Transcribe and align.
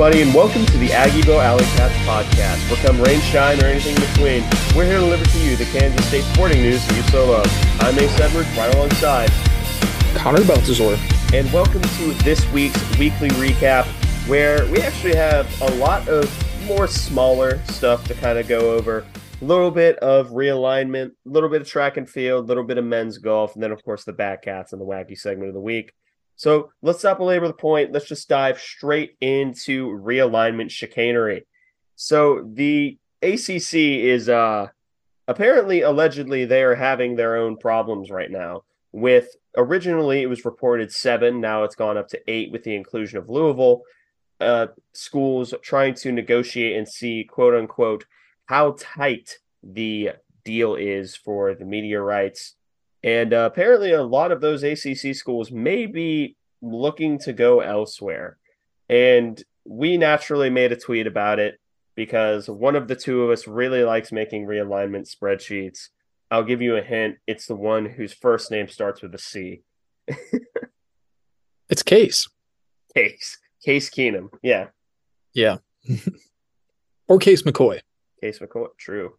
everybody, 0.00 0.22
and 0.22 0.32
welcome 0.32 0.64
to 0.64 0.78
the 0.78 0.90
Aggieville 0.90 1.42
Alley 1.42 1.64
Cats 1.74 1.92
podcast. 2.06 2.70
Where 2.70 2.80
come 2.86 3.02
rain, 3.02 3.20
shine, 3.20 3.60
or 3.60 3.66
anything 3.66 3.96
in 3.96 4.00
between, 4.02 4.44
we're 4.76 4.84
here 4.84 5.00
to 5.00 5.04
deliver 5.04 5.24
to 5.24 5.38
you 5.40 5.56
the 5.56 5.64
Kansas 5.76 6.06
State 6.06 6.22
sporting 6.22 6.62
news 6.62 6.86
that 6.86 6.96
you 6.96 7.02
so 7.10 7.26
love. 7.26 7.80
I'm 7.80 7.98
Ace 7.98 8.20
Edwards, 8.20 8.48
right 8.56 8.72
alongside 8.76 9.28
Connor 10.14 10.44
Baltazar. 10.44 10.96
And 11.34 11.52
welcome 11.52 11.82
to 11.82 12.12
this 12.22 12.48
week's 12.52 12.80
weekly 12.96 13.30
recap, 13.30 13.86
where 14.28 14.64
we 14.70 14.80
actually 14.80 15.16
have 15.16 15.60
a 15.62 15.74
lot 15.78 16.06
of 16.06 16.32
more 16.68 16.86
smaller 16.86 17.58
stuff 17.64 18.06
to 18.06 18.14
kind 18.14 18.38
of 18.38 18.46
go 18.46 18.70
over. 18.70 19.04
A 19.42 19.44
little 19.44 19.72
bit 19.72 19.96
of 19.96 20.28
realignment, 20.28 21.08
a 21.08 21.28
little 21.28 21.48
bit 21.48 21.60
of 21.60 21.66
track 21.66 21.96
and 21.96 22.08
field, 22.08 22.44
a 22.44 22.46
little 22.46 22.62
bit 22.62 22.78
of 22.78 22.84
men's 22.84 23.18
golf, 23.18 23.54
and 23.54 23.62
then, 23.64 23.72
of 23.72 23.84
course, 23.84 24.04
the 24.04 24.12
Batcats 24.12 24.70
and 24.70 24.80
the 24.80 24.86
wacky 24.86 25.18
segment 25.18 25.48
of 25.48 25.54
the 25.54 25.60
week. 25.60 25.92
So 26.38 26.70
let's 26.82 27.02
not 27.02 27.18
belabor 27.18 27.48
the 27.48 27.52
point. 27.52 27.92
Let's 27.92 28.06
just 28.06 28.28
dive 28.28 28.60
straight 28.60 29.16
into 29.20 29.88
realignment 29.88 30.70
chicanery. 30.70 31.46
So 31.96 32.48
the 32.54 32.96
ACC 33.20 33.74
is 33.74 34.28
uh, 34.28 34.68
apparently, 35.26 35.80
allegedly, 35.82 36.44
they 36.44 36.62
are 36.62 36.76
having 36.76 37.16
their 37.16 37.36
own 37.36 37.56
problems 37.56 38.08
right 38.08 38.30
now. 38.30 38.62
With 38.92 39.34
originally 39.56 40.22
it 40.22 40.28
was 40.28 40.44
reported 40.44 40.92
seven, 40.92 41.40
now 41.40 41.64
it's 41.64 41.74
gone 41.74 41.98
up 41.98 42.06
to 42.10 42.20
eight 42.28 42.52
with 42.52 42.62
the 42.62 42.76
inclusion 42.76 43.18
of 43.18 43.28
Louisville. 43.28 43.82
Uh, 44.38 44.68
schools 44.92 45.52
trying 45.62 45.94
to 45.94 46.12
negotiate 46.12 46.76
and 46.76 46.88
see, 46.88 47.24
quote 47.28 47.54
unquote, 47.54 48.06
how 48.46 48.76
tight 48.78 49.38
the 49.64 50.10
deal 50.44 50.76
is 50.76 51.16
for 51.16 51.56
the 51.56 51.64
media 51.64 52.00
rights 52.00 52.54
and 53.02 53.32
uh, 53.32 53.48
apparently, 53.50 53.92
a 53.92 54.02
lot 54.02 54.32
of 54.32 54.40
those 54.40 54.62
ACC 54.64 55.14
schools 55.14 55.52
may 55.52 55.86
be 55.86 56.36
looking 56.60 57.18
to 57.20 57.32
go 57.32 57.60
elsewhere. 57.60 58.38
And 58.88 59.42
we 59.64 59.96
naturally 59.96 60.50
made 60.50 60.72
a 60.72 60.76
tweet 60.76 61.06
about 61.06 61.38
it 61.38 61.58
because 61.94 62.48
one 62.48 62.76
of 62.76 62.88
the 62.88 62.96
two 62.96 63.22
of 63.22 63.30
us 63.30 63.46
really 63.46 63.82
likes 63.82 64.12
making 64.12 64.46
realignment 64.46 65.12
spreadsheets. 65.12 65.88
I'll 66.30 66.44
give 66.44 66.62
you 66.62 66.76
a 66.76 66.82
hint. 66.82 67.16
It's 67.26 67.46
the 67.46 67.54
one 67.54 67.86
whose 67.86 68.12
first 68.12 68.50
name 68.50 68.68
starts 68.68 69.02
with 69.02 69.14
a 69.14 69.18
C. 69.18 69.62
it's 71.68 71.82
Case. 71.82 72.28
Case. 72.94 73.38
Case 73.64 73.90
Keenum. 73.90 74.28
Yeah. 74.42 74.68
Yeah. 75.34 75.58
or 77.08 77.18
Case 77.18 77.42
McCoy. 77.42 77.80
Case 78.20 78.38
McCoy. 78.38 78.68
True. 78.78 79.14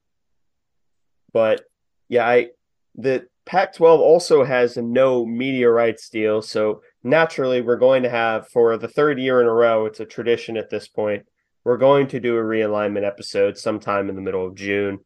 But 1.33 1.61
yeah, 2.07 2.27
I 2.27 2.49
the 2.95 3.27
Pac 3.45 3.73
12 3.73 3.99
also 3.99 4.43
has 4.43 4.77
a 4.77 4.81
no 4.81 5.25
media 5.25 5.69
rights 5.69 6.09
deal. 6.09 6.41
So 6.41 6.81
naturally, 7.03 7.61
we're 7.61 7.78
going 7.78 8.03
to 8.03 8.09
have, 8.09 8.47
for 8.50 8.78
the 8.78 8.88
third 8.88 9.19
year 9.19 9.42
in 9.42 9.47
a 9.47 9.53
row, 9.53 9.86
it's 9.86 10.00
a 10.00 10.05
tradition 10.05 10.58
at 10.58 10.69
this 10.69 10.88
point, 10.88 11.25
we're 11.64 11.78
going 11.78 12.08
to 12.08 12.19
do 12.19 12.38
a 12.38 12.42
realignment 12.42 13.05
episode 13.05 13.58
sometime 13.58 14.09
in 14.09 14.16
the 14.16 14.22
middle 14.22 14.45
of 14.45 14.55
June. 14.55 15.00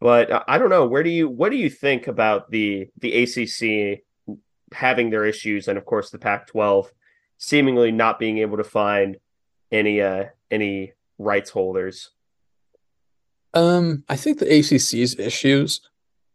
But 0.00 0.30
uh, 0.30 0.44
I 0.46 0.58
don't 0.58 0.70
know. 0.70 0.86
Where 0.86 1.02
do 1.02 1.10
you, 1.10 1.28
what 1.28 1.50
do 1.50 1.56
you 1.56 1.70
think 1.70 2.08
about 2.08 2.50
the, 2.50 2.88
the 2.98 3.22
ACC 3.22 4.02
having 4.72 5.10
their 5.10 5.24
issues 5.24 5.68
and, 5.68 5.78
of 5.78 5.84
course, 5.84 6.10
the 6.10 6.18
Pac 6.18 6.48
12 6.48 6.92
seemingly 7.38 7.92
not 7.92 8.18
being 8.18 8.38
able 8.38 8.56
to 8.56 8.64
find 8.64 9.16
any, 9.70 10.00
uh, 10.00 10.24
any 10.50 10.92
rights 11.18 11.50
holders? 11.50 12.10
Um, 13.54 14.04
I 14.08 14.16
think 14.16 14.40
the 14.40 14.46
ACC's 14.46 15.18
issues 15.18 15.80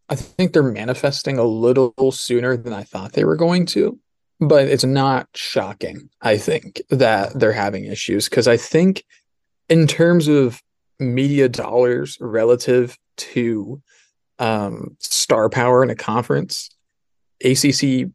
I 0.10 0.16
think 0.16 0.54
they're 0.54 0.64
manifesting 0.64 1.38
a 1.38 1.44
little 1.44 1.94
sooner 2.12 2.58
than 2.58 2.74
I 2.74 2.84
thought 2.84 3.14
they 3.14 3.26
were 3.26 3.36
going 3.36 3.68
to, 3.68 4.00
but 4.40 4.68
it's 4.68 4.86
not 4.86 5.28
shocking, 5.36 6.10
I 6.22 6.38
think, 6.38 6.82
that 6.90 7.38
they're 7.38 7.52
having 7.52 7.86
issues 7.86 8.30
because 8.30 8.48
I 8.48 8.58
think, 8.58 9.04
in 9.68 9.86
terms 9.86 10.28
of 10.28 10.62
media 11.00 11.50
dollars 11.50 12.18
relative 12.20 12.98
to 13.18 13.82
um, 14.40 14.96
star 15.00 15.50
power 15.50 15.84
in 15.84 15.90
a 15.90 15.96
conference, 15.96 16.70
ACC, 17.44 18.10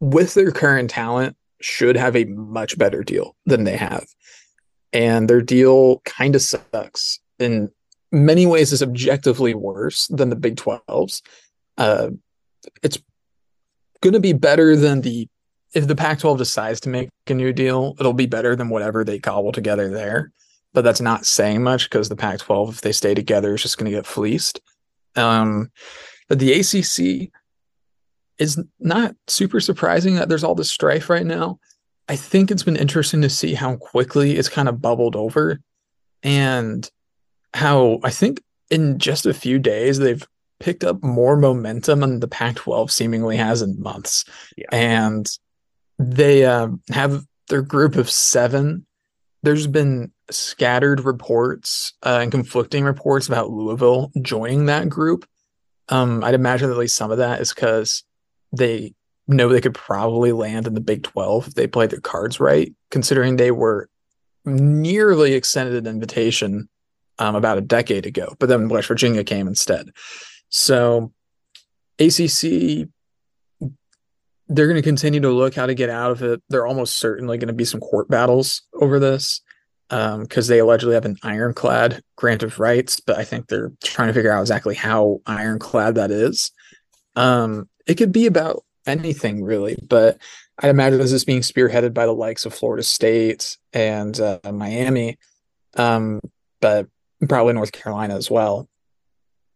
with 0.00 0.34
their 0.34 0.50
current 0.50 0.90
talent, 0.90 1.36
should 1.60 1.96
have 1.96 2.16
a 2.16 2.24
much 2.24 2.76
better 2.76 3.02
deal 3.02 3.36
than 3.46 3.64
they 3.64 3.76
have. 3.76 4.06
And 4.92 5.28
their 5.28 5.42
deal 5.42 6.00
kind 6.04 6.34
of 6.34 6.42
sucks. 6.42 7.20
in 7.38 7.70
many 8.12 8.46
ways 8.46 8.72
is 8.72 8.82
objectively 8.82 9.54
worse 9.54 10.06
than 10.08 10.30
the 10.30 10.36
Big 10.36 10.56
12s. 10.56 11.20
Uh, 11.76 12.10
it's 12.82 12.98
going 14.00 14.12
to 14.12 14.20
be 14.20 14.32
better 14.32 14.76
than 14.76 15.00
the 15.00 15.28
if 15.74 15.86
the 15.86 15.96
Pac 15.96 16.20
12 16.20 16.38
decides 16.38 16.80
to 16.80 16.88
make 16.88 17.10
a 17.26 17.34
new 17.34 17.52
deal, 17.52 17.94
it'll 17.98 18.12
be 18.12 18.26
better 18.26 18.54
than 18.54 18.68
whatever 18.68 19.04
they 19.04 19.18
cobble 19.18 19.52
together 19.52 19.88
there. 19.90 20.32
But 20.72 20.82
that's 20.82 21.00
not 21.00 21.26
saying 21.26 21.62
much 21.62 21.88
because 21.88 22.08
the 22.08 22.16
Pac 22.16 22.38
12, 22.40 22.76
if 22.76 22.80
they 22.80 22.92
stay 22.92 23.14
together, 23.14 23.54
is 23.54 23.62
just 23.62 23.78
going 23.78 23.90
to 23.90 23.96
get 23.96 24.06
fleeced. 24.06 24.60
Um, 25.16 25.70
but 26.28 26.38
the 26.38 26.52
ACC 26.52 27.30
is 28.38 28.60
not 28.80 29.14
super 29.28 29.60
surprising 29.60 30.16
that 30.16 30.28
there's 30.28 30.44
all 30.44 30.54
this 30.54 30.70
strife 30.70 31.08
right 31.08 31.26
now. 31.26 31.58
I 32.08 32.16
think 32.16 32.50
it's 32.50 32.62
been 32.62 32.76
interesting 32.76 33.22
to 33.22 33.30
see 33.30 33.54
how 33.54 33.76
quickly 33.76 34.36
it's 34.36 34.48
kind 34.48 34.68
of 34.68 34.82
bubbled 34.82 35.16
over. 35.16 35.60
And 36.22 36.88
how 37.54 38.00
I 38.02 38.10
think 38.10 38.42
in 38.70 38.98
just 38.98 39.26
a 39.26 39.34
few 39.34 39.58
days 39.58 39.98
they've 39.98 40.26
picked 40.58 40.84
up 40.84 41.02
more 41.02 41.36
momentum 41.36 42.00
than 42.00 42.20
the 42.20 42.28
Pac-12 42.28 42.90
seemingly 42.90 43.36
has 43.36 43.62
in 43.62 43.80
months, 43.80 44.24
yeah. 44.56 44.66
and 44.72 45.30
they 45.98 46.44
uh, 46.44 46.68
have 46.90 47.24
their 47.48 47.62
group 47.62 47.96
of 47.96 48.10
seven. 48.10 48.86
There's 49.42 49.66
been 49.66 50.12
scattered 50.30 51.00
reports 51.00 51.92
uh, 52.02 52.18
and 52.22 52.30
conflicting 52.30 52.84
reports 52.84 53.28
about 53.28 53.50
Louisville 53.50 54.10
joining 54.22 54.66
that 54.66 54.88
group. 54.88 55.26
Um, 55.88 56.24
I'd 56.24 56.34
imagine 56.34 56.70
at 56.70 56.76
least 56.76 56.96
some 56.96 57.10
of 57.10 57.18
that 57.18 57.40
is 57.40 57.52
because 57.52 58.04
they 58.52 58.94
know 59.28 59.48
they 59.48 59.60
could 59.60 59.74
probably 59.74 60.32
land 60.32 60.66
in 60.66 60.74
the 60.74 60.80
Big 60.80 61.02
12 61.02 61.48
if 61.48 61.54
they 61.54 61.66
play 61.66 61.86
their 61.86 62.00
cards 62.00 62.40
right, 62.40 62.74
considering 62.90 63.36
they 63.36 63.50
were 63.50 63.88
nearly 64.44 65.34
extended 65.34 65.74
an 65.74 65.86
invitation 65.86 66.68
um, 67.18 67.34
about 67.34 67.58
a 67.58 67.62
decade 67.62 68.06
ago, 68.06 68.34
but 68.38 68.48
then 68.48 68.68
West 68.68 68.88
Virginia 68.88 69.24
came 69.24 69.46
instead. 69.46 69.90
So 70.48 71.12
ACC, 71.98 72.88
they're 74.48 74.66
going 74.66 74.76
to 74.76 74.82
continue 74.82 75.20
to 75.20 75.30
look 75.30 75.54
how 75.54 75.66
to 75.66 75.74
get 75.74 75.90
out 75.90 76.10
of 76.10 76.22
it. 76.22 76.42
They're 76.48 76.66
almost 76.66 76.96
certainly 76.96 77.38
going 77.38 77.48
to 77.48 77.54
be 77.54 77.64
some 77.64 77.80
court 77.80 78.08
battles 78.08 78.62
over 78.74 78.98
this 78.98 79.40
because 79.88 80.50
um, 80.50 80.52
they 80.52 80.58
allegedly 80.58 80.94
have 80.94 81.04
an 81.04 81.18
ironclad 81.22 82.02
grant 82.16 82.42
of 82.42 82.58
rights, 82.58 83.00
but 83.00 83.18
I 83.18 83.24
think 83.24 83.46
they're 83.46 83.72
trying 83.82 84.08
to 84.08 84.14
figure 84.14 84.32
out 84.32 84.40
exactly 84.40 84.74
how 84.74 85.20
ironclad 85.26 85.96
that 85.96 86.10
is. 86.10 86.50
Um, 87.16 87.68
it 87.86 87.94
could 87.94 88.12
be 88.12 88.26
about 88.26 88.64
anything 88.86 89.44
really, 89.44 89.76
but 89.88 90.18
I'd 90.58 90.70
imagine 90.70 90.98
this 90.98 91.12
is 91.12 91.24
being 91.24 91.40
spearheaded 91.40 91.94
by 91.94 92.06
the 92.06 92.14
likes 92.14 92.46
of 92.46 92.54
Florida 92.54 92.82
State 92.82 93.56
and 93.72 94.18
uh, 94.18 94.40
Miami. 94.52 95.18
Um, 95.76 96.20
but 96.60 96.86
probably 97.28 97.52
North 97.52 97.72
Carolina 97.72 98.16
as 98.16 98.30
well. 98.30 98.68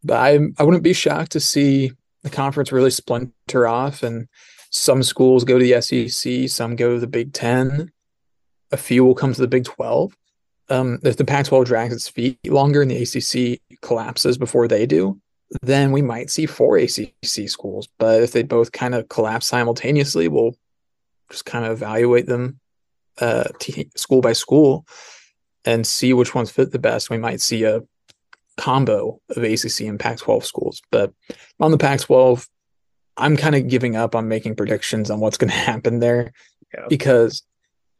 But 0.05 0.19
I 0.19 0.38
I 0.58 0.62
wouldn't 0.62 0.82
be 0.82 0.93
shocked 0.93 1.32
to 1.32 1.41
see 1.41 1.93
the 2.23 2.31
conference 2.31 2.73
really 2.73 2.91
splinter 2.91 3.67
off 3.67 4.02
and 4.02 4.29
some 4.78 5.02
schools 5.02 5.44
go 5.44 5.58
to 5.58 5.64
the 5.64 5.80
SEC, 5.80 6.48
some 6.48 6.76
go 6.76 6.94
to 6.94 7.00
the 7.00 7.06
Big 7.06 7.32
Ten, 7.32 7.90
a 8.70 8.76
few 8.76 9.04
will 9.04 9.14
come 9.14 9.32
to 9.32 9.40
the 9.40 9.48
Big 9.48 9.64
Twelve. 9.64 10.16
Um, 10.70 10.98
if 11.02 11.16
the 11.16 11.25
Pac-12 11.25 11.64
drags 11.64 11.94
its 11.94 12.08
feet 12.08 12.38
longer 12.46 12.82
and 12.82 12.90
the 12.90 13.02
ACC 13.02 13.60
collapses 13.80 14.36
before 14.36 14.69
they 14.69 14.84
do, 14.84 15.19
then 15.62 15.92
we 15.92 16.02
might 16.02 16.28
see 16.28 16.44
four 16.44 16.76
ACC 16.76 17.14
schools. 17.48 17.88
But 17.98 18.22
if 18.22 18.32
they 18.32 18.42
both 18.42 18.70
kind 18.72 18.94
of 18.94 19.08
collapse 19.08 19.46
simultaneously, 19.46 20.28
we'll 20.28 20.54
just 21.31 21.46
kind 21.46 21.64
of 21.64 21.72
evaluate 21.72 22.26
them 22.26 22.60
uh, 23.19 23.44
t- 23.58 23.90
school 23.96 24.20
by 24.20 24.34
school 24.34 24.86
and 25.64 25.86
see 25.86 26.12
which 26.12 26.34
ones 26.34 26.50
fit 26.50 26.70
the 26.70 26.78
best. 26.78 27.08
We 27.08 27.19
might 27.19 27.40
see 27.40 27.64
a 27.64 27.82
combo 28.56 29.20
of 29.31 29.42
ACC 29.42 29.81
and 29.81 29.98
Pac 29.98 30.19
12 30.19 30.44
schools. 30.44 30.82
But 30.90 31.12
on 31.60 31.70
the 31.70 31.78
Pac 31.78 32.00
12, 32.00 32.46
I'm 33.19 33.37
kind 33.37 33.55
of 33.55 33.69
giving 33.69 33.97
up 33.97 34.15
on 34.15 34.29
making 34.29 34.56
predictions 34.56 35.11
on 35.11 35.20
what's 35.20 35.37
going 35.37 35.50
to 35.53 35.56
happen 35.56 35.99
there 35.99 36.32
yeah. 36.73 36.87
because 36.88 37.43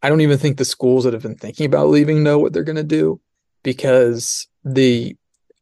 I 0.03 0.09
don't 0.09 0.20
even 0.20 0.38
think 0.38 0.56
the 0.56 0.65
schools 0.65 1.05
that 1.05 1.12
have 1.12 1.23
been 1.23 1.37
thinking 1.37 1.67
about 1.67 1.88
leaving 1.88 2.23
know 2.23 2.38
what 2.38 2.53
they're 2.53 2.62
going 2.62 2.76
to 2.76 2.85
do 2.85 3.20
because 3.62 4.47
the 4.65 5.17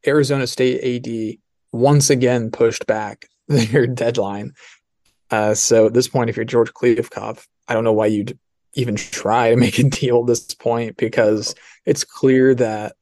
Arizona 0.06 0.47
State 0.47 1.06
AD 1.06 1.38
once 1.73 2.11
again 2.11 2.50
pushed 2.50 2.87
back 2.87 3.29
their 3.49 3.87
deadline. 3.87 4.53
Uh, 5.31 5.55
so 5.55 5.87
at 5.87 5.94
this 5.94 6.08
point, 6.08 6.31
if 6.31 6.37
you're 6.37 6.44
George 6.44 6.73
Kliavkoff, 6.73 7.47
I 7.67 7.75
don't 7.75 7.85
know 7.85 7.93
why 7.93 8.06
you'd 8.06 8.38
even 8.75 8.94
try 8.94 9.50
to 9.50 9.56
make 9.67 9.79
a 9.79 9.85
deal 9.85 10.20
at 10.20 10.26
this 10.26 10.55
point 10.55 10.97
because 10.97 11.55
it's 11.85 12.05
clear 12.05 12.55
that 12.55 12.94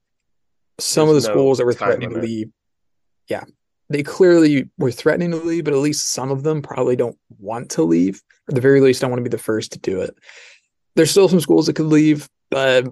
some 0.79 1.09
There's 1.09 1.19
of 1.19 1.23
the 1.23 1.29
no 1.29 1.35
schools 1.35 1.59
that 1.59 1.67
were 1.67 1.73
threatening 1.73 2.11
to 2.11 2.21
leave, 2.21 2.51
yeah, 3.29 3.45
they 3.91 4.03
clearly 4.03 4.69
were 4.79 4.91
threatening 4.91 5.31
to 5.33 5.37
leave, 5.37 5.65
but 5.65 5.75
at 5.75 5.81
least 5.81 6.11
some 6.11 6.31
of 6.31 6.43
them 6.43 6.63
probably 6.63 6.97
don't 6.97 7.19
want 7.39 7.71
to 7.73 7.83
leave, 7.83 8.23
at 8.49 8.55
the 8.55 8.61
very 8.61 8.81
least, 8.81 9.01
don't 9.01 9.11
want 9.11 9.21
to 9.21 9.29
be 9.29 9.35
the 9.35 9.39
first 9.39 9.73
to 9.73 9.79
do 9.79 10.01
it. 10.01 10.17
There's 10.97 11.11
still 11.11 11.29
some 11.29 11.41
schools 11.41 11.67
that 11.67 11.77
could 11.77 11.87
leave, 11.87 12.29
but 12.51 12.87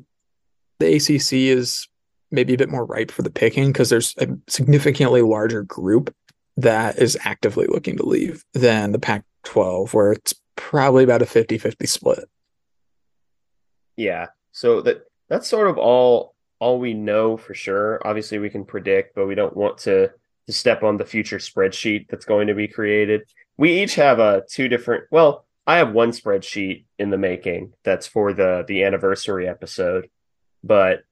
the 0.81 0.97
ACC 0.97 1.33
is 1.33 1.89
maybe 2.31 2.55
a 2.55 2.59
bit 2.59 2.69
more 2.69 2.85
ripe 2.85 3.11
for 3.11 3.23
the 3.23 3.31
picking 3.31 3.73
because 3.73 3.91
there's 3.91 4.15
a 4.19 4.29
significantly 4.49 5.23
larger 5.23 5.63
group 5.63 6.15
that 6.57 6.99
is 6.99 7.17
actively 7.23 7.67
looking 7.67 7.97
to 7.97 8.05
leave 8.05 8.45
than 8.53 8.93
the 8.93 8.99
Pac 8.99 9.25
12, 9.45 9.95
where 9.95 10.13
it's 10.13 10.35
probably 10.57 11.05
about 11.05 11.23
a 11.23 11.27
50 11.27 11.59
50 11.59 11.87
split. 11.87 12.25
Yeah. 13.97 14.27
So 14.53 14.81
that 14.83 15.05
that's 15.29 15.49
sort 15.49 15.69
of 15.69 15.79
all 15.79 16.35
all 16.59 16.79
we 16.79 16.95
know 16.95 17.37
for 17.37 17.55
sure. 17.55 18.01
Obviously 18.05 18.39
we 18.39 18.51
can 18.51 18.65
predict, 18.65 19.15
but 19.15 19.27
we 19.27 19.35
don't 19.35 19.57
want 19.57 19.79
to 19.79 20.11
to 20.47 20.53
step 20.53 20.83
on 20.83 20.97
the 20.97 21.05
future 21.05 21.39
spreadsheet 21.39 22.09
that's 22.09 22.25
going 22.25 22.49
to 22.49 22.55
be 22.55 22.69
created. 22.69 23.23
We 23.57 23.83
each 23.83 23.95
have 23.97 24.19
a 24.19 24.23
uh, 24.23 24.41
two 24.49 24.69
different 24.69 25.05
well, 25.11 25.47
I 25.67 25.77
have 25.77 25.93
one 25.93 26.11
spreadsheet 26.11 26.85
in 26.99 27.11
the 27.11 27.19
making 27.19 27.73
that's 27.85 28.07
for 28.07 28.33
the 28.33 28.65
the 28.67 28.85
anniversary 28.85 29.49
episode, 29.49 30.09
but 30.65 31.05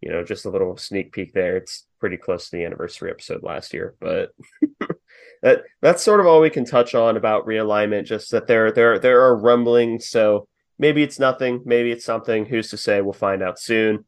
you 0.00 0.10
know, 0.10 0.24
just 0.24 0.46
a 0.46 0.50
little 0.50 0.76
sneak 0.76 1.12
peek 1.12 1.32
there. 1.32 1.56
It's 1.56 1.86
pretty 2.00 2.16
close 2.16 2.50
to 2.50 2.56
the 2.56 2.64
anniversary 2.64 3.10
episode 3.10 3.42
last 3.42 3.72
year, 3.72 3.94
but 4.00 4.34
that 5.42 5.62
that's 5.80 6.02
sort 6.02 6.20
of 6.20 6.26
all 6.26 6.40
we 6.40 6.50
can 6.50 6.64
touch 6.64 6.94
on 6.94 7.16
about 7.16 7.46
realignment. 7.46 8.04
Just 8.04 8.30
that 8.32 8.46
there 8.46 8.72
there 8.72 8.98
there 8.98 9.22
are 9.22 9.36
rumblings, 9.36 10.08
so 10.08 10.48
maybe 10.78 11.02
it's 11.02 11.18
nothing, 11.18 11.62
maybe 11.64 11.92
it's 11.92 12.04
something. 12.04 12.46
Who's 12.46 12.70
to 12.70 12.76
say? 12.76 13.00
We'll 13.00 13.12
find 13.12 13.42
out 13.42 13.58
soon. 13.58 14.04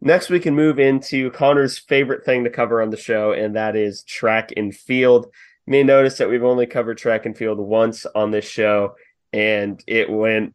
Next, 0.00 0.30
we 0.30 0.40
can 0.40 0.54
move 0.54 0.78
into 0.78 1.30
Connor's 1.32 1.78
favorite 1.78 2.24
thing 2.24 2.44
to 2.44 2.50
cover 2.50 2.80
on 2.80 2.90
the 2.90 2.96
show, 2.96 3.32
and 3.32 3.56
that 3.56 3.74
is 3.74 4.04
track 4.04 4.52
and 4.56 4.74
field. 4.74 5.26
You 5.66 5.72
may 5.72 5.82
notice 5.82 6.18
that 6.18 6.28
we've 6.28 6.44
only 6.44 6.66
covered 6.66 6.98
track 6.98 7.26
and 7.26 7.36
field 7.36 7.58
once 7.58 8.06
on 8.06 8.30
this 8.30 8.44
show, 8.44 8.94
and 9.32 9.82
it 9.86 10.08
went 10.08 10.54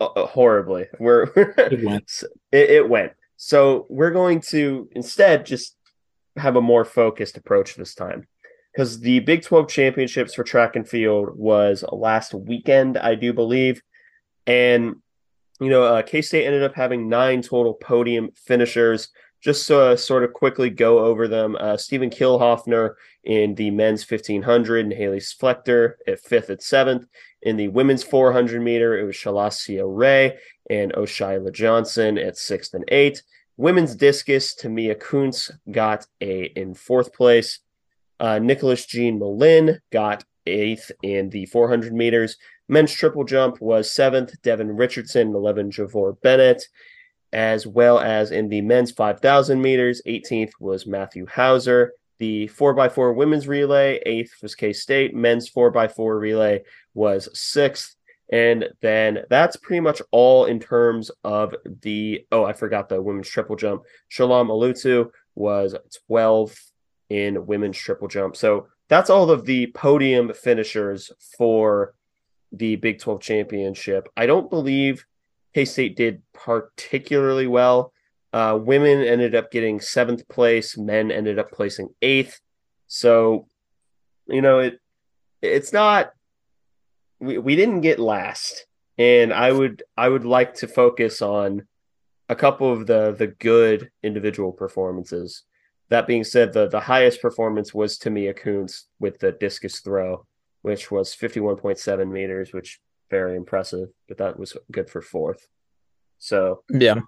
uh, 0.00 0.06
uh, 0.06 0.26
horribly. 0.26 0.86
We're 0.98 1.24
it 1.36 1.84
went. 1.84 2.22
It, 2.52 2.70
it 2.70 2.88
went. 2.88 3.12
So 3.36 3.86
we're 3.88 4.12
going 4.12 4.40
to 4.48 4.88
instead 4.92 5.44
just 5.44 5.76
have 6.36 6.56
a 6.56 6.62
more 6.62 6.84
focused 6.84 7.36
approach 7.36 7.74
this 7.74 7.94
time 7.94 8.26
because 8.72 9.00
the 9.00 9.20
Big 9.20 9.42
12 9.42 9.68
championships 9.68 10.34
for 10.34 10.44
track 10.44 10.76
and 10.76 10.88
field 10.88 11.30
was 11.36 11.84
last 11.90 12.34
weekend, 12.34 12.96
I 12.96 13.14
do 13.14 13.32
believe. 13.32 13.82
And, 14.46 14.96
you 15.60 15.68
know, 15.68 15.84
uh, 15.84 16.02
K 16.02 16.22
State 16.22 16.46
ended 16.46 16.62
up 16.62 16.74
having 16.74 17.08
nine 17.08 17.42
total 17.42 17.74
podium 17.74 18.30
finishers. 18.34 19.08
Just 19.42 19.66
to 19.68 19.80
uh, 19.80 19.96
sort 19.96 20.22
of 20.22 20.34
quickly 20.34 20.68
go 20.68 20.98
over 20.98 21.26
them, 21.26 21.56
uh, 21.58 21.76
Steven 21.78 22.10
Kielhofner 22.10 22.94
in 23.24 23.54
the 23.54 23.70
men's 23.70 24.08
1500 24.08 24.84
and 24.84 24.92
Haley 24.92 25.18
Flechter 25.18 25.94
at 26.06 26.20
fifth 26.20 26.50
at 26.50 26.62
seventh. 26.62 27.06
In 27.40 27.56
the 27.56 27.68
women's 27.68 28.02
400 28.02 28.60
meter, 28.60 28.98
it 28.98 29.04
was 29.04 29.16
Shalasia 29.16 29.84
Ray 29.86 30.36
and 30.68 30.92
Oshaila 30.92 31.52
Johnson 31.52 32.18
at 32.18 32.36
sixth 32.36 32.74
and 32.74 32.84
eighth. 32.88 33.22
Women's 33.56 33.94
discus, 33.94 34.54
Tamia 34.54 34.98
Kuntz 34.98 35.50
got 35.70 36.06
a 36.20 36.44
in 36.44 36.74
fourth 36.74 37.14
place. 37.14 37.60
Uh, 38.18 38.38
Nicholas 38.38 38.84
Jean 38.84 39.18
Malin 39.18 39.80
got 39.90 40.24
eighth 40.46 40.90
in 41.02 41.30
the 41.30 41.46
400 41.46 41.92
meters. 41.92 42.36
Men's 42.68 42.92
triple 42.92 43.24
jump 43.24 43.60
was 43.60 43.92
seventh. 43.92 44.40
Devin 44.42 44.76
Richardson 44.76 45.34
11 45.34 45.70
Javor 45.70 46.20
Bennett, 46.20 46.62
as 47.32 47.66
well 47.66 47.98
as 47.98 48.30
in 48.30 48.48
the 48.48 48.60
men's 48.60 48.92
5,000 48.92 49.60
meters. 49.60 50.02
18th 50.06 50.52
was 50.60 50.86
Matthew 50.86 51.26
Hauser. 51.26 51.92
The 52.18 52.48
4x4 52.48 53.16
women's 53.16 53.48
relay, 53.48 53.98
eighth 54.04 54.34
was 54.42 54.54
K 54.54 54.74
State. 54.74 55.14
Men's 55.14 55.50
4x4 55.50 56.20
relay 56.20 56.62
was 56.92 57.28
sixth. 57.38 57.96
And 58.30 58.68
then 58.80 59.24
that's 59.28 59.56
pretty 59.56 59.80
much 59.80 60.00
all 60.12 60.44
in 60.44 60.60
terms 60.60 61.10
of 61.24 61.54
the. 61.64 62.26
Oh, 62.30 62.44
I 62.44 62.52
forgot 62.52 62.88
the 62.88 63.02
women's 63.02 63.28
triple 63.28 63.56
jump. 63.56 63.82
Shalom 64.08 64.48
Alutu 64.48 65.10
was 65.34 65.74
12th 66.08 66.70
in 67.08 67.46
women's 67.46 67.78
triple 67.78 68.06
jump. 68.06 68.36
So 68.36 68.68
that's 68.90 69.08
all 69.08 69.30
of 69.30 69.46
the 69.46 69.68
podium 69.68 70.34
finishers 70.34 71.10
for 71.38 71.94
the 72.52 72.76
Big 72.76 72.98
12 72.98 73.22
championship. 73.22 74.08
I 74.16 74.26
don't 74.26 74.50
believe 74.50 75.06
K 75.54 75.64
State 75.64 75.96
did 75.96 76.20
particularly 76.34 77.46
well 77.46 77.94
uh, 78.32 78.58
women 78.60 79.02
ended 79.02 79.34
up 79.34 79.50
getting 79.50 79.80
seventh 79.80 80.28
place. 80.28 80.76
Men 80.76 81.10
ended 81.10 81.38
up 81.38 81.50
placing 81.50 81.88
eighth. 82.00 82.40
So, 82.86 83.46
you 84.26 84.42
know, 84.42 84.60
it 84.60 84.80
it's 85.42 85.72
not 85.72 86.12
we, 87.18 87.38
we 87.38 87.56
didn't 87.56 87.80
get 87.80 87.98
last. 87.98 88.66
And 88.98 89.32
I 89.32 89.50
would 89.50 89.82
I 89.96 90.08
would 90.08 90.24
like 90.24 90.54
to 90.56 90.68
focus 90.68 91.22
on 91.22 91.66
a 92.28 92.36
couple 92.36 92.72
of 92.72 92.86
the 92.86 93.12
the 93.12 93.28
good 93.28 93.90
individual 94.02 94.52
performances. 94.52 95.42
That 95.90 96.06
being 96.06 96.24
said, 96.24 96.52
the 96.52 96.68
the 96.68 96.80
highest 96.80 97.20
performance 97.20 97.74
was 97.74 97.98
Tamia 97.98 98.36
Coons 98.36 98.86
with 98.98 99.18
the 99.18 99.32
discus 99.32 99.80
throw, 99.80 100.24
which 100.62 100.90
was 100.90 101.14
51.7 101.14 102.10
meters, 102.10 102.52
which 102.52 102.80
very 103.10 103.36
impressive, 103.36 103.88
but 104.08 104.18
that 104.18 104.38
was 104.38 104.56
good 104.70 104.88
for 104.88 105.02
fourth. 105.02 105.48
So 106.18 106.62
yeah, 106.70 107.00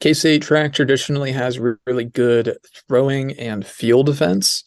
K 0.00 0.14
State 0.14 0.42
track 0.42 0.72
traditionally 0.72 1.32
has 1.32 1.58
really 1.58 2.04
good 2.04 2.56
throwing 2.88 3.32
and 3.32 3.66
field 3.66 4.06
defense 4.06 4.64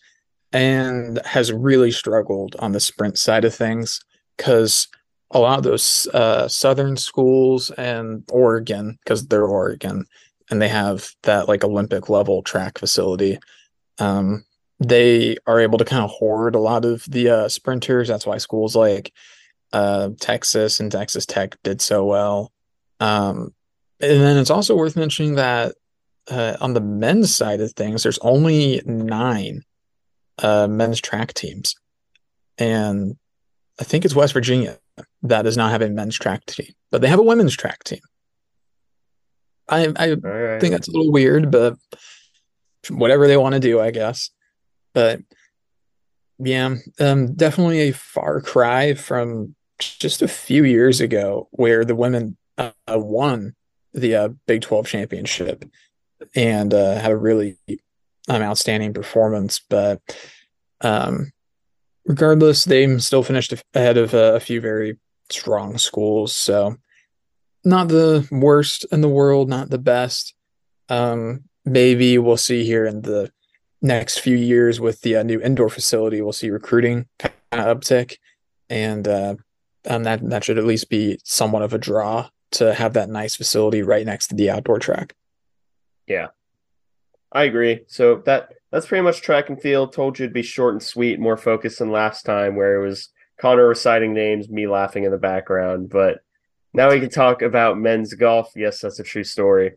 and 0.54 1.20
has 1.26 1.52
really 1.52 1.92
struggled 1.92 2.56
on 2.60 2.72
the 2.72 2.80
sprint 2.80 3.18
side 3.18 3.46
of 3.46 3.54
things 3.54 4.00
because 4.36 4.88
a 5.32 5.40
lot 5.40 5.58
of 5.58 5.64
those 5.64 6.08
uh, 6.14 6.48
southern 6.48 6.96
schools 6.96 7.70
and 7.72 8.24
Oregon, 8.32 8.98
because 9.04 9.28
they're 9.28 9.46
Oregon 9.46 10.06
and 10.50 10.62
they 10.62 10.70
have 10.70 11.12
that 11.24 11.48
like 11.48 11.64
Olympic 11.64 12.10
level 12.10 12.42
track 12.42 12.78
facility, 12.78 13.40
um, 14.00 14.46
they 14.80 15.38
are 15.46 15.60
able 15.60 15.78
to 15.78 15.86
kind 15.86 16.04
of 16.04 16.10
hoard 16.10 16.56
a 16.56 16.60
lot 16.60 16.86
of 16.86 17.04
the 17.10 17.30
uh, 17.30 17.50
sprinters. 17.50 18.08
That's 18.08 18.26
why 18.26 18.38
schools 18.38 18.76
like 18.76 19.12
uh, 19.74 20.10
Texas 20.20 20.80
and 20.80 20.92
Texas 20.92 21.26
Tech 21.26 21.58
did 21.64 21.82
so 21.82 22.06
well. 22.06 22.52
Um, 23.00 23.54
and 24.00 24.22
then 24.22 24.38
it's 24.38 24.52
also 24.52 24.76
worth 24.76 24.96
mentioning 24.96 25.36
that 25.36 25.76
uh, 26.30 26.58
on 26.62 26.74
the 26.74 26.82
men's 26.82 27.36
side 27.36 27.62
of 27.62 27.74
things, 27.74 28.04
there's 28.04 28.20
only 28.20 28.82
nine 28.86 29.64
uh, 30.38 30.68
men's 30.68 31.02
track 31.02 31.34
teams. 31.34 31.76
And 32.58 33.18
I 33.80 33.84
think 33.84 34.06
it's 34.06 34.16
West 34.16 34.34
Virginia 34.34 34.78
that 35.24 35.44
does 35.44 35.58
not 35.58 35.72
have 35.72 35.82
a 35.82 35.90
men's 35.90 36.18
track 36.18 36.46
team, 36.46 36.74
but 36.92 37.02
they 37.02 37.08
have 37.08 37.20
a 37.20 37.24
women's 37.24 37.56
track 37.56 37.84
team. 37.84 38.00
I, 39.70 39.94
I 39.96 40.14
right. 40.14 40.62
think 40.62 40.72
that's 40.72 40.88
a 40.88 40.92
little 40.92 41.12
weird, 41.12 41.52
but 41.52 41.76
whatever 42.90 43.28
they 43.28 43.38
want 43.38 43.54
to 43.54 43.60
do, 43.60 43.80
I 43.80 43.92
guess. 43.92 44.30
But 44.94 45.22
yeah, 46.40 46.76
um, 47.00 47.34
definitely 47.34 47.82
a 47.82 47.92
far 47.92 48.42
cry 48.42 48.94
from 48.94 49.56
just 49.80 50.22
a 50.22 50.28
few 50.28 50.64
years 50.64 51.02
ago 51.02 51.48
where 51.52 51.86
the 51.86 51.96
women 51.96 52.38
uh, 52.58 52.72
won 52.88 53.56
the 53.94 54.16
uh, 54.16 54.30
Big 54.46 54.62
12 54.62 54.88
championship 54.88 55.66
and 56.36 56.74
uh, 56.74 56.96
had 56.96 57.12
a 57.12 57.18
really 57.18 57.58
um, 58.28 58.42
outstanding 58.42 58.94
performance. 58.94 59.60
But 59.60 60.02
um, 60.82 61.32
regardless, 62.06 62.66
they 62.66 62.98
still 63.00 63.24
finished 63.24 63.54
ahead 63.74 63.98
of 63.98 64.14
uh, 64.14 64.34
a 64.36 64.40
few 64.40 64.62
very 64.62 64.98
strong 65.30 65.78
schools. 65.78 66.34
So 66.34 66.78
not 67.64 67.88
the 67.88 68.28
worst 68.32 68.86
in 68.92 69.02
the 69.02 69.10
world, 69.10 69.50
not 69.50 69.70
the 69.70 69.78
best. 69.78 70.34
Um, 70.90 71.44
maybe 71.66 72.18
we'll 72.18 72.38
see 72.38 72.64
here 72.64 72.86
in 72.86 73.02
the 73.02 73.32
next 73.82 74.20
few 74.20 74.38
years 74.38 74.80
with 74.80 75.02
the 75.02 75.18
uh, 75.18 75.24
new 75.24 75.40
indoor 75.42 75.70
facility, 75.70 76.22
we'll 76.22 76.34
see 76.34 76.50
recruiting 76.50 77.08
kind 77.20 77.34
of 77.52 77.78
uptick, 77.78 78.18
and 78.70 79.08
uh, 79.08 79.36
um, 79.88 80.04
that 80.04 80.28
that 80.30 80.44
should 80.44 80.58
at 80.58 80.66
least 80.66 80.90
be 80.90 81.20
somewhat 81.24 81.62
of 81.62 81.74
a 81.74 81.78
draw 81.78 82.30
to 82.52 82.74
have 82.74 82.94
that 82.94 83.10
nice 83.10 83.36
facility 83.36 83.82
right 83.82 84.06
next 84.06 84.28
to 84.28 84.36
the 84.36 84.50
outdoor 84.50 84.80
track. 84.80 85.16
Yeah. 86.08 86.28
I 87.32 87.44
agree. 87.44 87.82
So 87.88 88.22
that 88.26 88.54
that's 88.72 88.88
pretty 88.88 89.04
much 89.04 89.22
track 89.22 89.50
and 89.50 89.62
field. 89.62 89.94
Told 89.94 90.18
you 90.18 90.24
it'd 90.24 90.34
be 90.34 90.42
short 90.42 90.74
and 90.74 90.84
sweet, 90.84 91.20
more 91.20 91.38
focused 91.38 91.80
than 91.80 91.92
last 91.92 92.24
time 92.24 92.56
where 92.56 92.82
it 92.82 92.86
was 92.86 93.10
Connor 93.40 93.68
reciting 93.68 94.14
names, 94.14 94.50
me 94.50 94.68
laughing 94.68 95.04
in 95.04 95.12
the 95.12 95.18
background. 95.18 95.90
But 95.90 96.20
now 96.78 96.92
we 96.92 97.00
can 97.00 97.10
talk 97.10 97.42
about 97.42 97.80
men's 97.80 98.14
golf. 98.14 98.52
Yes, 98.56 98.82
that's 98.82 99.00
a 99.00 99.04
true 99.04 99.24
story. 99.24 99.74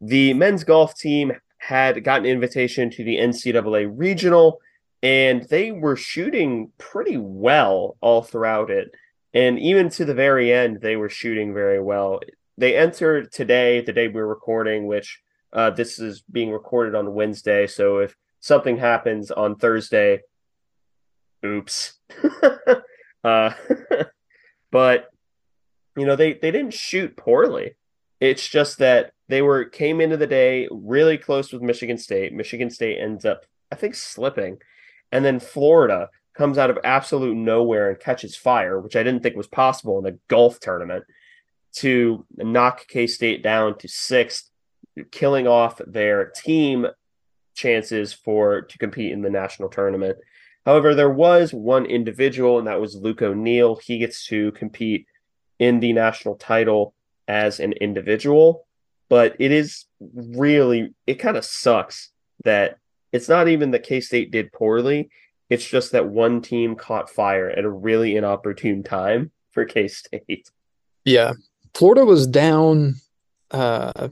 The 0.00 0.34
men's 0.34 0.64
golf 0.64 0.98
team 0.98 1.32
had 1.58 2.02
gotten 2.02 2.26
an 2.26 2.32
invitation 2.32 2.90
to 2.90 3.04
the 3.04 3.18
NCAA 3.18 3.90
regional, 3.94 4.60
and 5.00 5.44
they 5.44 5.70
were 5.70 5.94
shooting 5.94 6.72
pretty 6.76 7.16
well 7.16 7.96
all 8.00 8.22
throughout 8.22 8.68
it. 8.68 8.90
And 9.32 9.60
even 9.60 9.88
to 9.90 10.04
the 10.04 10.12
very 10.12 10.52
end, 10.52 10.80
they 10.80 10.96
were 10.96 11.08
shooting 11.08 11.54
very 11.54 11.80
well. 11.80 12.18
They 12.58 12.76
entered 12.76 13.30
today, 13.30 13.80
the 13.82 13.92
day 13.92 14.08
we're 14.08 14.26
recording, 14.26 14.88
which 14.88 15.20
uh, 15.52 15.70
this 15.70 16.00
is 16.00 16.22
being 16.22 16.50
recorded 16.50 16.96
on 16.96 17.14
Wednesday. 17.14 17.68
So 17.68 17.98
if 17.98 18.16
something 18.40 18.76
happens 18.76 19.30
on 19.30 19.54
Thursday, 19.54 20.22
oops. 21.46 21.94
uh, 23.24 23.50
but 24.72 25.13
you 25.96 26.06
know 26.06 26.16
they 26.16 26.34
they 26.34 26.50
didn't 26.50 26.74
shoot 26.74 27.16
poorly. 27.16 27.76
It's 28.20 28.48
just 28.48 28.78
that 28.78 29.12
they 29.28 29.42
were 29.42 29.64
came 29.64 30.00
into 30.00 30.16
the 30.16 30.26
day 30.26 30.68
really 30.70 31.18
close 31.18 31.52
with 31.52 31.62
Michigan 31.62 31.98
State. 31.98 32.32
Michigan 32.32 32.70
State 32.70 32.98
ends 32.98 33.24
up, 33.24 33.44
I 33.70 33.76
think, 33.76 33.94
slipping, 33.94 34.58
and 35.12 35.24
then 35.24 35.40
Florida 35.40 36.10
comes 36.34 36.58
out 36.58 36.70
of 36.70 36.78
absolute 36.82 37.36
nowhere 37.36 37.90
and 37.90 38.00
catches 38.00 38.34
fire, 38.36 38.80
which 38.80 38.96
I 38.96 39.02
didn't 39.02 39.22
think 39.22 39.36
was 39.36 39.46
possible 39.46 39.98
in 39.98 40.04
the 40.04 40.18
golf 40.28 40.58
tournament, 40.58 41.04
to 41.74 42.26
knock 42.36 42.86
K 42.88 43.06
State 43.06 43.42
down 43.42 43.78
to 43.78 43.88
sixth, 43.88 44.50
killing 45.10 45.46
off 45.46 45.80
their 45.86 46.32
team 46.36 46.86
chances 47.54 48.12
for 48.12 48.62
to 48.62 48.78
compete 48.78 49.12
in 49.12 49.22
the 49.22 49.30
national 49.30 49.68
tournament. 49.68 50.18
However, 50.66 50.94
there 50.94 51.10
was 51.10 51.52
one 51.52 51.86
individual, 51.86 52.58
and 52.58 52.66
that 52.66 52.80
was 52.80 52.96
Luke 52.96 53.22
O'Neill. 53.22 53.76
He 53.76 53.98
gets 53.98 54.26
to 54.26 54.50
compete 54.52 55.06
in 55.58 55.80
the 55.80 55.92
national 55.92 56.36
title 56.36 56.94
as 57.28 57.60
an 57.60 57.72
individual, 57.72 58.66
but 59.08 59.36
it 59.38 59.52
is 59.52 59.86
really, 60.00 60.94
it 61.06 61.14
kind 61.14 61.36
of 61.36 61.44
sucks 61.44 62.10
that 62.44 62.78
it's 63.12 63.28
not 63.28 63.48
even 63.48 63.70
that 63.70 63.84
K 63.84 64.00
State 64.00 64.30
did 64.30 64.52
poorly. 64.52 65.08
It's 65.48 65.66
just 65.66 65.92
that 65.92 66.08
one 66.08 66.42
team 66.42 66.74
caught 66.74 67.10
fire 67.10 67.48
at 67.48 67.64
a 67.64 67.70
really 67.70 68.16
inopportune 68.16 68.82
time 68.82 69.30
for 69.52 69.64
K 69.64 69.88
State. 69.88 70.50
Yeah. 71.04 71.32
Florida 71.74 72.04
was 72.04 72.26
down 72.26 72.96
uh, 73.50 74.08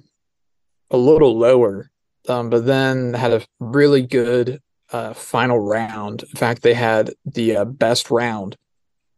a 0.91 0.97
little 0.97 1.39
lower, 1.39 1.91
um, 2.29 2.51
but 2.51 2.67
then 2.67 3.15
had 3.15 3.33
a 3.33 3.43
really 3.59 4.03
good 4.03 4.61
uh, 4.93 5.13
final 5.15 5.59
round. 5.59 6.23
In 6.23 6.37
fact, 6.37 6.63
they 6.63 6.75
had 6.75 7.13
the 7.25 7.57
uh, 7.57 7.65
best 7.65 8.11
round 8.11 8.57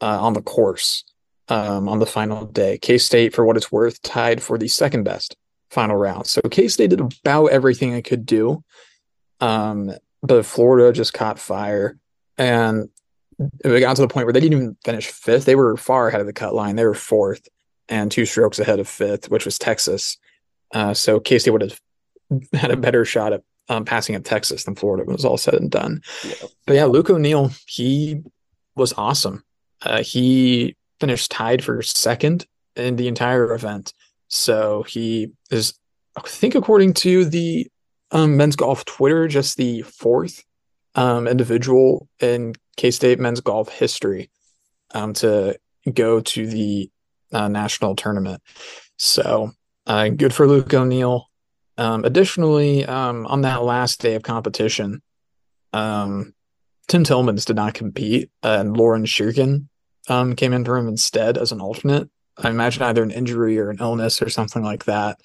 uh, 0.01 0.21
on 0.21 0.33
the 0.33 0.43
course 0.43 1.05
um, 1.49 1.89
on 1.89 1.99
the 1.99 2.07
final 2.07 2.47
day. 2.47 2.79
K 2.79 2.99
State, 2.99 3.35
for 3.35 3.45
what 3.45 3.57
it's 3.57 3.73
worth, 3.73 4.01
tied 4.03 4.43
for 4.43 4.59
the 4.59 4.69
second 4.69 5.05
best 5.05 5.37
final 5.71 5.97
round. 5.97 6.27
So 6.27 6.41
K 6.43 6.69
State 6.69 6.91
did 6.91 7.01
about 7.01 7.47
everything 7.47 7.93
it 7.93 8.03
could 8.03 8.27
do. 8.27 8.63
Um, 9.41 9.93
but 10.23 10.47
Florida 10.47 10.93
just 10.93 11.13
caught 11.13 11.39
fire. 11.39 11.99
And 12.39 12.89
it 13.65 13.81
got 13.81 13.97
to 13.97 14.03
the 14.03 14.09
point 14.09 14.27
where 14.27 14.33
they 14.33 14.41
didn't 14.41 14.59
even 14.59 14.77
finish 14.85 15.07
fifth. 15.07 15.45
They 15.45 15.57
were 15.57 15.77
far 15.77 16.09
ahead 16.09 16.21
of 16.21 16.27
the 16.27 16.33
cut 16.33 16.55
line. 16.55 16.77
They 16.77 16.87
were 16.87 16.95
fourth 16.95 17.49
and 17.89 18.11
two 18.11 18.25
strokes 18.25 18.59
ahead 18.59 18.81
of 18.81 18.89
fifth, 18.89 19.29
which 19.31 19.45
was 19.45 19.59
Texas. 19.59 20.17
Uh, 20.73 20.95
so 20.95 21.21
K 21.21 21.39
State 21.39 21.51
would 21.51 21.63
have 21.63 21.81
had 22.53 22.71
a 22.71 22.77
better 22.77 23.05
shot 23.05 23.33
at 23.33 23.43
um, 23.69 23.85
passing 23.85 24.17
up 24.17 24.25
Texas 24.25 24.65
than 24.65 24.75
Florida 24.75 25.05
when 25.05 25.15
it 25.15 25.19
was 25.19 25.25
all 25.25 25.37
said 25.37 25.55
and 25.55 25.71
done. 25.71 26.03
Yeah. 26.25 26.35
But 26.67 26.77
yeah, 26.77 26.85
Luke 26.85 27.11
O'Neill, 27.11 27.51
he 27.67 28.23
was 28.77 28.93
awesome. 28.95 29.45
Uh, 29.83 30.03
he 30.03 30.77
finished 31.01 31.31
tied 31.31 31.65
for 31.65 31.83
second 31.83 32.47
in 32.77 32.97
the 32.97 33.09
entire 33.09 33.53
event. 33.53 33.93
So 34.29 34.83
he 34.85 35.33
is, 35.51 35.75
I 36.17 36.23
think, 36.23 36.55
according 36.55 36.95
to 36.95 37.25
the 37.25 37.69
um, 38.11 38.37
men's 38.37 38.57
golf 38.57 38.85
Twitter, 38.85 39.29
just 39.29 39.57
the 39.57 39.83
fourth 39.83 40.45
um, 40.95 41.27
individual 41.27 42.09
in 42.21 42.55
K 42.77 42.91
State 42.91 43.19
men's 43.19 43.41
golf 43.41 43.69
history 43.69 44.31
um, 44.93 45.13
to 45.15 45.59
go 45.93 46.21
to 46.21 46.47
the 46.47 46.91
uh, 47.33 47.49
national 47.49 47.97
tournament. 47.97 48.43
So 48.97 49.53
uh, 49.87 50.09
good 50.09 50.33
for 50.33 50.47
Luke 50.47 50.73
O'Neill. 50.73 51.29
Um, 51.77 52.05
additionally, 52.05 52.85
um, 52.87 53.27
on 53.27 53.43
that 53.43 53.63
last 53.65 54.01
day 54.01 54.15
of 54.15 54.23
competition, 54.23 55.03
um, 55.73 56.33
Tim 56.87 57.03
Tillmans 57.03 57.47
did 57.47 57.57
not 57.57 57.75
compete, 57.75 58.31
uh, 58.43 58.59
and 58.61 58.77
Lauren 58.77 59.05
Shirkin 59.05 59.69
um, 60.09 60.35
came 60.37 60.53
in 60.53 60.65
for 60.65 60.77
him 60.77 60.89
instead 60.89 61.39
as 61.39 61.53
an 61.53 61.61
alternate. 61.61 62.09
I 62.37 62.51
imagine 62.51 62.83
either 62.83 63.03
an 63.03 63.11
injury 63.11 63.59
or 63.59 63.71
an 63.71 63.79
illness 63.81 64.21
or 64.21 64.29
something 64.29 64.63
like 64.63 64.85
that. 64.85 65.21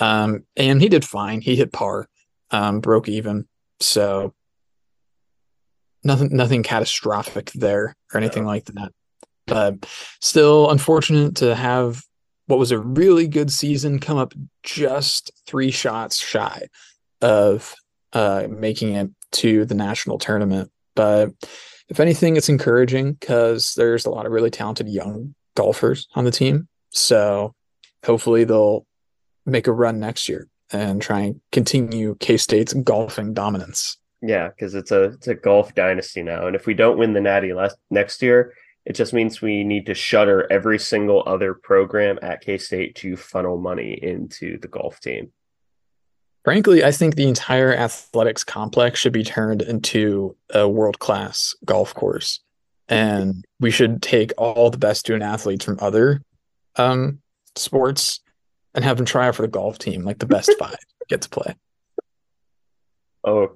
Um, 0.00 0.44
and 0.56 0.80
he 0.80 0.88
did 0.88 1.04
fine. 1.04 1.40
He 1.40 1.56
hit 1.56 1.72
par, 1.72 2.08
um, 2.50 2.80
broke 2.80 3.08
even. 3.08 3.46
So 3.80 4.34
nothing, 6.04 6.36
nothing 6.36 6.62
catastrophic 6.62 7.52
there 7.52 7.96
or 8.12 8.18
anything 8.18 8.44
like 8.44 8.66
that. 8.66 8.92
But 9.46 9.86
still 10.20 10.70
unfortunate 10.70 11.36
to 11.36 11.54
have 11.54 12.02
what 12.46 12.58
was 12.58 12.72
a 12.72 12.78
really 12.78 13.28
good 13.28 13.50
season 13.50 13.98
come 13.98 14.18
up 14.18 14.34
just 14.62 15.30
three 15.46 15.70
shots 15.70 16.18
shy 16.18 16.68
of 17.20 17.74
uh, 18.12 18.46
making 18.50 18.94
it 18.94 19.10
to 19.32 19.64
the 19.64 19.74
national 19.74 20.18
tournament. 20.18 20.70
But 20.94 21.30
if 21.92 22.00
anything, 22.00 22.38
it's 22.38 22.48
encouraging 22.48 23.12
because 23.12 23.74
there's 23.74 24.06
a 24.06 24.10
lot 24.10 24.24
of 24.24 24.32
really 24.32 24.48
talented 24.48 24.88
young 24.88 25.34
golfers 25.54 26.08
on 26.14 26.24
the 26.24 26.30
team. 26.30 26.66
So 26.88 27.54
hopefully 28.02 28.44
they'll 28.44 28.86
make 29.44 29.66
a 29.66 29.72
run 29.72 30.00
next 30.00 30.26
year 30.26 30.48
and 30.72 31.02
try 31.02 31.20
and 31.20 31.40
continue 31.52 32.16
K 32.18 32.38
State's 32.38 32.72
golfing 32.72 33.34
dominance. 33.34 33.98
Yeah, 34.22 34.48
because 34.48 34.74
it's 34.74 34.90
a 34.90 35.02
it's 35.02 35.28
a 35.28 35.34
golf 35.34 35.74
dynasty 35.74 36.22
now, 36.22 36.46
and 36.46 36.56
if 36.56 36.64
we 36.64 36.72
don't 36.72 36.96
win 36.96 37.12
the 37.12 37.20
Natty 37.20 37.52
last, 37.52 37.76
next 37.90 38.22
year, 38.22 38.54
it 38.86 38.94
just 38.94 39.12
means 39.12 39.42
we 39.42 39.62
need 39.62 39.84
to 39.84 39.94
shutter 39.94 40.50
every 40.50 40.78
single 40.78 41.22
other 41.26 41.52
program 41.52 42.18
at 42.22 42.40
K 42.40 42.56
State 42.56 42.94
to 42.96 43.18
funnel 43.18 43.58
money 43.58 43.98
into 44.00 44.58
the 44.60 44.68
golf 44.68 44.98
team. 45.00 45.30
Frankly, 46.44 46.84
I 46.84 46.90
think 46.90 47.14
the 47.14 47.28
entire 47.28 47.72
athletics 47.72 48.42
complex 48.42 48.98
should 48.98 49.12
be 49.12 49.22
turned 49.22 49.62
into 49.62 50.36
a 50.52 50.68
world 50.68 50.98
class 50.98 51.54
golf 51.64 51.94
course. 51.94 52.40
And 52.88 53.44
we 53.60 53.70
should 53.70 54.02
take 54.02 54.32
all 54.36 54.68
the 54.70 54.78
best 54.78 55.00
student 55.00 55.22
athletes 55.22 55.64
from 55.64 55.78
other 55.80 56.22
um, 56.76 57.20
sports 57.54 58.20
and 58.74 58.84
have 58.84 58.96
them 58.96 59.06
try 59.06 59.28
out 59.28 59.36
for 59.36 59.42
the 59.42 59.48
golf 59.48 59.78
team, 59.78 60.02
like 60.04 60.18
the 60.18 60.26
best 60.26 60.52
five 60.58 60.76
get 61.08 61.22
to 61.22 61.28
play. 61.28 61.54
Oh, 63.24 63.52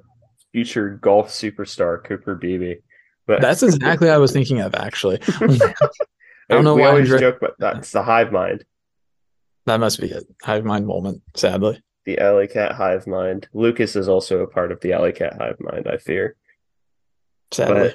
future 0.52 0.90
golf 0.90 1.28
superstar 1.28 2.02
Cooper 2.02 2.34
Beebe. 2.36 2.76
But 3.26 3.40
that's 3.40 3.62
exactly 3.64 4.08
what 4.08 4.14
I 4.14 4.18
was 4.18 4.32
thinking 4.32 4.60
of, 4.60 4.74
actually. 4.74 5.18
I 6.48 6.54
don't 6.54 6.64
know 6.64 6.76
we 6.76 6.82
why 6.82 6.88
always 6.90 7.08
joke, 7.08 7.38
but 7.40 7.56
that's 7.58 7.90
the 7.90 8.02
hive 8.02 8.30
mind. 8.30 8.64
That 9.64 9.80
must 9.80 10.00
be 10.00 10.06
it. 10.06 10.24
Hive 10.42 10.64
mind 10.64 10.86
moment, 10.86 11.22
sadly. 11.34 11.82
The 12.06 12.18
Alley 12.18 12.46
Cat 12.46 12.72
hive 12.72 13.06
mind. 13.06 13.48
Lucas 13.52 13.96
is 13.96 14.08
also 14.08 14.40
a 14.40 14.46
part 14.46 14.72
of 14.72 14.80
the 14.80 14.92
Alley 14.92 15.12
Cat 15.12 15.34
hive 15.38 15.58
mind, 15.60 15.88
I 15.88 15.98
fear. 15.98 16.36
Sadly. 17.52 17.94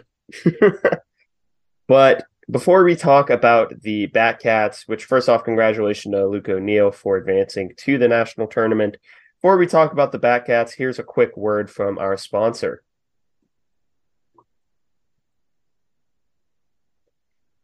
But, 0.59 1.03
but 1.87 2.25
before 2.49 2.83
we 2.83 2.95
talk 2.95 3.29
about 3.29 3.81
the 3.81 4.07
Batcats, 4.07 4.87
which 4.87 5.05
first 5.05 5.29
off, 5.29 5.45
congratulations 5.45 6.13
to 6.13 6.27
Luke 6.27 6.49
O'Neill 6.49 6.91
for 6.91 7.17
advancing 7.17 7.73
to 7.77 7.97
the 7.97 8.07
national 8.07 8.47
tournament. 8.47 8.97
Before 9.41 9.57
we 9.57 9.65
talk 9.65 9.93
about 9.93 10.11
the 10.11 10.19
Batcats, 10.19 10.73
here's 10.73 10.99
a 10.99 11.03
quick 11.03 11.35
word 11.35 11.71
from 11.71 11.97
our 11.97 12.17
sponsor. 12.17 12.83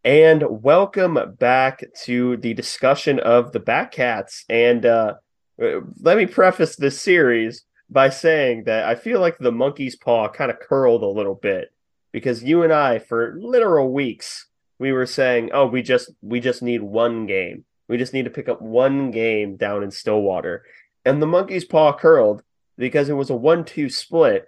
and 0.07 0.41
welcome 0.63 1.19
back 1.37 1.83
to 1.93 2.37
the 2.37 2.53
discussion 2.53 3.19
of 3.19 3.51
the 3.51 3.59
Batcats. 3.59 4.45
And 4.47 4.85
uh, 4.85 5.15
let 5.57 6.17
me 6.17 6.25
preface 6.25 6.75
this 6.75 7.01
series 7.01 7.63
by 7.89 8.09
saying 8.09 8.65
that 8.65 8.85
I 8.85 8.95
feel 8.95 9.19
like 9.19 9.37
the 9.37 9.51
monkey's 9.51 9.95
paw 9.95 10.29
kind 10.29 10.51
of 10.51 10.59
curled 10.59 11.03
a 11.03 11.07
little 11.07 11.35
bit 11.35 11.71
because 12.11 12.43
you 12.43 12.63
and 12.63 12.73
I, 12.73 12.99
for 12.99 13.37
literal 13.39 13.91
weeks, 13.91 14.47
we 14.79 14.91
were 14.91 15.05
saying, 15.05 15.51
"Oh, 15.53 15.67
we 15.67 15.81
just 15.81 16.11
we 16.21 16.39
just 16.39 16.61
need 16.61 16.81
one 16.81 17.25
game. 17.25 17.65
We 17.87 17.97
just 17.97 18.13
need 18.13 18.25
to 18.25 18.31
pick 18.31 18.49
up 18.49 18.61
one 18.61 19.11
game 19.11 19.55
down 19.55 19.83
in 19.83 19.91
Stillwater," 19.91 20.65
and 21.05 21.21
the 21.21 21.27
monkey's 21.27 21.65
paw 21.65 21.93
curled 21.97 22.43
because 22.77 23.09
it 23.09 23.13
was 23.13 23.29
a 23.29 23.35
one-two 23.35 23.89
split. 23.89 24.45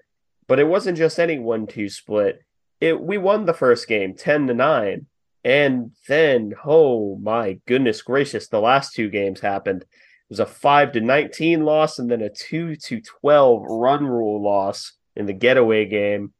But 0.48 0.60
it 0.60 0.68
wasn't 0.68 0.98
just 0.98 1.20
any 1.20 1.40
one-two 1.40 1.90
split. 1.90 2.42
It 2.80 3.00
we 3.00 3.18
won 3.18 3.46
the 3.46 3.54
first 3.54 3.88
game 3.88 4.16
ten 4.16 4.48
to 4.48 4.54
nine 4.54 5.08
and 5.44 5.92
then, 6.08 6.54
oh 6.66 7.18
my 7.18 7.60
goodness 7.66 8.02
gracious, 8.02 8.48
the 8.48 8.60
last 8.60 8.94
two 8.94 9.10
games 9.10 9.40
happened. 9.40 9.86
It 10.30 10.34
was 10.34 10.40
a 10.40 10.46
5 10.46 10.92
to 10.94 11.02
19 11.02 11.66
loss 11.66 11.98
and 11.98 12.10
then 12.10 12.22
a 12.22 12.30
2 12.30 12.76
to 12.76 13.02
12 13.02 13.64
run 13.68 14.06
rule 14.06 14.42
loss 14.42 14.94
in 15.16 15.26
the 15.26 15.34
getaway 15.34 15.86
game. 15.86 16.34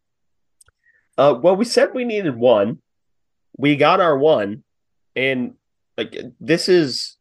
Uh, 1.18 1.38
well, 1.42 1.56
we 1.56 1.66
said 1.66 1.90
we 1.94 2.06
needed 2.06 2.36
one. 2.36 2.80
We 3.58 3.76
got 3.76 4.00
our 4.00 4.18
one. 4.18 4.64
And 5.16 5.56
like 5.98 6.16
this 6.40 6.70
is 6.70 7.18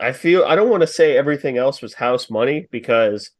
I 0.00 0.12
feel 0.12 0.44
I 0.44 0.54
don't 0.54 0.70
want 0.70 0.80
to 0.82 0.86
say 0.86 1.16
everything 1.16 1.58
else 1.58 1.82
was 1.82 1.94
house 1.94 2.30
money 2.30 2.66
because 2.70 3.30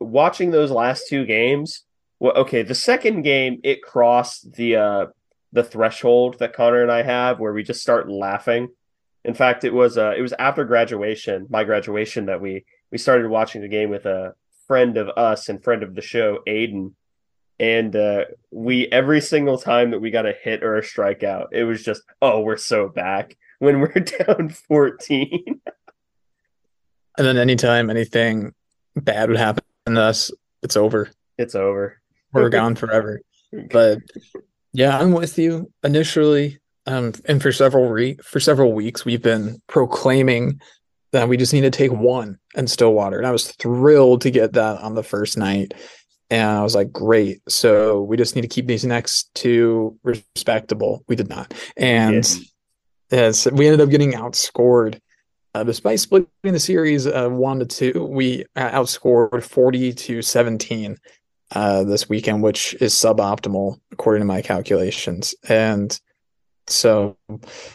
watching 0.00 0.50
those 0.50 0.70
last 0.70 1.08
two 1.08 1.24
games, 1.24 1.84
well, 2.18 2.36
okay, 2.36 2.62
the 2.62 2.74
second 2.74 3.22
game 3.22 3.60
it 3.64 3.82
crossed 3.82 4.52
the 4.54 4.76
uh 4.76 5.06
the 5.52 5.64
threshold 5.64 6.38
that 6.38 6.52
Connor 6.52 6.82
and 6.82 6.92
I 6.92 7.02
have 7.02 7.38
where 7.38 7.52
we 7.52 7.62
just 7.62 7.80
start 7.80 8.10
laughing. 8.10 8.68
In 9.26 9.34
fact, 9.34 9.64
it 9.64 9.74
was 9.74 9.98
uh, 9.98 10.14
it 10.16 10.22
was 10.22 10.32
after 10.38 10.64
graduation, 10.64 11.48
my 11.50 11.64
graduation, 11.64 12.26
that 12.26 12.40
we 12.40 12.64
we 12.92 12.96
started 12.96 13.28
watching 13.28 13.60
the 13.60 13.68
game 13.68 13.90
with 13.90 14.06
a 14.06 14.34
friend 14.68 14.96
of 14.96 15.08
us 15.08 15.48
and 15.48 15.62
friend 15.62 15.82
of 15.82 15.96
the 15.96 16.00
show, 16.00 16.38
Aiden. 16.46 16.92
And 17.58 17.96
uh, 17.96 18.26
we 18.52 18.86
every 18.86 19.20
single 19.20 19.58
time 19.58 19.90
that 19.90 20.00
we 20.00 20.12
got 20.12 20.26
a 20.26 20.32
hit 20.32 20.62
or 20.62 20.76
a 20.76 20.82
strikeout, 20.82 21.46
it 21.50 21.64
was 21.64 21.82
just, 21.82 22.02
oh, 22.22 22.40
we're 22.40 22.56
so 22.56 22.88
back 22.88 23.36
when 23.58 23.80
we're 23.80 23.88
down 24.26 24.48
14. 24.48 25.60
And 27.18 27.26
then 27.26 27.36
anytime 27.36 27.90
anything 27.90 28.54
bad 28.94 29.28
would 29.28 29.38
happen 29.38 29.64
to 29.86 30.00
us, 30.00 30.30
it's 30.62 30.76
over. 30.76 31.10
It's 31.36 31.56
over. 31.56 32.00
We're 32.32 32.48
gone 32.50 32.76
forever. 32.76 33.22
But 33.72 33.98
yeah, 34.72 34.96
I'm 34.98 35.12
with 35.12 35.36
you. 35.36 35.72
Initially, 35.82 36.60
um, 36.86 37.12
and 37.24 37.42
for 37.42 37.52
several 37.52 37.88
re- 37.88 38.18
for 38.22 38.40
several 38.40 38.72
weeks, 38.72 39.04
we've 39.04 39.22
been 39.22 39.60
proclaiming 39.66 40.60
that 41.12 41.28
we 41.28 41.36
just 41.36 41.52
need 41.52 41.62
to 41.62 41.70
take 41.70 41.92
one 41.92 42.38
in 42.54 42.66
Stillwater, 42.66 43.18
and 43.18 43.26
I 43.26 43.32
was 43.32 43.52
thrilled 43.52 44.22
to 44.22 44.30
get 44.30 44.52
that 44.54 44.80
on 44.80 44.94
the 44.94 45.02
first 45.02 45.36
night. 45.36 45.74
And 46.28 46.58
I 46.58 46.62
was 46.62 46.74
like, 46.74 46.90
great. 46.90 47.40
So 47.48 48.02
we 48.02 48.16
just 48.16 48.34
need 48.34 48.42
to 48.42 48.48
keep 48.48 48.66
these 48.66 48.84
next 48.84 49.32
two 49.34 49.96
respectable. 50.02 51.04
We 51.06 51.14
did 51.14 51.28
not. 51.28 51.54
And 51.76 52.16
yes, 52.16 52.50
yes 53.10 53.50
we 53.52 53.66
ended 53.66 53.80
up 53.80 53.90
getting 53.90 54.12
outscored. 54.12 55.00
Uh, 55.54 55.64
despite 55.64 56.00
splitting 56.00 56.28
the 56.42 56.58
series 56.58 57.06
uh, 57.06 57.28
one 57.28 57.60
to 57.60 57.64
two, 57.64 58.04
we 58.10 58.44
outscored 58.56 59.42
40 59.42 59.92
to 59.94 60.20
17 60.20 60.98
uh, 61.52 61.84
this 61.84 62.08
weekend, 62.08 62.42
which 62.42 62.74
is 62.74 62.92
suboptimal 62.92 63.80
according 63.92 64.20
to 64.20 64.26
my 64.26 64.42
calculations. 64.42 65.34
And 65.48 65.98
so 66.68 67.16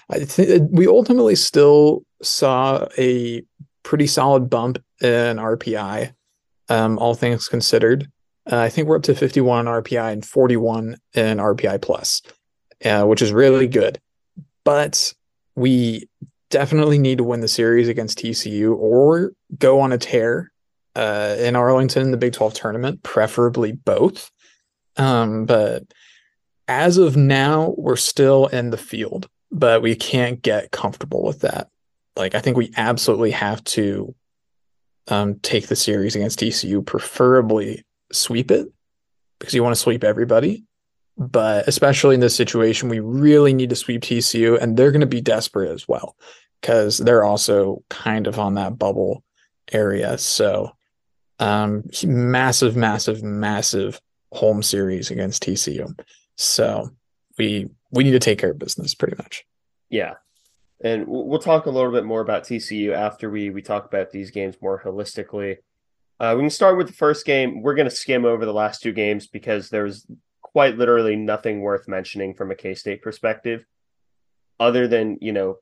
I 0.10 0.20
think 0.26 0.70
we 0.72 0.88
ultimately 0.88 1.36
still 1.36 2.04
saw 2.22 2.88
a 2.98 3.44
pretty 3.84 4.08
solid 4.08 4.50
bump 4.50 4.78
in 5.02 5.38
RPI, 5.38 6.14
um, 6.70 6.98
all 7.00 7.16
things 7.16 7.48
considered. 7.48 8.08
Uh, 8.52 8.58
I 8.58 8.70
think 8.70 8.88
we're 8.88 8.98
up 8.98 9.04
to 9.04 9.16
51 9.16 9.66
RPI 9.66 10.12
and 10.12 10.26
41 10.26 10.98
in 11.14 11.38
RPI 11.38 11.82
plus, 11.82 12.22
uh, 12.84 13.04
which 13.06 13.22
is 13.22 13.32
really 13.32 13.68
good. 13.68 14.00
But 14.64 15.14
we 15.56 16.10
definitely 16.50 16.98
need 16.98 17.18
to 17.20 17.24
win 17.24 17.42
the 17.42 17.48
series 17.48 17.88
against 17.88 18.20
TCU 18.20 18.76
or 18.76 19.34
go 19.58 19.80
on 19.80 19.92
a 19.92 19.98
tear 19.98 20.52
uh, 20.96 21.36
in 21.40 21.56
Arlington 21.56 22.04
in 22.04 22.12
the 22.12 22.18
Big 22.18 22.34
12 22.34 22.54
tournament, 22.54 23.04
preferably 23.04 23.72
both. 23.72 24.30
Um, 24.98 25.46
but 25.46 25.84
as 26.72 26.98
of 26.98 27.18
now, 27.18 27.76
we're 27.78 27.98
still 27.98 28.48
in 28.48 28.70
the 28.70 28.78
field, 28.78 29.28
but 29.52 29.82
we 29.82 29.94
can't 29.94 30.42
get 30.42 30.72
comfortable 30.72 31.22
with 31.22 31.42
that. 31.42 31.68
Like, 32.16 32.34
I 32.34 32.40
think 32.40 32.56
we 32.56 32.72
absolutely 32.78 33.32
have 33.32 33.62
to 33.66 34.16
um, 35.10 35.36
take 35.40 35.68
the 35.68 35.76
series 35.76 36.16
against 36.16 36.40
TCU, 36.40 36.86
preferably 36.86 37.84
sweep 38.14 38.52
it 38.52 38.70
because 39.38 39.54
you 39.54 39.62
want 39.62 39.76
to 39.76 39.82
sweep 39.82 40.06
everybody. 40.06 40.64
But 41.18 41.68
especially 41.68 42.16
in 42.16 42.22
this 42.22 42.38
situation, 42.38 42.88
we 42.88 43.02
really 43.02 43.54
need 43.54 43.72
to 43.72 43.76
sweep 43.76 44.02
TCU, 44.02 44.58
and 44.60 44.78
they're 44.78 44.92
going 44.92 45.02
to 45.02 45.08
be 45.08 45.20
desperate 45.20 45.72
as 45.72 45.90
well 45.90 46.16
because 46.62 47.00
they're 47.00 47.26
also 47.26 47.84
kind 47.90 48.28
of 48.28 48.40
on 48.40 48.54
that 48.54 48.80
bubble 48.80 49.26
area. 49.74 50.18
So, 50.18 50.72
um, 51.38 51.84
massive, 52.06 52.78
massive, 52.78 53.24
massive 53.24 54.00
home 54.32 54.64
series 54.64 55.12
against 55.12 55.44
TCU. 55.44 55.94
So 56.42 56.90
we 57.38 57.70
we 57.92 58.04
need 58.04 58.12
to 58.12 58.20
take 58.20 58.40
care 58.40 58.50
of 58.50 58.58
business 58.58 58.96
pretty 58.96 59.16
much. 59.16 59.46
Yeah. 59.90 60.16
And 60.84 61.06
we'll 61.08 61.40
talk 61.40 61.68
a 61.68 61.70
little 61.70 61.92
bit 61.92 62.04
more 62.04 62.22
about 62.22 62.46
TCU 62.46 62.94
after 62.94 63.30
we 63.30 63.52
we 63.52 63.62
talk 63.62 63.86
about 63.86 64.10
these 64.10 64.32
games 64.32 64.56
more 64.60 64.82
holistically. 64.84 65.58
Uh, 66.20 66.34
we 66.36 66.42
can 66.42 66.50
start 66.50 66.78
with 66.78 66.88
the 66.88 66.94
first 66.94 67.28
game. 67.28 67.62
We're 67.62 67.76
going 67.76 67.90
to 67.90 67.96
skim 67.96 68.26
over 68.26 68.46
the 68.46 68.54
last 68.54 68.82
two 68.82 68.92
games 68.92 69.28
because 69.28 69.70
there's 69.70 70.08
quite 70.42 70.78
literally 70.78 71.16
nothing 71.16 71.62
worth 71.62 71.88
mentioning 71.88 72.34
from 72.34 72.50
a 72.50 72.56
K 72.56 72.74
State 72.74 73.04
perspective, 73.04 73.64
other 74.60 74.88
than 74.88 75.20
you 75.22 75.34
know 75.34 75.58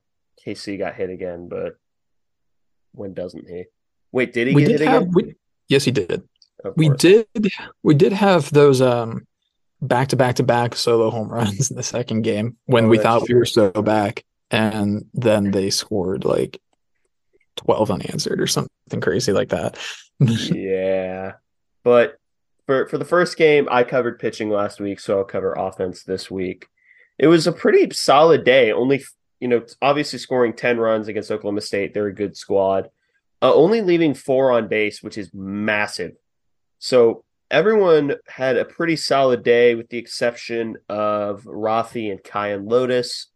KC 0.45 0.77
got 0.80 0.95
hit 0.95 1.10
again. 1.10 1.49
But 1.49 1.75
when 2.93 3.13
doesn't 3.13 3.49
he? 3.49 3.65
Wait, 4.13 4.32
did 4.32 4.47
he 4.47 4.56
we 4.56 4.62
get 4.62 4.67
did 4.69 4.80
hit 4.80 4.88
have, 4.88 5.01
again? 5.01 5.13
We, 5.13 5.36
yes, 5.67 5.84
he 5.84 5.91
did. 5.91 6.23
We 6.77 6.89
did. 6.89 7.27
We 7.84 7.95
did 7.95 8.13
have 8.13 8.49
those 8.51 8.82
um 8.82 9.27
back 9.81 10.09
to 10.09 10.15
back 10.15 10.35
to 10.35 10.43
back 10.43 10.75
solo 10.75 11.09
home 11.09 11.29
runs 11.29 11.69
in 11.71 11.77
the 11.77 11.83
second 11.83 12.21
game 12.21 12.57
when 12.65 12.85
oh, 12.85 12.89
we 12.89 12.97
thought 12.97 13.25
true. 13.25 13.35
we 13.35 13.39
were 13.39 13.45
so 13.45 13.71
back, 13.71 14.23
and 14.51 15.05
then 15.13 15.51
they 15.51 15.69
scored 15.69 16.25
like 16.25 16.61
twelve 17.55 17.91
unanswered 17.91 18.41
or 18.41 18.47
something 18.47 19.01
crazy 19.01 19.31
like 19.31 19.49
that. 19.49 19.77
yeah, 20.19 21.33
but 21.83 22.17
for 22.65 22.87
for 22.87 22.97
the 22.97 23.05
first 23.05 23.37
game, 23.37 23.67
I 23.71 23.83
covered 23.83 24.19
pitching 24.19 24.49
last 24.49 24.79
week, 24.79 24.99
so 24.99 25.19
I'll 25.19 25.23
cover 25.23 25.53
offense 25.53 26.03
this 26.03 26.29
week. 26.29 26.67
It 27.17 27.27
was 27.27 27.47
a 27.47 27.51
pretty 27.51 27.89
solid 27.93 28.43
day. 28.43 28.71
Only 28.71 29.03
you 29.39 29.47
know, 29.47 29.63
obviously 29.81 30.19
scoring 30.19 30.53
ten 30.53 30.77
runs 30.77 31.07
against 31.07 31.31
Oklahoma 31.31 31.61
State. 31.61 31.93
They're 31.93 32.07
a 32.07 32.13
good 32.13 32.35
squad. 32.35 32.89
Uh, 33.41 33.53
only 33.53 33.81
leaving 33.81 34.13
four 34.13 34.51
on 34.51 34.67
base, 34.67 35.01
which 35.01 35.17
is 35.17 35.33
massive. 35.33 36.11
So 36.79 37.23
everyone 37.51 38.15
had 38.27 38.57
a 38.57 38.65
pretty 38.65 38.95
solid 38.95 39.43
day 39.43 39.75
with 39.75 39.89
the 39.89 39.97
exception 39.97 40.77
of 40.88 41.43
Rafi 41.43 42.12
and 42.12 42.23
Kyan 42.23 42.65
Lotus. 42.65 43.27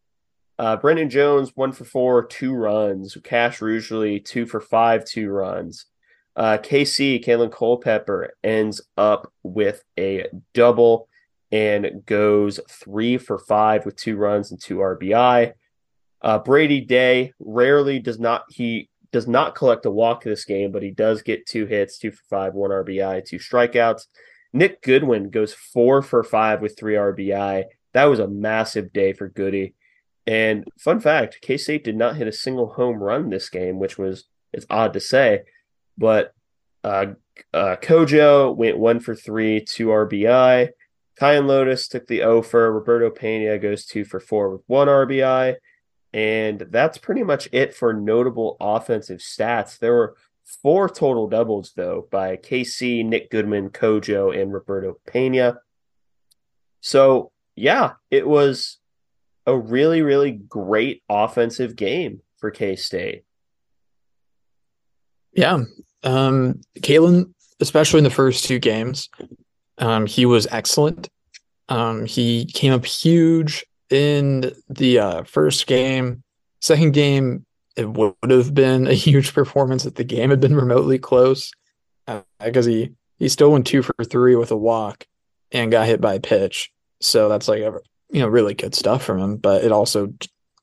Uh, 0.60 0.78
Brendan 0.78 1.10
Jones, 1.10 1.52
one 1.56 1.72
for 1.72 1.84
four, 1.84 2.26
two 2.26 2.54
runs. 2.54 3.18
Cash 3.24 3.62
Rugeley, 3.62 4.20
two 4.20 4.46
for 4.46 4.62
five, 4.62 5.04
two 5.04 5.30
runs. 5.30 5.86
Uh, 6.36 6.58
KC, 6.58 7.24
Kaelen 7.24 7.52
Culpepper, 7.52 8.34
ends 8.44 8.82
up 8.98 9.32
with 9.44 9.84
a 9.98 10.28
double 10.54 11.08
and 11.52 12.04
goes 12.06 12.60
three 12.70 13.18
for 13.18 13.38
five 13.38 13.86
with 13.86 13.96
two 13.96 14.16
runs 14.16 14.52
and 14.52 14.62
two 14.62 14.78
RBI. 14.78 15.54
Uh, 16.22 16.40
Brady 16.40 16.82
Day 16.82 17.34
rarely 17.40 18.00
does 18.00 18.20
not 18.20 18.46
he 18.50 18.90
does 19.14 19.28
not 19.28 19.56
collect 19.56 19.86
a 19.86 19.92
walk 19.92 20.24
this 20.24 20.44
game, 20.44 20.72
but 20.72 20.84
he 20.84 20.92
does 20.92 21.22
get 21.22 21.46
two 21.46 21.68
hits, 21.68 21.98
two 21.98 22.12
for 22.12 22.24
five, 22.30 22.54
one 22.54 22.72
RBI, 22.72 23.24
two 23.24 23.38
strikeouts. 23.38 24.08
Nick 24.52 24.82
Goodwin 24.82 25.30
goes 25.30 25.54
four 25.54 26.02
for 26.02 26.24
five 26.24 26.62
with 26.62 26.78
three 26.78 26.96
RBI. 26.96 27.66
That 27.94 28.06
was 28.06 28.20
a 28.20 28.28
massive 28.28 28.92
day 28.92 29.14
for 29.14 29.30
Goody. 29.30 29.76
And 30.26 30.66
fun 30.80 31.00
fact, 31.00 31.40
K 31.42 31.58
State 31.58 31.84
did 31.84 31.96
not 31.96 32.16
hit 32.16 32.28
a 32.28 32.32
single 32.32 32.74
home 32.74 32.98
run 32.98 33.30
this 33.30 33.50
game, 33.50 33.80
which 33.80 33.98
was 33.98 34.26
it's 34.52 34.66
odd 34.70 34.94
to 34.94 35.00
say, 35.00 35.42
but 35.98 36.34
uh, 36.84 37.08
uh, 37.54 37.76
Kojo 37.82 38.56
went 38.56 38.78
one 38.78 39.00
for 39.00 39.16
three, 39.16 39.62
two 39.62 39.88
RBI. 39.88 40.70
Kyan 41.20 41.48
Lotus 41.48 41.88
took 41.88 42.08
the 42.08 42.24
O 42.24 42.42
for. 42.42 42.72
Roberto 42.72 43.10
Pena 43.10 43.58
goes 43.60 43.86
two 43.86 44.06
for 44.06 44.20
four 44.20 44.50
with 44.50 44.62
one 44.68 44.88
RBI. 44.88 45.56
And 46.14 46.68
that's 46.70 46.98
pretty 46.98 47.24
much 47.24 47.50
it 47.52 47.74
for 47.74 47.94
notable 47.94 48.56
offensive 48.60 49.20
stats. 49.20 49.80
There 49.80 49.94
were 49.94 50.16
four 50.62 50.88
total 50.88 51.28
doubles, 51.28 51.74
though, 51.76 52.08
by 52.12 52.38
KC, 52.38 53.04
Nick 53.04 53.32
Goodman, 53.32 53.70
Kojo, 53.70 54.40
and 54.40 54.54
Roberto 54.54 55.00
Pena. 55.08 55.60
So, 56.82 57.32
yeah, 57.56 57.94
it 58.12 58.28
was 58.28 58.78
a 59.48 59.58
really, 59.58 60.02
really 60.02 60.32
great 60.32 61.02
offensive 61.10 61.76
game 61.76 62.22
for 62.38 62.52
K 62.52 62.76
State. 62.76 63.24
Yeah. 65.34 65.64
Um, 66.04 66.62
Kaelen, 66.80 67.34
especially 67.60 68.00
in 68.00 68.04
the 68.04 68.10
first 68.10 68.46
two 68.46 68.60
games, 68.60 69.10
um, 69.80 70.06
he 70.06 70.26
was 70.26 70.48
excellent. 70.52 71.10
Um, 71.70 72.06
he 72.06 72.46
came 72.46 72.74
up 72.74 72.86
huge 72.86 73.66
in 73.94 74.52
the 74.70 75.00
uh, 75.00 75.24
first 75.24 75.68
game. 75.68 76.24
Second 76.62 76.94
game, 76.94 77.46
it 77.76 77.88
would 77.88 78.16
have 78.28 78.54
been 78.54 78.88
a 78.88 78.94
huge 78.94 79.34
performance 79.34 79.86
if 79.86 79.94
the 79.96 80.04
game 80.04 80.32
had 80.32 80.40
been 80.40 80.56
remotely 80.56 80.98
close, 80.98 81.52
because 82.40 82.68
uh, 82.68 82.70
he 82.70 82.92
he 83.20 83.30
still 83.30 83.52
went 83.52 83.68
two 83.68 83.84
for 83.84 83.94
three 84.04 84.36
with 84.36 84.52
a 84.52 84.58
walk 84.58 85.06
and 85.52 85.72
got 85.72 85.86
hit 85.86 86.02
by 86.02 86.16
a 86.16 86.20
pitch. 86.20 86.72
So 87.00 87.30
that's 87.30 87.48
like 87.48 87.62
a 87.62 87.80
you 88.10 88.22
know 88.22 88.28
really 88.28 88.56
good 88.56 88.74
stuff 88.74 89.04
from 89.04 89.20
him, 89.20 89.38
but 89.38 89.64
it 89.64 89.72
also 89.72 90.12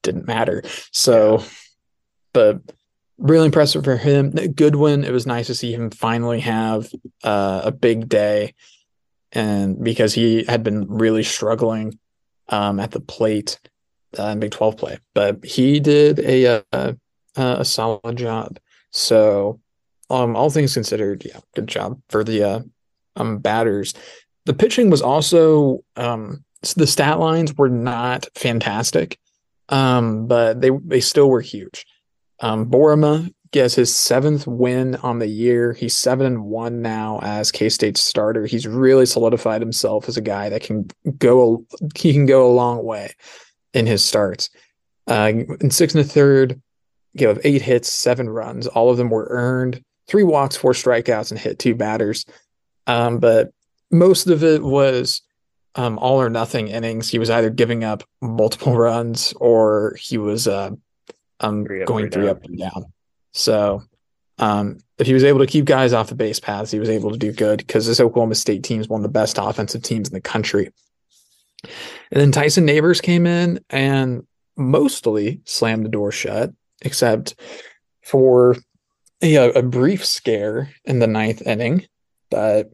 didn't 0.02 0.26
matter. 0.26 0.62
So, 0.90 1.44
but 2.32 2.60
really 3.16 3.46
impressive 3.46 3.84
for 3.84 3.96
him. 3.96 4.30
Goodwin, 4.30 5.04
it 5.04 5.12
was 5.12 5.26
nice 5.26 5.46
to 5.46 5.54
see 5.54 5.72
him 5.72 5.90
finally 5.90 6.40
have 6.40 6.90
uh, 7.22 7.62
a 7.64 7.70
big 7.70 8.08
day, 8.08 8.54
and 9.30 9.82
because 9.82 10.14
he 10.14 10.44
had 10.44 10.64
been 10.64 10.88
really 10.88 11.22
struggling 11.22 11.98
um, 12.50 12.78
at 12.78 12.90
the 12.90 13.00
plate 13.00 13.58
uh, 14.18 14.24
in 14.24 14.40
Big 14.40 14.50
12 14.50 14.76
play, 14.76 14.98
but 15.14 15.44
he 15.44 15.80
did 15.80 16.18
a, 16.18 16.44
a, 16.44 16.64
uh, 16.72 16.92
a 17.36 17.64
solid 17.64 18.16
job. 18.16 18.58
So, 18.90 19.60
um, 20.10 20.34
all 20.34 20.50
things 20.50 20.74
considered, 20.74 21.24
yeah, 21.24 21.38
good 21.54 21.68
job 21.68 22.00
for 22.08 22.24
the 22.24 22.42
uh, 22.42 22.60
um, 23.16 23.38
batters. 23.38 23.94
The 24.46 24.54
pitching 24.54 24.90
was 24.90 25.02
also 25.02 25.84
um, 25.96 26.44
the 26.76 26.86
stat 26.86 27.20
lines 27.20 27.56
were 27.56 27.68
not 27.68 28.26
fantastic, 28.34 29.18
um, 29.68 30.26
but 30.26 30.60
they 30.60 30.70
they 30.70 31.00
still 31.00 31.30
were 31.30 31.40
huge. 31.40 31.86
Um, 32.40 32.66
Boerema 32.66 33.32
gets 33.52 33.74
his 33.74 33.94
seventh 33.94 34.46
win 34.46 34.96
on 34.96 35.18
the 35.18 35.26
year. 35.26 35.72
He's 35.72 35.96
seven 35.96 36.26
and 36.26 36.44
one 36.44 36.82
now 36.82 37.20
as 37.22 37.50
K 37.50 37.68
State's 37.68 38.02
starter. 38.02 38.46
He's 38.46 38.66
really 38.66 39.06
solidified 39.06 39.60
himself 39.60 40.08
as 40.08 40.16
a 40.16 40.22
guy 40.22 40.48
that 40.48 40.62
can 40.62 40.88
go. 41.18 41.64
He 41.96 42.12
can 42.12 42.26
go 42.26 42.48
a 42.48 42.52
long 42.52 42.84
way 42.84 43.14
in 43.74 43.86
his 43.86 44.04
starts. 44.04 44.50
Uh, 45.06 45.32
in 45.60 45.70
six 45.70 45.94
and 45.94 46.04
a 46.04 46.08
third, 46.08 46.60
gave 47.16 47.30
up 47.30 47.38
eight 47.44 47.62
hits, 47.62 47.92
seven 47.92 48.28
runs. 48.28 48.66
All 48.66 48.90
of 48.90 48.96
them 48.96 49.10
were 49.10 49.26
earned. 49.30 49.82
Three 50.06 50.22
walks, 50.22 50.56
four 50.56 50.72
strikeouts, 50.72 51.30
and 51.30 51.40
hit 51.40 51.58
two 51.58 51.74
batters. 51.74 52.26
Um, 52.86 53.18
but 53.18 53.52
most 53.90 54.28
of 54.28 54.44
it 54.44 54.62
was 54.62 55.22
um, 55.74 55.98
all 55.98 56.20
or 56.20 56.30
nothing 56.30 56.68
innings. 56.68 57.08
He 57.08 57.18
was 57.18 57.30
either 57.30 57.50
giving 57.50 57.84
up 57.84 58.02
multiple 58.20 58.76
runs 58.76 59.32
or 59.40 59.96
he 60.00 60.18
was 60.18 60.46
uh, 60.46 60.70
um, 61.40 61.64
three 61.64 61.84
going 61.84 62.10
three 62.10 62.26
down. 62.26 62.30
up 62.36 62.44
and 62.44 62.58
down. 62.58 62.92
So 63.32 63.82
um, 64.38 64.78
if 64.98 65.06
he 65.06 65.14
was 65.14 65.24
able 65.24 65.40
to 65.40 65.46
keep 65.46 65.64
guys 65.64 65.92
off 65.92 66.08
the 66.08 66.14
base 66.14 66.40
paths, 66.40 66.70
he 66.70 66.78
was 66.78 66.88
able 66.88 67.10
to 67.10 67.18
do 67.18 67.32
good 67.32 67.58
because 67.58 67.86
this 67.86 68.00
Oklahoma 68.00 68.34
State 68.34 68.62
team 68.62 68.80
is 68.80 68.88
one 68.88 69.00
of 69.00 69.02
the 69.02 69.08
best 69.08 69.38
offensive 69.38 69.82
teams 69.82 70.08
in 70.08 70.14
the 70.14 70.20
country. 70.20 70.70
And 71.62 72.20
then 72.20 72.32
Tyson 72.32 72.64
Neighbors 72.64 73.00
came 73.00 73.26
in 73.26 73.60
and 73.68 74.26
mostly 74.56 75.40
slammed 75.44 75.84
the 75.84 75.90
door 75.90 76.10
shut, 76.10 76.52
except 76.82 77.34
for 78.02 78.56
a, 79.22 79.36
a 79.36 79.62
brief 79.62 80.04
scare 80.04 80.70
in 80.84 80.98
the 80.98 81.06
ninth 81.06 81.42
inning. 81.42 81.86
But 82.30 82.70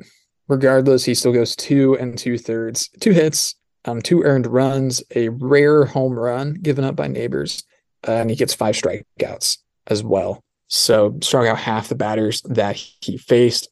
regardless, 0.48 1.04
he 1.04 1.14
still 1.14 1.32
goes 1.32 1.56
two 1.56 1.96
and 1.98 2.16
two 2.16 2.38
thirds, 2.38 2.88
two 3.00 3.12
hits, 3.12 3.56
um, 3.84 4.02
two 4.02 4.22
earned 4.22 4.46
runs, 4.46 5.02
a 5.14 5.28
rare 5.30 5.84
home 5.84 6.18
run 6.18 6.54
given 6.54 6.84
up 6.84 6.96
by 6.96 7.08
Neighbors, 7.08 7.64
uh, 8.06 8.12
and 8.12 8.30
he 8.30 8.36
gets 8.36 8.54
five 8.54 8.74
strikeouts 8.74 9.58
as 9.88 10.02
well. 10.02 10.42
So 10.68 11.18
struck 11.22 11.46
out 11.46 11.58
half 11.58 11.88
the 11.88 11.94
batters 11.94 12.42
that 12.42 12.76
he 12.76 13.18
faced. 13.18 13.68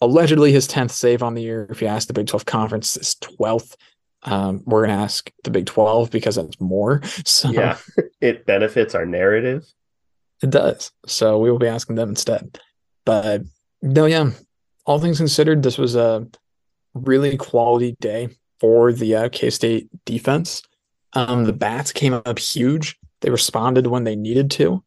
Allegedly, 0.00 0.52
his 0.52 0.68
10th 0.68 0.90
save 0.90 1.22
on 1.22 1.34
the 1.34 1.42
year. 1.42 1.66
If 1.70 1.80
you 1.80 1.88
ask 1.88 2.06
the 2.06 2.14
Big 2.14 2.26
12 2.26 2.44
Conference, 2.46 2.94
his 2.94 3.16
12th. 3.16 3.76
Um, 4.22 4.62
we're 4.64 4.86
going 4.86 4.96
to 4.96 5.02
ask 5.02 5.30
the 5.44 5.50
Big 5.50 5.66
12 5.66 6.10
because 6.10 6.36
that's 6.36 6.60
more. 6.60 7.02
So 7.24 7.50
yeah, 7.50 7.78
it 8.20 8.46
benefits 8.46 8.94
our 8.94 9.06
narrative. 9.06 9.64
It 10.42 10.50
does. 10.50 10.92
So 11.06 11.38
we 11.38 11.50
will 11.50 11.58
be 11.58 11.68
asking 11.68 11.96
them 11.96 12.10
instead. 12.10 12.60
But 13.04 13.42
no, 13.82 14.06
yeah, 14.06 14.30
all 14.84 14.98
things 14.98 15.18
considered, 15.18 15.62
this 15.62 15.78
was 15.78 15.96
a 15.96 16.26
really 16.94 17.36
quality 17.36 17.96
day 18.00 18.28
for 18.60 18.92
the 18.92 19.14
uh, 19.14 19.28
K 19.30 19.50
State 19.50 19.88
defense. 20.04 20.62
Um, 21.12 21.44
the 21.44 21.52
bats 21.52 21.92
came 21.92 22.12
up 22.12 22.38
huge. 22.38 22.98
They 23.20 23.30
responded 23.30 23.86
when 23.86 24.04
they 24.04 24.16
needed 24.16 24.50
to, 24.52 24.84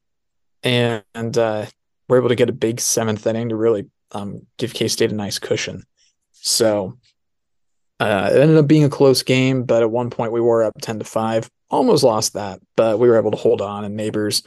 and, 0.63 1.38
uh, 1.38 1.65
were 2.08 2.17
able 2.17 2.30
to 2.30 2.36
get 2.36 2.50
a 2.50 2.54
big 2.54 2.80
seventh 2.80 3.26
inning 3.28 3.50
to 3.50 3.56
really 3.56 3.86
um, 4.12 4.45
give 4.58 4.74
K 4.74 4.88
State 4.88 5.12
a 5.12 5.15
nice 5.15 5.39
cushion. 5.39 5.84
So 6.32 6.98
uh, 8.00 8.30
it 8.34 8.39
ended 8.39 8.58
up 8.58 8.67
being 8.67 8.84
a 8.84 8.89
close 8.89 9.24
game, 9.24 9.63
but 9.63 9.84
at 9.84 9.91
one 9.91 10.10
point 10.10 10.32
we 10.32 10.41
were 10.41 10.63
up 10.63 10.74
10 10.82 11.00
to 11.00 11.06
5. 11.06 11.50
Almost 11.69 12.04
lost 12.04 12.34
that, 12.34 12.60
but 12.76 12.98
we 12.98 13.08
were 13.08 13.17
able 13.17 13.32
to 13.32 13.38
hold 13.38 13.62
on, 13.62 13.84
and 13.84 13.95
Neighbors, 13.95 14.41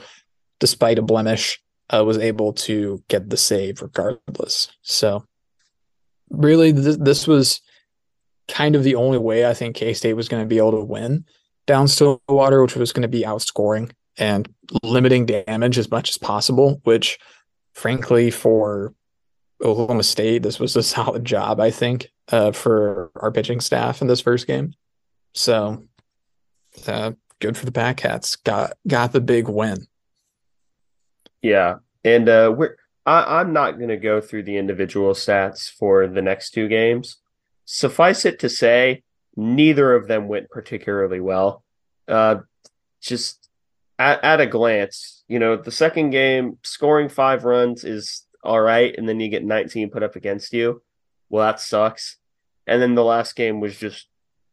despite 0.58 0.98
a 0.98 1.02
blemish, 1.02 1.62
uh, 1.90 2.04
was 2.04 2.18
able 2.18 2.52
to 2.54 3.02
get 3.08 3.30
the 3.30 3.36
save 3.36 3.80
regardless. 3.80 4.68
So, 4.82 5.24
really, 6.30 6.72
th- 6.72 6.98
this 6.98 7.28
was 7.28 7.60
kind 8.48 8.74
of 8.74 8.82
the 8.82 8.96
only 8.96 9.18
way 9.18 9.46
I 9.46 9.54
think 9.54 9.76
K 9.76 9.92
State 9.94 10.14
was 10.14 10.28
going 10.28 10.42
to 10.42 10.48
be 10.48 10.58
able 10.58 10.72
to 10.72 10.84
win 10.84 11.26
down 11.66 11.86
Stillwater, 11.86 12.62
which 12.62 12.74
was 12.74 12.92
going 12.92 13.02
to 13.02 13.08
be 13.08 13.22
outscoring 13.22 13.92
and 14.18 14.52
limiting 14.82 15.26
damage 15.26 15.78
as 15.78 15.90
much 15.90 16.10
as 16.10 16.18
possible, 16.18 16.80
which, 16.84 17.18
frankly, 17.72 18.30
for 18.30 18.94
Oklahoma 19.62 20.02
State, 20.02 20.42
this 20.42 20.60
was 20.60 20.76
a 20.76 20.82
solid 20.82 21.24
job, 21.24 21.60
I 21.60 21.70
think, 21.70 22.10
uh, 22.30 22.52
for 22.52 23.10
our 23.16 23.30
pitching 23.30 23.60
staff 23.60 24.02
in 24.02 24.08
this 24.08 24.20
first 24.20 24.46
game. 24.46 24.74
So, 25.34 25.84
uh, 26.86 27.12
good 27.40 27.56
for 27.56 27.64
the 27.64 27.72
Batcats. 27.72 28.42
Got 28.44 28.74
got 28.86 29.12
the 29.12 29.20
big 29.20 29.48
win. 29.48 29.86
Yeah, 31.40 31.76
and 32.04 32.28
uh, 32.28 32.54
we're 32.56 32.76
I, 33.04 33.40
I'm 33.40 33.52
not 33.52 33.78
going 33.78 33.88
to 33.88 33.96
go 33.96 34.20
through 34.20 34.44
the 34.44 34.56
individual 34.56 35.12
stats 35.12 35.70
for 35.70 36.06
the 36.06 36.22
next 36.22 36.50
two 36.50 36.68
games. 36.68 37.16
Suffice 37.64 38.24
it 38.24 38.38
to 38.40 38.48
say, 38.48 39.02
neither 39.36 39.94
of 39.94 40.08
them 40.08 40.28
went 40.28 40.50
particularly 40.50 41.20
well. 41.20 41.64
Uh, 42.06 42.36
just 43.00 43.41
at, 44.02 44.24
at 44.24 44.40
a 44.40 44.46
glance, 44.46 45.22
you 45.28 45.38
know, 45.38 45.56
the 45.56 45.70
second 45.70 46.10
game, 46.10 46.58
scoring 46.64 47.08
five 47.08 47.44
runs 47.44 47.84
is 47.84 48.26
all 48.42 48.60
right, 48.60 48.92
and 48.98 49.08
then 49.08 49.20
you 49.20 49.28
get 49.28 49.44
19 49.44 49.90
put 49.90 50.02
up 50.02 50.16
against 50.16 50.52
you. 50.52 50.82
Well, 51.30 51.46
that 51.46 51.60
sucks. 51.60 52.16
And 52.66 52.82
then 52.82 52.96
the 52.96 53.04
last 53.04 53.36
game 53.36 53.60
was 53.60 53.76
just 53.78 54.08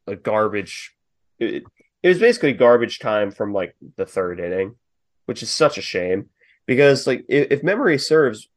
a 0.06 0.16
garbage. 0.16 0.94
It, 1.40 1.64
it 2.04 2.08
was 2.08 2.20
basically 2.20 2.54
garbage 2.54 3.00
time 3.00 3.32
from 3.32 3.52
like 3.52 3.76
the 3.98 4.06
third 4.06 4.40
inning, 4.40 4.76
which 5.26 5.42
is 5.42 5.50
such 5.50 5.80
a 5.80 5.82
shame 5.82 6.30
because, 6.68 7.08
like, 7.08 7.26
if, 7.28 7.48
if 7.50 7.64
memory 7.64 7.98
serves, 7.98 8.48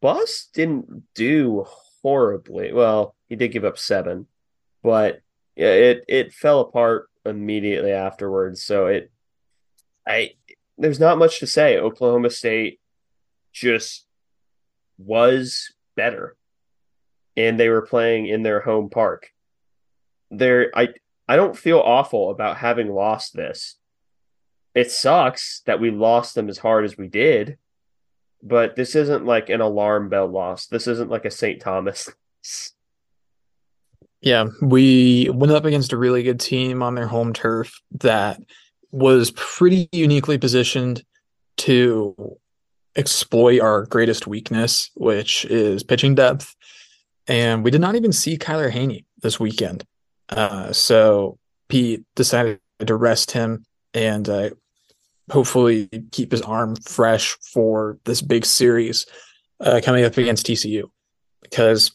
Buss 0.00 0.48
didn't 0.54 1.02
do 1.14 1.66
horribly. 2.02 2.72
Well, 2.72 3.14
he 3.28 3.36
did 3.36 3.52
give 3.52 3.66
up 3.66 3.78
seven, 3.78 4.26
but 4.82 5.20
it 5.56 6.04
it 6.08 6.32
fell 6.32 6.60
apart 6.60 7.10
immediately 7.26 7.92
afterwards. 7.92 8.62
So 8.62 8.86
it, 8.86 9.10
I 10.06 10.32
there's 10.78 11.00
not 11.00 11.18
much 11.18 11.40
to 11.40 11.46
say. 11.46 11.78
Oklahoma 11.78 12.30
State 12.30 12.80
just 13.52 14.06
was 14.98 15.72
better 15.96 16.36
and 17.36 17.58
they 17.58 17.68
were 17.68 17.82
playing 17.82 18.26
in 18.26 18.42
their 18.42 18.60
home 18.60 18.90
park. 18.90 19.32
There 20.30 20.70
I 20.74 20.88
I 21.28 21.36
don't 21.36 21.56
feel 21.56 21.78
awful 21.78 22.30
about 22.30 22.56
having 22.56 22.92
lost 22.92 23.34
this. 23.34 23.76
It 24.74 24.90
sucks 24.90 25.62
that 25.66 25.80
we 25.80 25.90
lost 25.90 26.34
them 26.34 26.48
as 26.48 26.58
hard 26.58 26.84
as 26.84 26.96
we 26.96 27.08
did, 27.08 27.58
but 28.42 28.76
this 28.76 28.94
isn't 28.94 29.24
like 29.24 29.50
an 29.50 29.60
alarm 29.60 30.08
bell 30.08 30.26
loss. 30.26 30.66
This 30.66 30.86
isn't 30.86 31.10
like 31.10 31.24
a 31.24 31.30
St. 31.30 31.60
Thomas. 31.60 32.10
Yeah, 34.20 34.46
we 34.60 35.30
went 35.32 35.52
up 35.52 35.64
against 35.64 35.92
a 35.92 35.96
really 35.96 36.22
good 36.22 36.40
team 36.40 36.82
on 36.82 36.94
their 36.94 37.06
home 37.06 37.32
turf 37.32 37.80
that 38.00 38.40
was 38.90 39.30
pretty 39.32 39.88
uniquely 39.92 40.38
positioned 40.38 41.04
to 41.58 42.38
exploit 42.96 43.60
our 43.60 43.84
greatest 43.86 44.26
weakness, 44.26 44.90
which 44.94 45.44
is 45.46 45.82
pitching 45.82 46.14
depth. 46.14 46.54
And 47.26 47.62
we 47.62 47.70
did 47.70 47.80
not 47.80 47.94
even 47.94 48.12
see 48.12 48.38
Kyler 48.38 48.70
Haney 48.70 49.04
this 49.22 49.38
weekend. 49.38 49.84
Uh, 50.28 50.72
so 50.72 51.38
Pete 51.68 52.04
decided 52.16 52.60
to 52.84 52.96
rest 52.96 53.30
him 53.30 53.64
and 53.92 54.28
uh, 54.28 54.50
hopefully 55.30 55.88
keep 56.10 56.32
his 56.32 56.42
arm 56.42 56.76
fresh 56.76 57.36
for 57.52 57.98
this 58.04 58.22
big 58.22 58.46
series 58.46 59.06
uh, 59.60 59.80
coming 59.84 60.04
up 60.04 60.16
against 60.16 60.46
TCU. 60.46 60.84
Because, 61.42 61.92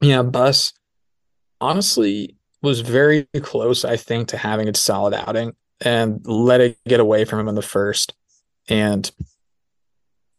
yeah, 0.00 0.22
Bus 0.22 0.72
honestly 1.60 2.36
was 2.62 2.80
very 2.80 3.26
close, 3.40 3.84
I 3.84 3.96
think, 3.96 4.28
to 4.28 4.36
having 4.36 4.68
a 4.68 4.74
solid 4.74 5.14
outing 5.14 5.54
and 5.80 6.20
let 6.26 6.60
it 6.60 6.78
get 6.86 7.00
away 7.00 7.24
from 7.24 7.40
him 7.40 7.48
in 7.48 7.54
the 7.54 7.62
first. 7.62 8.14
And 8.68 9.10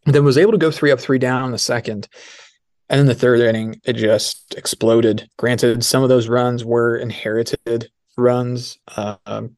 then 0.05 0.23
was 0.23 0.37
able 0.37 0.51
to 0.51 0.57
go 0.57 0.71
three 0.71 0.91
up, 0.91 0.99
three 0.99 1.19
down 1.19 1.45
in 1.45 1.51
the 1.51 1.57
second. 1.57 2.07
And 2.89 2.99
then 2.99 3.07
the 3.07 3.15
third 3.15 3.39
inning, 3.39 3.81
it 3.83 3.93
just 3.93 4.53
exploded. 4.55 5.27
Granted, 5.37 5.83
some 5.83 6.03
of 6.03 6.09
those 6.09 6.27
runs 6.27 6.63
were 6.63 6.95
inherited 6.95 7.89
runs. 8.15 8.77
Um, 8.95 9.57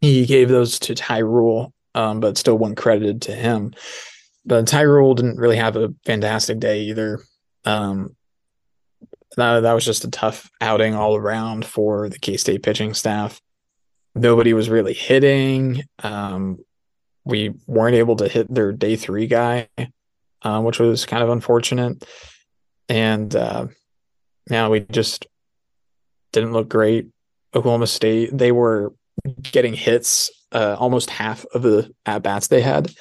he 0.00 0.26
gave 0.26 0.48
those 0.48 0.78
to 0.80 0.94
Ty 0.94 1.18
Rule, 1.18 1.72
um, 1.94 2.20
but 2.20 2.38
still 2.38 2.58
one 2.58 2.74
credited 2.74 3.22
to 3.22 3.32
him. 3.32 3.74
But 4.44 4.66
Ty 4.66 4.82
Rule 4.82 5.14
didn't 5.14 5.38
really 5.38 5.56
have 5.56 5.76
a 5.76 5.94
fantastic 6.04 6.58
day 6.58 6.82
either. 6.84 7.20
Um, 7.64 8.16
that, 9.36 9.60
that 9.60 9.72
was 9.72 9.84
just 9.84 10.04
a 10.04 10.10
tough 10.10 10.50
outing 10.60 10.94
all 10.94 11.14
around 11.14 11.64
for 11.64 12.08
the 12.08 12.18
K 12.18 12.36
State 12.36 12.62
pitching 12.62 12.94
staff. 12.94 13.40
Nobody 14.14 14.52
was 14.52 14.68
really 14.68 14.94
hitting. 14.94 15.82
Um, 16.02 16.58
we 17.24 17.54
weren't 17.66 17.96
able 17.96 18.16
to 18.16 18.28
hit 18.28 18.52
their 18.52 18.72
day 18.72 18.96
three 18.96 19.26
guy, 19.26 19.68
uh, 20.42 20.60
which 20.60 20.78
was 20.78 21.06
kind 21.06 21.22
of 21.22 21.30
unfortunate. 21.30 22.04
And 22.88 23.34
uh, 23.34 23.68
yeah, 24.50 24.68
we 24.68 24.80
just 24.80 25.26
didn't 26.32 26.52
look 26.52 26.68
great. 26.68 27.08
Oklahoma 27.54 27.86
State, 27.86 28.30
they 28.36 28.52
were 28.52 28.92
getting 29.42 29.74
hits 29.74 30.30
uh, 30.52 30.76
almost 30.78 31.10
half 31.10 31.44
of 31.54 31.62
the 31.62 31.92
at 32.06 32.22
bats 32.22 32.48
they 32.48 32.60
had. 32.60 32.92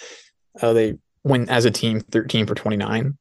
Uh, 0.62 0.74
they 0.74 0.98
went 1.24 1.50
as 1.50 1.66
a 1.66 1.72
team 1.72 2.00
13 2.00 2.46
for 2.46 2.56
29, 2.56 3.18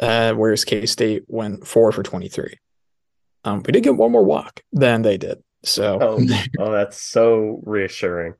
uh, 0.00 0.32
whereas 0.34 0.64
K 0.64 0.86
State 0.86 1.24
went 1.28 1.66
four 1.66 1.92
for 1.92 2.02
23. 2.02 2.58
Um, 3.44 3.62
we 3.64 3.72
did 3.72 3.82
get 3.82 3.96
one 3.96 4.12
more 4.12 4.24
walk 4.24 4.60
than 4.72 5.02
they 5.02 5.18
did. 5.18 5.42
So, 5.64 5.98
oh, 6.00 6.26
oh 6.58 6.72
that's 6.72 7.00
so 7.00 7.60
reassuring. 7.64 8.34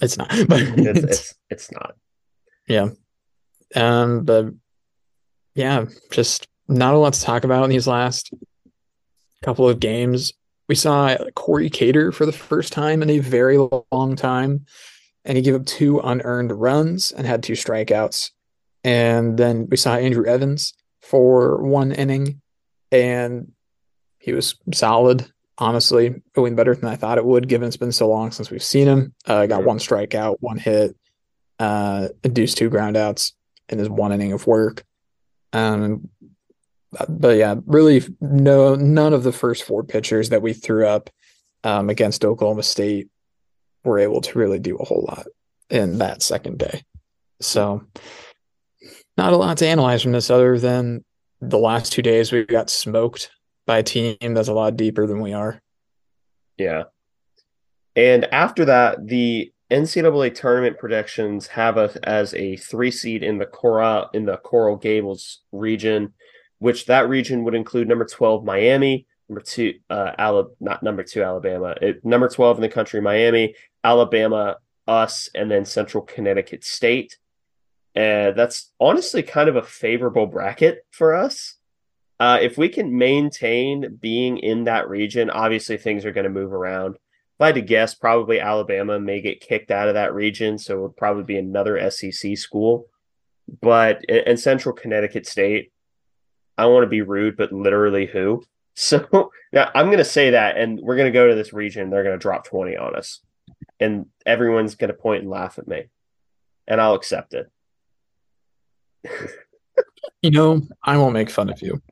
It's 0.00 0.16
not, 0.16 0.28
but 0.48 0.60
it's, 0.60 0.98
it's 1.04 1.34
it's 1.50 1.72
not. 1.72 1.96
Yeah. 2.68 2.90
Um, 3.74 4.24
but 4.24 4.46
yeah, 5.54 5.86
just 6.10 6.46
not 6.68 6.94
a 6.94 6.98
lot 6.98 7.14
to 7.14 7.20
talk 7.20 7.44
about 7.44 7.64
in 7.64 7.70
these 7.70 7.88
last 7.88 8.32
couple 9.42 9.68
of 9.68 9.80
games. 9.80 10.32
We 10.68 10.74
saw 10.74 11.16
Corey 11.34 11.70
Cater 11.70 12.12
for 12.12 12.26
the 12.26 12.32
first 12.32 12.72
time 12.72 13.02
in 13.02 13.10
a 13.10 13.18
very 13.20 13.58
long 13.90 14.16
time, 14.16 14.66
and 15.24 15.36
he 15.36 15.42
gave 15.42 15.54
up 15.54 15.64
two 15.64 15.98
unearned 16.00 16.52
runs 16.52 17.10
and 17.10 17.26
had 17.26 17.42
two 17.42 17.54
strikeouts. 17.54 18.30
And 18.84 19.38
then 19.38 19.66
we 19.70 19.76
saw 19.76 19.96
Andrew 19.96 20.26
Evans 20.26 20.74
for 21.00 21.62
one 21.62 21.92
inning, 21.92 22.40
and 22.92 23.52
he 24.18 24.32
was 24.32 24.56
solid. 24.72 25.30
Honestly, 25.60 26.22
going 26.34 26.54
better 26.54 26.74
than 26.74 26.88
I 26.88 26.96
thought 26.96 27.18
it 27.18 27.24
would, 27.24 27.48
given 27.48 27.66
it's 27.66 27.76
been 27.76 27.92
so 27.92 28.08
long 28.08 28.30
since 28.30 28.50
we've 28.50 28.62
seen 28.62 28.86
him. 28.86 29.14
Uh, 29.26 29.46
got 29.46 29.64
one 29.64 29.78
strikeout, 29.78 30.36
one 30.38 30.56
hit, 30.56 30.96
uh, 31.58 32.08
induced 32.22 32.58
two 32.58 32.70
groundouts 32.70 33.32
in 33.68 33.78
his 33.78 33.88
one 33.88 34.12
inning 34.12 34.32
of 34.32 34.46
work. 34.46 34.84
Um, 35.52 36.08
but 37.08 37.36
yeah, 37.36 37.56
really, 37.66 38.02
no, 38.20 38.76
none 38.76 39.12
of 39.12 39.24
the 39.24 39.32
first 39.32 39.64
four 39.64 39.82
pitchers 39.82 40.28
that 40.28 40.42
we 40.42 40.52
threw 40.52 40.86
up 40.86 41.10
um, 41.64 41.90
against 41.90 42.24
Oklahoma 42.24 42.62
State 42.62 43.08
were 43.84 43.98
able 43.98 44.20
to 44.20 44.38
really 44.38 44.58
do 44.58 44.76
a 44.76 44.84
whole 44.84 45.04
lot 45.08 45.26
in 45.70 45.98
that 45.98 46.22
second 46.22 46.58
day. 46.58 46.82
So, 47.40 47.84
not 49.16 49.32
a 49.32 49.36
lot 49.36 49.58
to 49.58 49.66
analyze 49.66 50.02
from 50.02 50.12
this 50.12 50.30
other 50.30 50.58
than 50.58 51.04
the 51.40 51.58
last 51.58 51.92
two 51.92 52.02
days 52.02 52.32
we 52.32 52.44
got 52.44 52.70
smoked 52.70 53.30
by 53.68 53.78
a 53.78 53.82
team 53.82 54.16
that's 54.20 54.48
a 54.48 54.54
lot 54.54 54.76
deeper 54.76 55.06
than 55.06 55.20
we 55.20 55.34
are. 55.34 55.60
Yeah. 56.56 56.84
And 57.94 58.24
after 58.32 58.64
that, 58.64 59.06
the 59.06 59.52
NCAA 59.70 60.34
tournament 60.34 60.78
predictions 60.78 61.46
have 61.48 61.76
us 61.76 61.94
as 61.96 62.32
a 62.32 62.56
three 62.56 62.90
seed 62.90 63.22
in 63.22 63.36
the 63.36 63.44
Coral 63.44 64.08
in 64.14 64.24
the 64.24 64.38
Coral 64.38 64.76
Gables 64.76 65.42
region, 65.52 66.14
which 66.58 66.86
that 66.86 67.10
region 67.10 67.44
would 67.44 67.54
include 67.54 67.88
number 67.88 68.06
12 68.06 68.42
Miami, 68.42 69.06
number 69.28 69.42
two 69.42 69.74
uh 69.90 70.12
not 70.60 70.82
number 70.82 71.02
two 71.02 71.22
Alabama, 71.22 71.74
it, 71.82 72.02
number 72.02 72.28
12 72.28 72.56
in 72.56 72.62
the 72.62 72.68
country 72.70 73.02
Miami, 73.02 73.54
Alabama, 73.84 74.56
us, 74.86 75.28
and 75.34 75.50
then 75.50 75.66
Central 75.66 76.02
Connecticut 76.02 76.64
State. 76.64 77.18
And 77.94 78.34
that's 78.34 78.72
honestly 78.80 79.22
kind 79.22 79.50
of 79.50 79.56
a 79.56 79.62
favorable 79.62 80.26
bracket 80.26 80.86
for 80.90 81.14
us. 81.14 81.57
Uh, 82.20 82.38
if 82.40 82.58
we 82.58 82.68
can 82.68 82.96
maintain 82.96 83.96
being 84.00 84.38
in 84.38 84.64
that 84.64 84.88
region, 84.88 85.30
obviously 85.30 85.76
things 85.76 86.04
are 86.04 86.12
going 86.12 86.24
to 86.24 86.30
move 86.30 86.52
around. 86.52 86.94
If 86.96 87.40
I 87.40 87.46
had 87.46 87.54
to 87.54 87.60
guess, 87.60 87.94
probably 87.94 88.40
Alabama 88.40 88.98
may 88.98 89.20
get 89.20 89.40
kicked 89.40 89.70
out 89.70 89.86
of 89.86 89.94
that 89.94 90.14
region, 90.14 90.58
so 90.58 90.76
it 90.76 90.82
would 90.82 90.96
probably 90.96 91.22
be 91.22 91.38
another 91.38 91.90
SEC 91.90 92.36
school. 92.36 92.86
But 93.60 94.04
and 94.08 94.38
Central 94.38 94.74
Connecticut 94.74 95.26
State, 95.26 95.72
I 96.58 96.66
want 96.66 96.82
to 96.82 96.88
be 96.88 97.02
rude, 97.02 97.36
but 97.36 97.52
literally 97.52 98.06
who? 98.06 98.42
So 98.80 99.32
now 99.52 99.72
I'm 99.74 99.86
going 99.86 99.98
to 99.98 100.04
say 100.04 100.30
that, 100.30 100.56
and 100.56 100.78
we're 100.80 100.94
going 100.94 101.12
to 101.12 101.18
go 101.18 101.26
to 101.26 101.34
this 101.34 101.52
region. 101.52 101.90
They're 101.90 102.04
going 102.04 102.14
to 102.14 102.22
drop 102.22 102.44
20 102.46 102.76
on 102.76 102.94
us, 102.94 103.18
and 103.80 104.06
everyone's 104.24 104.76
going 104.76 104.92
to 104.92 104.96
point 104.96 105.22
and 105.22 105.30
laugh 105.30 105.58
at 105.58 105.66
me, 105.66 105.86
and 106.68 106.80
I'll 106.80 106.94
accept 106.94 107.34
it. 107.34 107.50
you 110.22 110.30
know, 110.30 110.62
I 110.80 110.96
won't 110.96 111.12
make 111.12 111.28
fun 111.28 111.50
of 111.50 111.60
you 111.60 111.82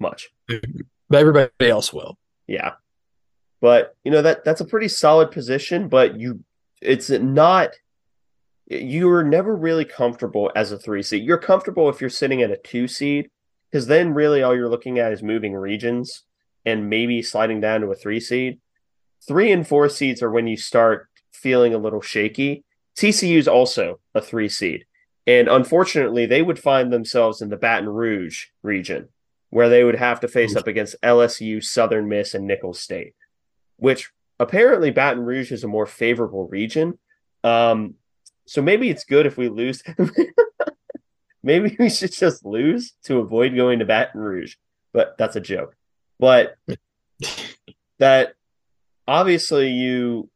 much, 0.00 0.30
but 0.48 1.20
everybody 1.20 1.50
else 1.60 1.92
will. 1.92 2.18
Yeah, 2.46 2.72
but 3.60 3.96
you 4.04 4.10
know 4.10 4.22
that 4.22 4.44
that's 4.44 4.60
a 4.60 4.66
pretty 4.66 4.88
solid 4.88 5.30
position. 5.30 5.88
But 5.88 6.18
you, 6.18 6.44
it's 6.80 7.10
not. 7.10 7.70
You 8.66 9.10
are 9.10 9.24
never 9.24 9.54
really 9.54 9.84
comfortable 9.84 10.50
as 10.54 10.70
a 10.70 10.78
three 10.78 11.02
seed. 11.02 11.24
You're 11.24 11.38
comfortable 11.38 11.88
if 11.88 12.00
you're 12.00 12.08
sitting 12.08 12.40
at 12.40 12.52
a 12.52 12.56
two 12.56 12.86
seed 12.86 13.28
because 13.70 13.86
then 13.86 14.14
really 14.14 14.42
all 14.42 14.54
you're 14.54 14.68
looking 14.68 14.98
at 14.98 15.12
is 15.12 15.22
moving 15.22 15.54
regions 15.54 16.22
and 16.64 16.88
maybe 16.88 17.22
sliding 17.22 17.60
down 17.60 17.80
to 17.80 17.88
a 17.88 17.96
three 17.96 18.20
seed. 18.20 18.60
Three 19.26 19.50
and 19.52 19.66
four 19.66 19.88
seeds 19.88 20.22
are 20.22 20.30
when 20.30 20.46
you 20.46 20.56
start 20.56 21.08
feeling 21.32 21.74
a 21.74 21.78
little 21.78 22.00
shaky. 22.00 22.64
TCU 22.96 23.36
is 23.36 23.48
also 23.48 24.00
a 24.14 24.20
three 24.20 24.48
seed. 24.48 24.84
And 25.26 25.48
unfortunately, 25.48 26.26
they 26.26 26.42
would 26.42 26.58
find 26.58 26.92
themselves 26.92 27.40
in 27.40 27.50
the 27.50 27.56
Baton 27.56 27.88
Rouge 27.88 28.46
region 28.62 29.08
where 29.50 29.68
they 29.68 29.84
would 29.84 29.96
have 29.96 30.20
to 30.20 30.28
face 30.28 30.56
up 30.56 30.66
against 30.66 30.96
LSU, 31.02 31.62
Southern 31.62 32.08
Miss, 32.08 32.34
and 32.34 32.46
Nicholls 32.46 32.80
State, 32.80 33.14
which 33.76 34.10
apparently 34.38 34.90
Baton 34.90 35.24
Rouge 35.24 35.52
is 35.52 35.64
a 35.64 35.68
more 35.68 35.86
favorable 35.86 36.46
region. 36.46 36.98
Um, 37.44 37.94
so 38.46 38.62
maybe 38.62 38.90
it's 38.90 39.04
good 39.04 39.26
if 39.26 39.36
we 39.36 39.48
lose. 39.48 39.82
maybe 41.42 41.76
we 41.78 41.90
should 41.90 42.12
just 42.12 42.44
lose 42.44 42.94
to 43.04 43.18
avoid 43.18 43.54
going 43.54 43.80
to 43.80 43.84
Baton 43.84 44.20
Rouge. 44.20 44.54
But 44.92 45.16
that's 45.18 45.36
a 45.36 45.40
joke. 45.40 45.76
But 46.18 46.56
that 47.98 48.34
obviously 49.06 49.68
you 49.68 50.30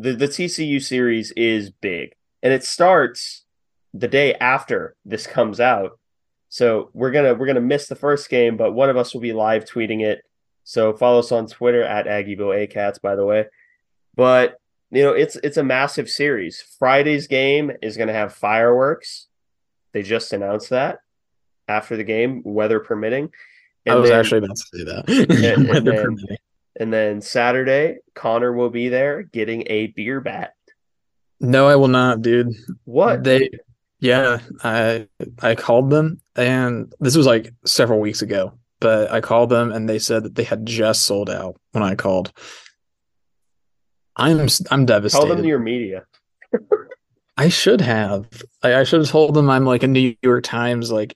the, 0.00 0.14
the 0.14 0.28
TCU 0.28 0.82
series 0.82 1.30
is 1.32 1.70
big. 1.70 2.14
And 2.42 2.52
it 2.52 2.64
starts 2.64 3.44
the 3.92 4.08
day 4.08 4.34
after 4.34 4.96
this 5.04 5.26
comes 5.26 5.60
out. 5.60 5.98
So 6.50 6.90
we're 6.92 7.12
gonna 7.12 7.34
we're 7.34 7.46
gonna 7.46 7.60
miss 7.60 7.86
the 7.86 7.96
first 7.96 8.28
game, 8.28 8.56
but 8.56 8.72
one 8.72 8.90
of 8.90 8.96
us 8.96 9.14
will 9.14 9.20
be 9.20 9.32
live 9.32 9.64
tweeting 9.64 10.02
it. 10.02 10.22
So 10.64 10.92
follow 10.92 11.20
us 11.20 11.32
on 11.32 11.46
Twitter 11.46 11.82
at 11.82 12.06
Aggieville 12.06 12.68
ACATS, 12.68 13.00
by 13.00 13.14
the 13.14 13.24
way. 13.24 13.46
But 14.16 14.60
you 14.90 15.04
know, 15.04 15.12
it's 15.12 15.36
it's 15.36 15.56
a 15.56 15.62
massive 15.62 16.10
series. 16.10 16.60
Friday's 16.60 17.28
game 17.28 17.70
is 17.80 17.96
gonna 17.96 18.12
have 18.12 18.34
fireworks. 18.34 19.28
They 19.92 20.02
just 20.02 20.32
announced 20.32 20.70
that 20.70 20.98
after 21.68 21.96
the 21.96 22.04
game, 22.04 22.42
weather 22.44 22.80
permitting. 22.80 23.30
And 23.86 23.94
I 23.94 23.98
was 23.98 24.10
then, 24.10 24.18
actually 24.18 24.38
about 24.38 24.56
to 24.56 24.78
say 24.78 24.84
that. 24.84 25.08
and, 25.58 25.70
and, 25.70 25.86
then, 25.86 26.18
and 26.78 26.92
then 26.92 27.20
Saturday, 27.20 27.98
Connor 28.14 28.52
will 28.52 28.70
be 28.70 28.88
there 28.88 29.22
getting 29.22 29.64
a 29.68 29.86
beer 29.88 30.20
bat. 30.20 30.54
No, 31.40 31.68
I 31.68 31.76
will 31.76 31.88
not, 31.88 32.22
dude. 32.22 32.52
What? 32.84 33.24
They 33.24 33.50
yeah, 34.00 34.40
I 34.64 35.08
I 35.40 35.54
called 35.54 35.90
them 35.90 36.20
and 36.34 36.92
this 37.00 37.16
was 37.16 37.26
like 37.26 37.52
several 37.64 38.00
weeks 38.00 38.22
ago, 38.22 38.54
but 38.80 39.10
I 39.10 39.20
called 39.20 39.50
them 39.50 39.70
and 39.72 39.88
they 39.88 39.98
said 39.98 40.24
that 40.24 40.34
they 40.34 40.44
had 40.44 40.66
just 40.66 41.04
sold 41.04 41.30
out 41.30 41.56
when 41.72 41.84
I 41.84 41.94
called. 41.94 42.32
I'm 44.16 44.48
I'm 44.70 44.86
devastated. 44.86 45.26
Tell 45.26 45.36
them 45.36 45.44
your 45.44 45.58
media. 45.58 46.04
I 47.36 47.48
should 47.48 47.80
have. 47.80 48.26
I, 48.62 48.74
I 48.74 48.84
should 48.84 49.00
have 49.00 49.08
told 49.08 49.34
them 49.34 49.48
I'm 49.48 49.64
like 49.64 49.82
a 49.82 49.86
New 49.86 50.14
York 50.22 50.44
Times 50.44 50.90
like 50.90 51.14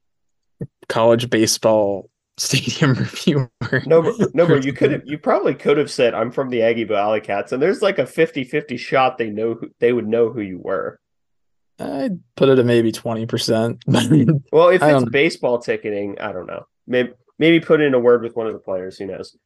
college 0.89 1.29
baseball 1.29 2.09
stadium 2.37 2.95
reviewer. 2.95 3.51
No, 3.87 4.03
but, 4.03 4.35
no, 4.35 4.47
but 4.47 4.65
you 4.65 4.73
could 4.73 4.91
have. 4.93 5.03
You 5.05 5.19
probably 5.19 5.55
could 5.55 5.77
have 5.77 5.91
said 5.91 6.15
I'm 6.15 6.31
from 6.31 6.51
the 6.51 6.61
Aggieville 6.61 6.99
Alley 6.99 7.21
Cats, 7.21 7.53
and 7.53 7.63
there's 7.63 7.83
like 7.83 7.99
a 7.99 8.05
50-50 8.05 8.79
shot 8.79 9.19
they 9.19 9.31
know 9.31 9.55
who, 9.55 9.71
they 9.81 9.93
would 9.93 10.09
know 10.09 10.31
who 10.31 10.41
you 10.41 10.59
were. 10.59 10.99
I'd 11.79 12.21
put 12.37 12.49
it 12.49 12.59
at 12.59 12.67
maybe 12.67 12.93
twenty 12.93 13.27
percent. 13.27 13.83
well, 13.87 14.69
if 14.69 14.83
it's 14.83 15.11
baseball 15.11 15.59
ticketing, 15.59 16.19
I 16.21 16.33
don't 16.33 16.47
know. 16.47 16.67
Maybe 16.87 17.13
maybe 17.39 17.61
put 17.61 17.81
in 17.81 17.95
a 17.95 17.99
word 17.99 18.23
with 18.23 18.37
one 18.37 18.47
of 18.47 18.53
the 18.53 18.59
players. 18.59 18.99
Who 18.99 19.07
knows? 19.07 19.37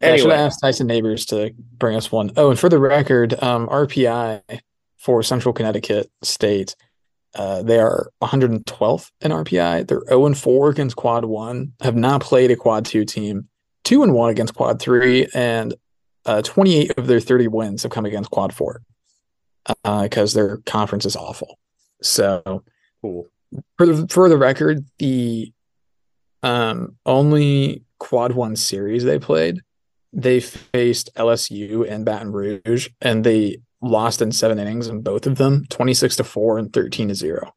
Anyway. 0.00 0.14
I 0.14 0.22
should 0.22 0.32
ask 0.32 0.60
Tyson 0.60 0.86
Neighbors 0.86 1.26
to 1.26 1.52
bring 1.56 1.96
us 1.96 2.12
one. 2.12 2.30
Oh, 2.36 2.50
and 2.50 2.58
for 2.58 2.68
the 2.68 2.78
record, 2.78 3.42
um, 3.42 3.68
RPI 3.68 4.60
for 4.96 5.22
Central 5.22 5.52
Connecticut 5.52 6.10
State. 6.22 6.76
Uh, 7.34 7.62
they 7.62 7.78
are 7.78 8.10
112th 8.22 9.10
in 9.20 9.32
RPI. 9.32 9.86
They're 9.86 10.04
0 10.08 10.26
and 10.26 10.38
4 10.38 10.70
against 10.70 10.96
Quad 10.96 11.24
1, 11.24 11.72
have 11.82 11.94
not 11.94 12.22
played 12.22 12.50
a 12.50 12.56
Quad 12.56 12.86
2 12.86 13.04
team, 13.04 13.48
2 13.84 14.02
and 14.02 14.14
1 14.14 14.30
against 14.30 14.54
Quad 14.54 14.80
3, 14.80 15.28
and 15.34 15.74
uh, 16.24 16.42
28 16.42 16.92
of 16.96 17.06
their 17.06 17.20
30 17.20 17.48
wins 17.48 17.82
have 17.82 17.92
come 17.92 18.06
against 18.06 18.30
Quad 18.30 18.52
4 18.54 18.82
because 19.84 20.34
uh, 20.34 20.40
their 20.40 20.56
conference 20.58 21.04
is 21.04 21.16
awful. 21.16 21.58
So, 22.02 22.64
cool. 23.02 23.26
for 23.76 23.86
the, 23.86 24.08
for 24.08 24.28
the 24.28 24.38
record, 24.38 24.84
the 24.98 25.52
um, 26.42 26.96
only 27.04 27.84
Quad 27.98 28.32
1 28.32 28.56
series 28.56 29.04
they 29.04 29.18
played, 29.18 29.60
they 30.12 30.40
faced 30.40 31.14
LSU 31.16 31.88
and 31.90 32.04
Baton 32.04 32.32
Rouge, 32.32 32.88
and 33.00 33.24
they 33.24 33.58
lost 33.80 34.22
in 34.22 34.32
seven 34.32 34.58
innings 34.58 34.88
in 34.88 35.02
both 35.02 35.26
of 35.26 35.36
them 35.36 35.64
26 35.68 36.16
to 36.16 36.24
4 36.24 36.58
and 36.58 36.72
13 36.72 37.08
to 37.08 37.14
0 37.14 37.54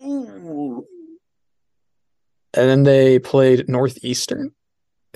and 0.00 0.84
then 2.52 2.82
they 2.84 3.18
played 3.18 3.68
northeastern 3.68 4.52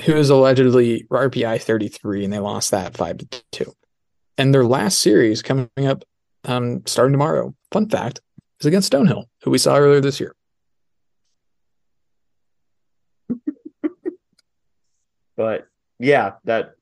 who 0.04 0.16
is 0.16 0.30
allegedly 0.30 1.04
rpi 1.10 1.60
33 1.60 2.24
and 2.24 2.32
they 2.32 2.40
lost 2.40 2.72
that 2.72 2.96
5 2.96 3.18
to 3.18 3.42
2 3.52 3.72
and 4.36 4.52
their 4.52 4.64
last 4.64 4.98
series 4.98 5.42
coming 5.42 5.68
up 5.78 6.02
um, 6.46 6.82
starting 6.86 7.12
tomorrow 7.12 7.54
fun 7.74 7.88
fact 7.88 8.20
is 8.60 8.66
against 8.66 8.92
stonehill 8.92 9.24
who 9.42 9.50
we 9.50 9.58
saw 9.58 9.76
earlier 9.76 10.00
this 10.00 10.20
year 10.20 10.34
but 15.36 15.66
yeah 15.98 16.32
that 16.44 16.74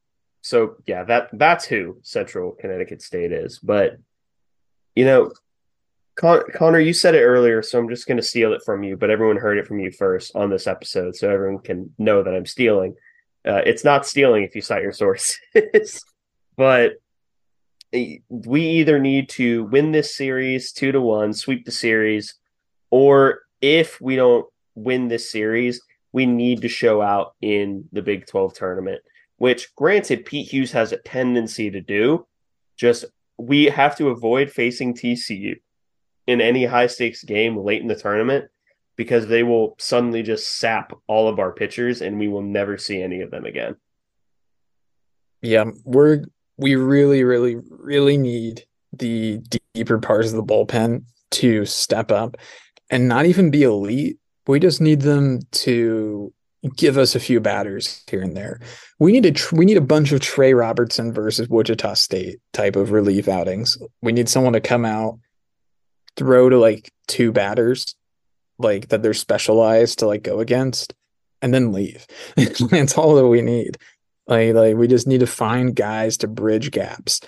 so 0.42 0.76
yeah, 0.86 1.04
that 1.04 1.30
that's 1.32 1.64
who 1.64 1.98
Central 2.02 2.52
Connecticut 2.52 3.00
State 3.00 3.32
is. 3.32 3.58
But 3.60 3.96
you 4.94 5.04
know, 5.04 5.32
Con- 6.16 6.50
Connor, 6.52 6.80
you 6.80 6.92
said 6.92 7.14
it 7.14 7.22
earlier, 7.22 7.62
so 7.62 7.78
I'm 7.78 7.88
just 7.88 8.06
going 8.06 8.18
to 8.18 8.22
steal 8.22 8.52
it 8.52 8.62
from 8.64 8.82
you. 8.82 8.96
But 8.96 9.10
everyone 9.10 9.36
heard 9.36 9.58
it 9.58 9.66
from 9.66 9.78
you 9.78 9.92
first 9.92 10.34
on 10.34 10.50
this 10.50 10.66
episode, 10.66 11.16
so 11.16 11.30
everyone 11.30 11.62
can 11.62 11.94
know 11.96 12.22
that 12.22 12.34
I'm 12.34 12.46
stealing. 12.46 12.96
Uh, 13.46 13.62
it's 13.64 13.84
not 13.84 14.06
stealing 14.06 14.42
if 14.42 14.54
you 14.54 14.62
cite 14.62 14.82
your 14.82 14.92
sources, 14.92 15.38
but 16.56 16.94
we 17.92 18.62
either 18.62 18.98
need 18.98 19.28
to 19.30 19.64
win 19.64 19.92
this 19.92 20.16
series 20.16 20.72
two 20.72 20.92
to 20.92 21.00
one, 21.00 21.32
sweep 21.34 21.64
the 21.64 21.72
series, 21.72 22.34
or 22.90 23.40
if 23.60 24.00
we 24.00 24.16
don't 24.16 24.46
win 24.74 25.08
this 25.08 25.30
series, 25.30 25.80
we 26.12 26.26
need 26.26 26.62
to 26.62 26.68
show 26.68 27.02
out 27.02 27.34
in 27.40 27.88
the 27.92 28.02
Big 28.02 28.26
12 28.26 28.54
tournament, 28.54 29.02
which 29.36 29.74
granted 29.74 30.24
Pete 30.24 30.48
Hughes 30.48 30.72
has 30.72 30.92
a 30.92 30.98
tendency 30.98 31.70
to 31.70 31.80
do. 31.80 32.26
Just 32.76 33.04
we 33.38 33.66
have 33.66 33.96
to 33.96 34.08
avoid 34.08 34.50
facing 34.50 34.94
TCU 34.94 35.56
in 36.26 36.40
any 36.40 36.64
high 36.64 36.86
stakes 36.86 37.24
game 37.24 37.56
late 37.56 37.82
in 37.82 37.88
the 37.88 37.96
tournament 37.96 38.46
because 38.96 39.26
they 39.26 39.42
will 39.42 39.74
suddenly 39.78 40.22
just 40.22 40.58
sap 40.58 40.92
all 41.06 41.28
of 41.28 41.38
our 41.38 41.52
pitchers 41.52 42.02
and 42.02 42.18
we 42.18 42.28
will 42.28 42.42
never 42.42 42.78
see 42.78 43.02
any 43.02 43.20
of 43.20 43.30
them 43.30 43.44
again. 43.44 43.76
Yeah, 45.40 45.64
we're 45.84 46.24
we 46.62 46.76
really, 46.76 47.24
really, 47.24 47.56
really 47.68 48.16
need 48.16 48.64
the 48.92 49.42
deeper 49.74 49.98
parts 49.98 50.30
of 50.30 50.36
the 50.36 50.42
bullpen 50.42 51.04
to 51.32 51.64
step 51.66 52.10
up 52.10 52.36
and 52.90 53.08
not 53.08 53.26
even 53.26 53.50
be 53.50 53.64
elite. 53.64 54.18
We 54.46 54.60
just 54.60 54.80
need 54.80 55.00
them 55.00 55.40
to 55.52 56.32
give 56.76 56.96
us 56.96 57.14
a 57.14 57.20
few 57.20 57.40
batters 57.40 58.02
here 58.08 58.22
and 58.22 58.36
there. 58.36 58.60
We 58.98 59.12
need 59.12 59.26
a 59.26 59.32
tr- 59.32 59.56
we 59.56 59.64
need 59.64 59.76
a 59.76 59.82
bunch 59.82 60.12
of 60.12 60.20
Trey 60.20 60.54
Robertson 60.54 61.12
versus 61.12 61.48
Wichita 61.48 61.94
State 61.94 62.38
type 62.52 62.76
of 62.76 62.92
relief 62.92 63.28
outings. 63.28 63.76
We 64.00 64.12
need 64.12 64.28
someone 64.28 64.52
to 64.52 64.60
come 64.60 64.84
out, 64.84 65.18
throw 66.16 66.48
to 66.48 66.58
like 66.58 66.92
two 67.08 67.32
batters, 67.32 67.96
like 68.58 68.88
that 68.88 69.02
they're 69.02 69.14
specialized 69.14 69.98
to 70.00 70.06
like 70.06 70.22
go 70.22 70.40
against, 70.40 70.94
and 71.40 71.52
then 71.52 71.72
leave. 71.72 72.06
That's 72.36 72.96
all 72.96 73.16
that 73.16 73.26
we 73.26 73.42
need. 73.42 73.78
Like 74.26 74.54
like 74.54 74.76
we 74.76 74.88
just 74.88 75.06
need 75.06 75.20
to 75.20 75.26
find 75.26 75.74
guys 75.74 76.16
to 76.18 76.28
bridge 76.28 76.70
gaps. 76.70 77.20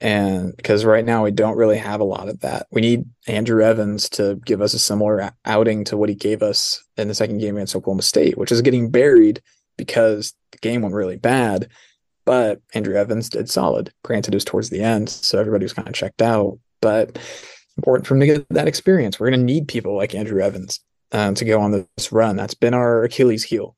And 0.00 0.56
because 0.56 0.84
right 0.84 1.04
now 1.04 1.22
we 1.22 1.30
don't 1.30 1.56
really 1.56 1.78
have 1.78 2.00
a 2.00 2.04
lot 2.04 2.28
of 2.28 2.40
that. 2.40 2.66
We 2.72 2.80
need 2.80 3.04
Andrew 3.28 3.62
Evans 3.62 4.08
to 4.10 4.34
give 4.44 4.60
us 4.60 4.74
a 4.74 4.78
similar 4.78 5.32
outing 5.44 5.84
to 5.84 5.96
what 5.96 6.08
he 6.08 6.16
gave 6.16 6.42
us 6.42 6.82
in 6.96 7.06
the 7.06 7.14
second 7.14 7.38
game 7.38 7.56
against 7.56 7.76
Oklahoma 7.76 8.02
State, 8.02 8.36
which 8.36 8.50
is 8.50 8.62
getting 8.62 8.90
buried 8.90 9.40
because 9.76 10.34
the 10.50 10.58
game 10.58 10.82
went 10.82 10.94
really 10.94 11.16
bad. 11.16 11.68
But 12.24 12.60
Andrew 12.74 12.96
Evans 12.96 13.28
did 13.28 13.48
solid. 13.48 13.92
Granted, 14.04 14.34
it 14.34 14.36
was 14.36 14.44
towards 14.44 14.70
the 14.70 14.82
end, 14.82 15.08
so 15.08 15.38
everybody 15.38 15.64
was 15.64 15.72
kind 15.72 15.88
of 15.88 15.94
checked 15.94 16.22
out. 16.22 16.58
But 16.80 17.18
important 17.76 18.06
for 18.06 18.14
him 18.14 18.20
to 18.20 18.26
get 18.26 18.48
that 18.50 18.68
experience. 18.68 19.18
We're 19.18 19.30
going 19.30 19.40
to 19.40 19.46
need 19.46 19.68
people 19.68 19.96
like 19.96 20.14
Andrew 20.14 20.42
Evans 20.42 20.80
uh, 21.12 21.32
to 21.32 21.44
go 21.44 21.60
on 21.60 21.86
this 21.96 22.10
run. 22.12 22.36
That's 22.36 22.54
been 22.54 22.74
our 22.74 23.04
Achilles 23.04 23.44
heel 23.44 23.76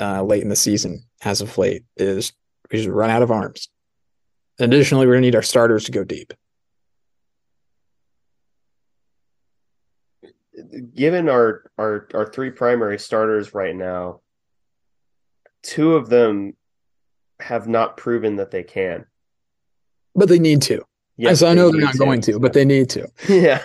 uh, 0.00 0.22
late 0.22 0.42
in 0.42 0.48
the 0.48 0.56
season 0.56 1.04
as 1.24 1.40
of 1.40 1.56
late 1.58 1.84
is 1.96 2.32
we 2.70 2.78
just 2.78 2.88
run 2.88 3.10
out 3.10 3.22
of 3.22 3.30
arms. 3.30 3.68
Additionally, 4.58 5.06
we're 5.06 5.14
going 5.14 5.22
to 5.22 5.26
need 5.28 5.34
our 5.34 5.42
starters 5.42 5.84
to 5.84 5.92
go 5.92 6.04
deep. 6.04 6.32
Given 10.94 11.28
our 11.28 11.70
our 11.76 12.08
our 12.14 12.26
three 12.26 12.50
primary 12.50 12.98
starters 12.98 13.54
right 13.54 13.76
now, 13.76 14.20
two 15.62 15.94
of 15.94 16.08
them 16.08 16.56
have 17.40 17.68
not 17.68 17.98
proven 17.98 18.36
that 18.36 18.50
they 18.50 18.62
can. 18.62 19.04
But 20.14 20.30
they 20.30 20.38
need 20.38 20.62
to. 20.62 20.82
Yes, 21.18 21.42
I 21.42 21.52
know 21.54 21.70
they're 21.70 21.80
not 21.80 21.92
to. 21.92 21.98
going 21.98 22.20
to, 22.22 22.38
but 22.38 22.54
they 22.54 22.64
need 22.64 22.88
to. 22.90 23.08
Yeah. 23.28 23.64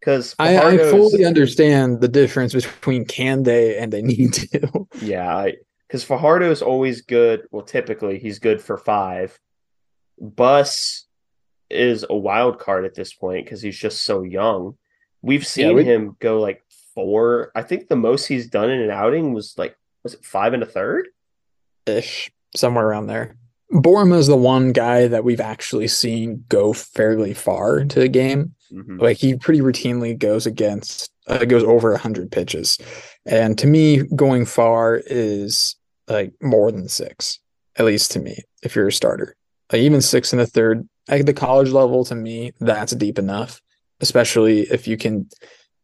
Because 0.00 0.34
I, 0.38 0.58
I, 0.58 0.78
fully 0.78 1.26
understand 1.26 2.00
the 2.00 2.08
difference 2.08 2.54
between 2.54 3.04
can 3.04 3.42
they 3.42 3.76
and 3.76 3.92
they 3.92 4.02
need 4.02 4.32
to. 4.34 4.86
Yeah, 5.02 5.50
because 5.86 6.04
Fajardo 6.04 6.50
is 6.50 6.62
always 6.62 7.02
good. 7.02 7.42
Well, 7.50 7.62
typically 7.62 8.18
he's 8.18 8.38
good 8.38 8.62
for 8.62 8.78
five. 8.78 9.38
Bus 10.18 11.06
is 11.68 12.04
a 12.08 12.16
wild 12.16 12.58
card 12.58 12.84
at 12.84 12.94
this 12.94 13.12
point 13.12 13.44
because 13.44 13.60
he's 13.60 13.78
just 13.78 14.02
so 14.02 14.22
young. 14.22 14.76
We've 15.22 15.46
seen 15.46 15.68
yeah, 15.68 15.72
we... 15.74 15.84
him 15.84 16.16
go 16.18 16.40
like 16.40 16.62
four. 16.94 17.52
I 17.54 17.62
think 17.62 17.88
the 17.88 17.96
most 17.96 18.26
he's 18.26 18.48
done 18.48 18.70
in 18.70 18.80
an 18.80 18.90
outing 18.90 19.34
was 19.34 19.54
like 19.58 19.76
was 20.02 20.14
it 20.14 20.24
five 20.24 20.54
and 20.54 20.62
a 20.62 20.66
third? 20.66 21.08
Ish, 21.86 22.30
somewhere 22.56 22.86
around 22.86 23.06
there. 23.06 23.36
Boerema 23.72 24.18
is 24.18 24.26
the 24.26 24.36
one 24.36 24.72
guy 24.72 25.06
that 25.08 25.24
we've 25.24 25.40
actually 25.40 25.88
seen 25.88 26.44
go 26.48 26.72
fairly 26.72 27.34
far 27.34 27.78
into 27.78 28.00
a 28.00 28.08
game. 28.08 28.54
Mm-hmm. 28.72 29.00
Like 29.00 29.16
he 29.16 29.36
pretty 29.36 29.60
routinely 29.60 30.16
goes 30.16 30.46
against 30.46 31.10
uh, 31.26 31.44
goes 31.44 31.64
over 31.64 31.90
100 31.92 32.30
pitches. 32.30 32.78
And 33.26 33.58
to 33.58 33.66
me, 33.66 34.02
going 34.02 34.46
far 34.46 35.00
is 35.06 35.76
like 36.08 36.32
more 36.42 36.72
than 36.72 36.88
six, 36.88 37.38
at 37.76 37.84
least 37.84 38.12
to 38.12 38.20
me, 38.20 38.42
if 38.62 38.74
you're 38.74 38.88
a 38.88 38.92
starter. 38.92 39.36
Like 39.72 39.82
even 39.82 40.00
six 40.00 40.32
and 40.32 40.42
a 40.42 40.46
third 40.46 40.88
at 41.08 41.26
the 41.26 41.32
college 41.32 41.70
level, 41.70 42.04
to 42.06 42.14
me, 42.14 42.52
that's 42.60 42.94
deep 42.94 43.18
enough, 43.18 43.60
especially 44.00 44.60
if 44.62 44.88
you 44.88 44.96
can 44.96 45.28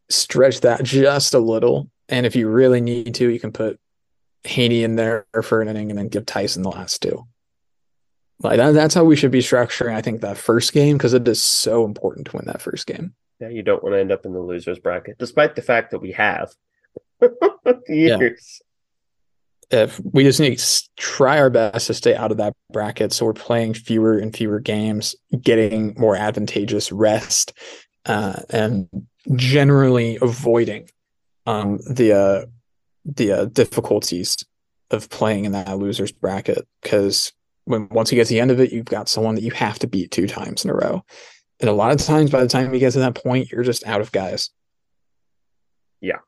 stretch 0.09 0.61
that 0.61 0.83
just 0.83 1.35
a 1.35 1.39
little. 1.39 1.91
And 2.09 2.27
if 2.27 2.37
you 2.37 2.49
really 2.49 2.81
need 2.81 3.15
to, 3.17 3.29
you 3.29 3.41
can 3.41 3.53
put 3.53 3.79
Haney 4.45 4.85
in 4.85 4.97
there 4.97 5.27
for 5.43 5.61
an 5.61 5.69
inning 5.69 5.91
and 5.91 5.99
then 5.99 6.09
give 6.09 6.27
Tyson 6.27 6.63
the 6.63 6.71
last 6.71 7.03
two. 7.03 7.27
Like 8.41 8.59
that, 8.59 8.73
that's 8.73 8.95
how 8.95 9.05
we 9.05 9.17
should 9.17 9.31
be 9.31 9.41
structuring. 9.41 9.95
I 9.95 10.03
think 10.03 10.21
that 10.21 10.37
first 10.37 10.73
game 10.73 10.97
because 10.99 11.15
it 11.15 11.27
is 11.27 11.43
so 11.43 11.85
important 11.85 12.27
to 12.29 12.37
win 12.37 12.47
that 12.47 12.61
first 12.61 12.87
game. 12.87 13.15
Yeah, 13.41 13.49
you 13.49 13.63
don't 13.63 13.83
want 13.83 13.95
to 13.95 14.01
end 14.01 14.13
up 14.13 14.25
in 14.25 14.33
the 14.33 14.41
losers 14.41 14.79
bracket, 14.79 15.19
despite 15.19 15.57
the 15.57 15.63
fact 15.63 15.91
that 15.91 16.01
we 16.01 16.13
have 16.13 16.55
years. 17.89 18.61
Yeah. 19.71 19.83
If 19.83 20.01
we 20.01 20.23
just 20.23 20.39
need 20.39 20.59
to 20.59 20.89
try 20.97 21.39
our 21.39 21.51
best 21.51 21.89
to 21.89 21.95
stay 21.95 22.15
out 22.15 22.31
of 22.31 22.37
that 22.37 22.53
bracket, 22.73 23.13
so 23.13 23.27
we're 23.27 23.33
playing 23.33 23.75
fewer 23.75 24.17
and 24.17 24.35
fewer 24.35 24.61
games, 24.61 25.17
getting 25.41 25.95
more 25.99 26.15
advantageous 26.15 26.93
rest, 26.93 27.53
uh, 28.05 28.43
and 28.51 28.89
generally 29.35 30.19
avoiding 30.23 30.89
um, 31.47 31.79
the 31.89 32.13
uh, 32.13 32.47
the 33.05 33.33
uh, 33.33 33.45
difficulties 33.47 34.37
of 34.91 35.11
playing 35.11 35.47
in 35.47 35.53
that 35.53 35.79
losers 35.79 36.13
bracket 36.13 36.67
because 36.83 37.33
when 37.67 37.89
once 37.91 38.11
you 38.11 38.17
get 38.17 38.29
to 38.29 38.33
the 38.33 38.41
end 38.41 38.51
of 38.51 38.61
it, 38.61 38.73
you've 38.73 38.87
got 38.87 39.09
someone 39.09 39.35
that 39.35 39.43
you 39.43 39.51
have 39.51 39.79
to 39.81 39.87
beat 39.87 40.11
two 40.11 40.27
times 40.27 40.65
in 40.65 40.71
a 40.71 40.75
row. 40.75 41.05
And 41.61 41.69
a 41.69 41.73
lot 41.73 41.93
of 41.93 41.99
times, 41.99 42.31
by 42.31 42.41
the 42.41 42.49
time 42.49 42.73
you 42.73 42.81
get 42.81 42.93
to 42.93 43.01
that 43.01 43.17
point, 43.17 43.51
you're 43.51 43.65
just 43.65 43.87
out 43.87 44.01
of 44.01 44.13
guys. 44.13 44.51
Yeah. 46.01 46.19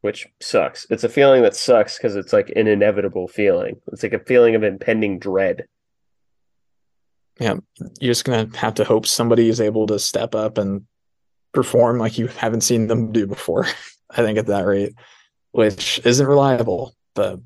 Which 0.00 0.26
sucks. 0.40 0.86
It's 0.90 1.04
a 1.04 1.08
feeling 1.08 1.42
that 1.42 1.54
sucks 1.54 1.96
because 1.96 2.16
it's 2.16 2.32
like 2.32 2.52
an 2.56 2.66
inevitable 2.66 3.28
feeling. 3.28 3.80
It's 3.92 4.02
like 4.02 4.14
a 4.14 4.18
feeling 4.18 4.56
of 4.56 4.64
impending 4.64 5.20
dread. 5.20 5.66
Yeah. 7.38 7.56
You're 8.00 8.10
just 8.10 8.24
going 8.24 8.50
to 8.50 8.58
have 8.58 8.74
to 8.74 8.84
hope 8.84 9.06
somebody 9.06 9.48
is 9.48 9.60
able 9.60 9.86
to 9.88 9.98
step 9.98 10.34
up 10.34 10.58
and 10.58 10.86
perform 11.52 11.98
like 11.98 12.18
you 12.18 12.26
haven't 12.26 12.62
seen 12.62 12.88
them 12.88 13.12
do 13.12 13.26
before. 13.26 13.66
I 14.10 14.16
think 14.16 14.38
at 14.38 14.46
that 14.46 14.66
rate, 14.66 14.94
which 15.52 16.00
isn't 16.04 16.26
reliable, 16.26 16.96
but 17.14 17.38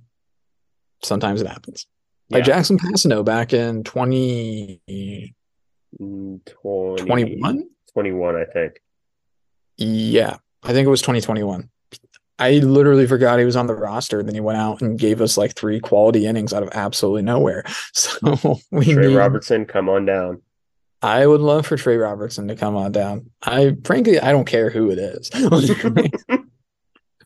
sometimes 1.02 1.42
it 1.42 1.46
happens 1.46 1.86
yeah. 2.28 2.38
by 2.38 2.42
Jackson 2.42 2.78
Passano 2.78 3.24
back 3.24 3.52
in 3.52 3.84
20, 3.84 4.82
mm, 6.00 6.44
20, 6.44 7.04
21? 7.04 7.68
21, 7.92 8.36
I 8.36 8.44
think. 8.44 8.80
Yeah, 9.76 10.36
I 10.62 10.72
think 10.72 10.86
it 10.86 10.90
was 10.90 11.02
2021. 11.02 11.70
I 12.38 12.52
literally 12.58 13.06
forgot 13.06 13.38
he 13.38 13.46
was 13.46 13.56
on 13.56 13.66
the 13.66 13.74
roster. 13.74 14.22
Then 14.22 14.34
he 14.34 14.40
went 14.40 14.58
out 14.58 14.82
and 14.82 14.98
gave 14.98 15.22
us 15.22 15.38
like 15.38 15.54
three 15.54 15.80
quality 15.80 16.26
innings 16.26 16.52
out 16.52 16.62
of 16.62 16.70
absolutely 16.72 17.22
nowhere. 17.22 17.64
So 17.92 18.60
we 18.70 18.92
Tre 18.92 19.08
need, 19.08 19.16
Robertson, 19.16 19.64
come 19.64 19.88
on 19.88 20.04
down. 20.04 20.42
I 21.00 21.26
would 21.26 21.40
love 21.40 21.66
for 21.66 21.76
Trey 21.76 21.96
Robertson 21.96 22.48
to 22.48 22.56
come 22.56 22.76
on 22.76 22.92
down. 22.92 23.30
I 23.42 23.76
frankly 23.84 24.18
I 24.20 24.32
don't 24.32 24.46
care 24.46 24.68
who 24.68 24.90
it 24.90 24.98
is. 24.98 25.30
if 25.34 26.10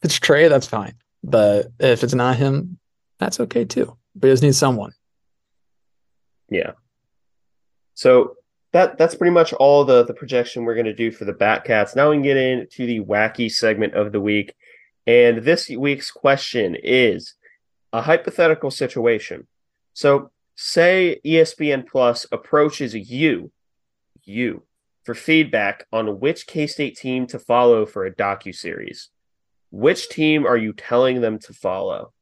it's 0.02 0.18
Trey, 0.18 0.48
that's 0.48 0.66
fine. 0.66 0.94
But 1.24 1.68
if 1.80 2.04
it's 2.04 2.14
not 2.14 2.36
him, 2.36 2.78
that's 3.18 3.40
okay 3.40 3.64
too 3.64 3.96
but 4.14 4.28
he 4.28 4.32
just 4.32 4.42
needs 4.42 4.58
someone. 4.58 4.92
Yeah. 6.50 6.72
So 7.94 8.36
that 8.72 8.98
that's 8.98 9.14
pretty 9.14 9.32
much 9.32 9.52
all 9.54 9.84
the 9.84 10.04
the 10.04 10.14
projection 10.14 10.64
we're 10.64 10.74
going 10.74 10.86
to 10.86 10.94
do 10.94 11.10
for 11.10 11.24
the 11.24 11.32
Batcats. 11.32 11.96
Now 11.96 12.10
we 12.10 12.16
can 12.16 12.22
get 12.22 12.36
into 12.36 12.86
the 12.86 13.00
wacky 13.00 13.50
segment 13.50 13.94
of 13.94 14.12
the 14.12 14.20
week, 14.20 14.54
and 15.06 15.38
this 15.38 15.68
week's 15.68 16.10
question 16.10 16.76
is 16.76 17.34
a 17.92 18.02
hypothetical 18.02 18.70
situation. 18.70 19.46
So, 19.92 20.30
say 20.54 21.20
ESPN 21.24 21.86
Plus 21.86 22.26
approaches 22.30 22.94
you, 22.94 23.50
you, 24.24 24.62
for 25.04 25.14
feedback 25.14 25.86
on 25.92 26.20
which 26.20 26.46
K 26.46 26.66
State 26.66 26.96
team 26.96 27.26
to 27.28 27.38
follow 27.38 27.86
for 27.86 28.06
a 28.06 28.14
docu 28.14 28.54
series. 28.54 29.10
Which 29.72 30.08
team 30.08 30.46
are 30.46 30.56
you 30.56 30.72
telling 30.72 31.20
them 31.20 31.38
to 31.40 31.52
follow? 31.52 32.12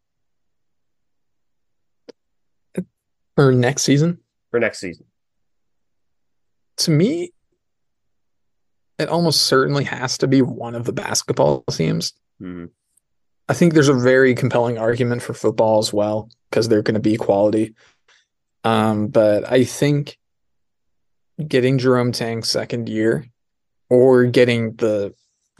For 3.39 3.53
next 3.53 3.85
season? 3.85 4.19
For 4.51 4.59
next 4.59 4.81
season. 4.81 5.05
To 6.79 6.91
me, 6.91 7.31
it 8.99 9.09
almost 9.09 9.43
certainly 9.43 9.85
has 9.85 10.19
to 10.19 10.27
be 10.27 10.43
one 10.43 10.75
of 10.75 10.85
the 10.85 10.93
basketball 10.93 11.63
teams. 11.71 12.15
Mm-hmm. 12.43 12.65
I 13.49 13.55
think 13.55 13.75
there's 13.75 13.89
a 13.89 13.95
very 13.95 14.35
compelling 14.35 14.77
argument 14.77 15.23
for 15.23 15.35
football 15.35 15.79
as 15.79 15.93
well 15.93 16.29
because 16.51 16.67
they're 16.67 16.83
going 16.83 16.95
to 16.97 17.01
be 17.01 17.17
quality. 17.17 17.77
Um, 18.65 19.07
but 19.07 19.49
I 19.49 19.63
think 19.63 20.19
getting 21.47 21.79
Jerome 21.79 22.11
Tang's 22.11 22.49
second 22.49 22.89
year 22.89 23.25
or 23.89 24.25
getting 24.25 24.75
the 24.75 25.15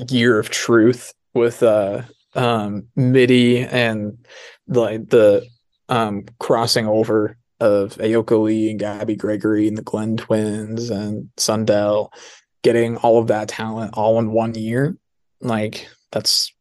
year 0.09 0.37
of 0.37 0.51
truth 0.51 1.15
with 1.33 1.63
uh 1.63 2.03
um 2.35 2.89
Mittie 2.97 3.61
and 3.61 4.19
like 4.67 5.09
the 5.11 5.47
um 5.89 6.25
crossing 6.41 6.89
over 6.89 7.37
of 7.61 7.97
Ayoka 7.97 8.41
Lee 8.43 8.71
and 8.71 8.79
Gabby 8.79 9.17
Gregory 9.17 9.67
and 9.69 9.77
the 9.77 9.83
Glenn 9.83 10.17
twins 10.17 10.91
and 10.91 11.31
Sundell 11.37 12.13
getting 12.63 12.97
all 12.99 13.19
of 13.19 13.29
that 13.29 13.49
talent 13.49 13.95
all 13.95 14.19
in 14.19 14.33
one 14.33 14.55
year 14.55 14.97
like 15.41 15.89
that's 16.11 16.53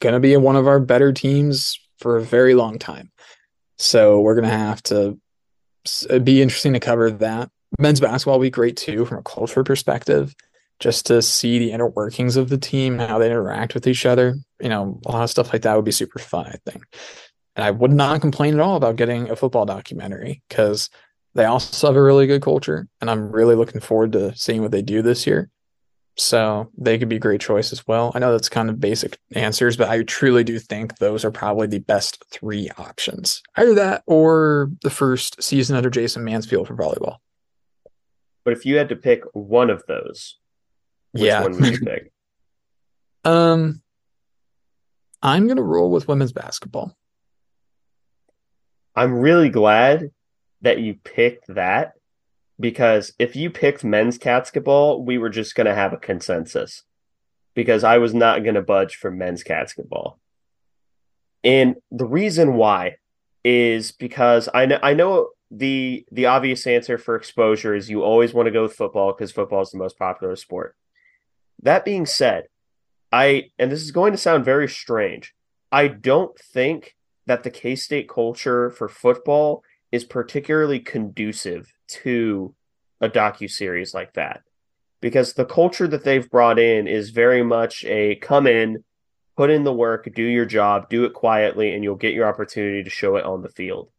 gonna 0.00 0.20
be 0.20 0.36
one 0.36 0.56
of 0.56 0.66
our 0.66 0.80
better 0.80 1.12
teams 1.12 1.78
for 1.98 2.16
a 2.16 2.22
very 2.22 2.54
long 2.54 2.78
time 2.78 3.10
so 3.78 4.20
we're 4.20 4.34
gonna 4.34 4.48
have 4.48 4.82
to 4.84 5.18
be 6.22 6.42
interesting 6.42 6.74
to 6.74 6.80
cover 6.80 7.10
that 7.10 7.50
men's 7.78 8.00
basketball 8.00 8.38
will 8.38 8.46
be 8.46 8.50
great 8.50 8.76
too 8.76 9.04
from 9.04 9.18
a 9.18 9.22
culture 9.22 9.64
perspective 9.64 10.34
just 10.80 11.06
to 11.06 11.20
see 11.22 11.58
the 11.58 11.72
inner 11.72 11.88
workings 11.88 12.36
of 12.36 12.48
the 12.48 12.58
team, 12.58 13.00
and 13.00 13.10
how 13.10 13.18
they 13.18 13.26
interact 13.26 13.74
with 13.74 13.86
each 13.86 14.06
other. 14.06 14.36
You 14.60 14.68
know, 14.68 15.00
a 15.06 15.12
lot 15.12 15.24
of 15.24 15.30
stuff 15.30 15.52
like 15.52 15.62
that 15.62 15.74
would 15.74 15.84
be 15.84 15.92
super 15.92 16.18
fun, 16.18 16.46
I 16.46 16.70
think. 16.70 16.84
And 17.58 17.64
I 17.64 17.72
would 17.72 17.90
not 17.90 18.20
complain 18.20 18.54
at 18.54 18.60
all 18.60 18.76
about 18.76 18.94
getting 18.94 19.28
a 19.30 19.34
football 19.34 19.66
documentary 19.66 20.42
because 20.48 20.90
they 21.34 21.44
also 21.44 21.88
have 21.88 21.96
a 21.96 22.02
really 22.02 22.28
good 22.28 22.40
culture. 22.40 22.86
And 23.00 23.10
I'm 23.10 23.32
really 23.32 23.56
looking 23.56 23.80
forward 23.80 24.12
to 24.12 24.32
seeing 24.36 24.62
what 24.62 24.70
they 24.70 24.80
do 24.80 25.02
this 25.02 25.26
year. 25.26 25.50
So 26.16 26.70
they 26.78 26.98
could 26.98 27.08
be 27.08 27.16
a 27.16 27.20
great 27.20 27.40
choice 27.40 27.72
as 27.72 27.84
well. 27.84 28.12
I 28.14 28.20
know 28.20 28.30
that's 28.30 28.48
kind 28.48 28.70
of 28.70 28.78
basic 28.78 29.18
answers, 29.34 29.76
but 29.76 29.88
I 29.88 30.04
truly 30.04 30.44
do 30.44 30.60
think 30.60 30.98
those 30.98 31.24
are 31.24 31.32
probably 31.32 31.66
the 31.66 31.80
best 31.80 32.22
three 32.30 32.70
options. 32.78 33.42
Either 33.56 33.74
that 33.74 34.04
or 34.06 34.70
the 34.82 34.90
first 34.90 35.42
season 35.42 35.74
under 35.74 35.90
Jason 35.90 36.22
Mansfield 36.22 36.68
for 36.68 36.76
volleyball. 36.76 37.16
But 38.44 38.52
if 38.52 38.64
you 38.66 38.76
had 38.76 38.90
to 38.90 38.96
pick 38.96 39.24
one 39.32 39.68
of 39.68 39.82
those, 39.88 40.36
which 41.10 41.24
yeah. 41.24 41.42
one 41.42 41.60
would 41.60 41.72
you 41.72 41.80
pick? 41.80 42.12
Um, 43.24 43.82
I'm 45.20 45.48
gonna 45.48 45.60
roll 45.60 45.90
with 45.90 46.06
women's 46.06 46.32
basketball. 46.32 46.96
I'm 48.98 49.14
really 49.14 49.48
glad 49.48 50.10
that 50.62 50.80
you 50.80 50.94
picked 51.04 51.54
that 51.54 51.92
because 52.58 53.12
if 53.20 53.36
you 53.36 53.48
picked 53.48 53.84
men's 53.84 54.18
basketball, 54.18 55.04
we 55.04 55.18
were 55.18 55.28
just 55.28 55.54
gonna 55.54 55.74
have 55.74 55.92
a 55.92 55.98
consensus 55.98 56.82
because 57.54 57.84
I 57.84 57.98
was 57.98 58.12
not 58.12 58.44
gonna 58.44 58.60
budge 58.62 58.96
for 58.96 59.12
men's 59.12 59.44
basketball. 59.44 60.18
And 61.44 61.76
the 61.92 62.06
reason 62.06 62.54
why 62.54 62.96
is 63.44 63.92
because 63.92 64.48
I 64.52 64.66
know 64.66 64.80
I 64.82 64.94
know 64.94 65.28
the 65.50 66.04
the 66.10 66.26
obvious 66.26 66.66
answer 66.66 66.98
for 66.98 67.14
exposure 67.14 67.76
is 67.76 67.88
you 67.88 68.02
always 68.02 68.34
want 68.34 68.46
to 68.46 68.52
go 68.52 68.62
with 68.62 68.74
football 68.74 69.12
because 69.12 69.30
football 69.30 69.62
is 69.62 69.70
the 69.70 69.78
most 69.78 69.96
popular 69.96 70.34
sport. 70.34 70.74
That 71.62 71.84
being 71.84 72.04
said, 72.04 72.48
I, 73.12 73.50
and 73.60 73.70
this 73.70 73.82
is 73.82 73.92
going 73.92 74.12
to 74.12 74.18
sound 74.18 74.44
very 74.44 74.68
strange, 74.68 75.34
I 75.70 75.86
don't 75.86 76.36
think 76.36 76.96
that 77.28 77.44
the 77.44 77.50
K 77.50 77.76
State 77.76 78.08
culture 78.08 78.70
for 78.70 78.88
football 78.88 79.62
is 79.92 80.04
particularly 80.04 80.80
conducive 80.80 81.72
to 81.88 82.54
a 83.00 83.08
docu 83.08 83.48
series 83.48 83.94
like 83.94 84.12
that 84.14 84.42
because 85.00 85.32
the 85.32 85.44
culture 85.44 85.86
that 85.88 86.04
they've 86.04 86.30
brought 86.30 86.58
in 86.58 86.86
is 86.86 87.10
very 87.10 87.42
much 87.42 87.84
a 87.84 88.16
come 88.16 88.46
in, 88.46 88.84
put 89.36 89.50
in 89.50 89.64
the 89.64 89.72
work, 89.72 90.08
do 90.14 90.22
your 90.22 90.46
job, 90.46 90.88
do 90.88 91.04
it 91.04 91.12
quietly, 91.12 91.74
and 91.74 91.84
you'll 91.84 91.94
get 91.94 92.14
your 92.14 92.26
opportunity 92.26 92.82
to 92.82 92.90
show 92.90 93.16
it 93.16 93.24
on 93.24 93.42
the 93.42 93.48
field. 93.48 93.90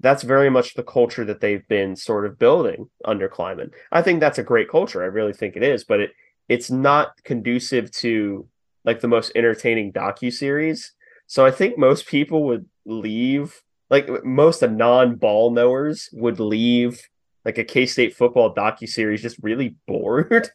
That's 0.00 0.22
very 0.22 0.48
much 0.48 0.74
the 0.74 0.84
culture 0.84 1.24
that 1.24 1.40
they've 1.40 1.66
been 1.66 1.96
sort 1.96 2.24
of 2.24 2.38
building 2.38 2.88
under 3.04 3.28
Klieman. 3.28 3.72
I 3.90 4.02
think 4.02 4.20
that's 4.20 4.38
a 4.38 4.44
great 4.44 4.70
culture. 4.70 5.02
I 5.02 5.06
really 5.06 5.32
think 5.32 5.56
it 5.56 5.62
is, 5.62 5.84
but 5.84 6.00
it 6.00 6.10
it's 6.48 6.70
not 6.70 7.12
conducive 7.24 7.90
to 7.90 8.46
like 8.84 9.00
the 9.00 9.08
most 9.08 9.32
entertaining 9.34 9.92
docu 9.92 10.32
series. 10.32 10.92
So 11.28 11.44
I 11.44 11.50
think 11.50 11.78
most 11.78 12.06
people 12.06 12.44
would 12.44 12.66
leave, 12.86 13.62
like 13.90 14.08
most 14.24 14.62
of 14.62 14.72
non-ball 14.72 15.50
knowers 15.50 16.08
would 16.12 16.40
leave 16.40 17.00
like 17.44 17.58
a 17.58 17.64
K 17.64 17.86
State 17.86 18.16
football 18.16 18.54
docu 18.54 18.88
series 18.88 19.22
just 19.22 19.38
really 19.42 19.76
bored. 19.86 20.50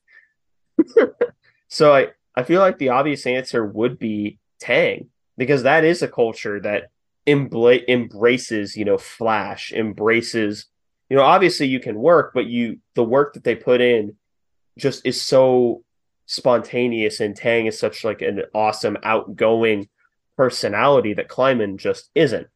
so 1.70 1.94
I 1.94 2.10
I 2.36 2.44
feel 2.44 2.60
like 2.60 2.80
the 2.80 2.90
obvious 2.90 3.26
answer 3.28 3.64
would 3.66 4.00
be 4.00 4.40
Tang 4.60 5.10
because 5.38 5.64
that 5.64 5.84
is 5.84 6.02
a 6.02 6.08
culture 6.08 6.60
that 6.62 6.90
embla- 7.28 7.88
embraces 7.88 8.76
you 8.76 8.84
know 8.84 8.98
flash 8.98 9.72
embraces 9.72 10.66
you 11.10 11.16
know 11.16 11.24
obviously 11.24 11.68
you 11.68 11.80
can 11.80 11.96
work 11.96 12.32
but 12.34 12.48
you 12.48 12.80
the 12.96 13.04
work 13.04 13.34
that 13.34 13.44
they 13.44 13.56
put 13.56 13.80
in 13.80 14.16
just 14.78 15.06
is 15.06 15.22
so 15.22 15.84
spontaneous 16.26 17.20
and 17.20 17.36
Tang 17.36 17.66
is 17.66 17.80
such 17.80 18.04
like 18.04 18.22
an 18.22 18.44
awesome 18.54 18.98
outgoing 19.04 19.88
personality 20.38 21.14
that 21.14 21.30
Klieman 21.30 21.78
just 21.78 22.10
isn't. 22.16 22.48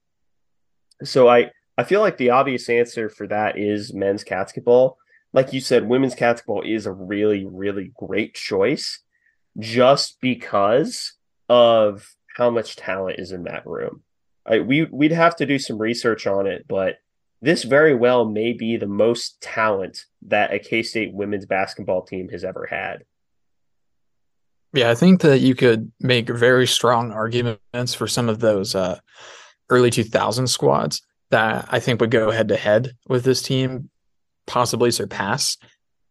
So 1.04 1.28
I 1.28 1.52
I 1.78 1.84
feel 1.84 2.02
like 2.02 2.18
the 2.18 2.32
obvious 2.32 2.70
answer 2.70 3.10
for 3.10 3.28
that 3.28 3.58
is 3.58 3.94
men's 3.94 4.24
basketball. 4.24 4.98
Like 5.34 5.54
you 5.54 5.62
said, 5.62 5.88
women's 5.88 6.16
basketball 6.16 6.64
is 6.64 6.86
a 6.86 6.92
really 6.92 7.46
really 7.46 7.92
great 7.96 8.34
choice 8.34 9.00
just 9.60 10.20
because 10.22 11.14
of 11.50 12.16
how 12.36 12.50
much 12.50 12.76
talent 12.76 13.20
is 13.20 13.32
in 13.32 13.44
that 13.44 13.66
room. 13.66 14.04
I, 14.46 14.60
we 14.60 14.86
we'd 14.86 15.12
have 15.12 15.36
to 15.38 15.46
do 15.46 15.60
some 15.60 15.78
research 15.78 16.26
on 16.26 16.48
it, 16.48 16.66
but 16.68 16.98
this 17.42 17.64
very 17.64 17.94
well 17.94 18.26
may 18.26 18.54
be 18.54 18.78
the 18.78 18.88
most 18.88 19.40
talent 19.42 20.06
that 20.24 20.54
a 20.54 20.60
K 20.60 20.82
State 20.82 21.14
women's 21.14 21.46
basketball 21.46 22.04
team 22.04 22.30
has 22.30 22.44
ever 22.44 22.66
had. 22.66 23.04
Yeah, 24.78 24.92
I 24.92 24.96
think 24.96 25.22
that 25.22 25.40
you 25.40 25.56
could 25.56 25.92
make 26.00 26.30
very 26.30 26.68
strong 26.68 27.12
arguments 27.12 27.96
for 27.96 28.08
some 28.08 28.30
of 28.30 28.42
those 28.42 28.76
uh, 28.76 29.00
early 29.72 29.90
2000 29.90 30.46
squads 30.46 31.02
that 31.32 31.68
I 31.72 31.80
think 31.80 32.00
would 32.00 32.12
go 32.12 32.30
head 32.30 32.50
to 32.50 32.58
head 32.58 32.92
with 33.10 33.24
this 33.24 33.42
team, 33.42 33.90
possibly 34.46 34.92
surpass. 34.92 35.58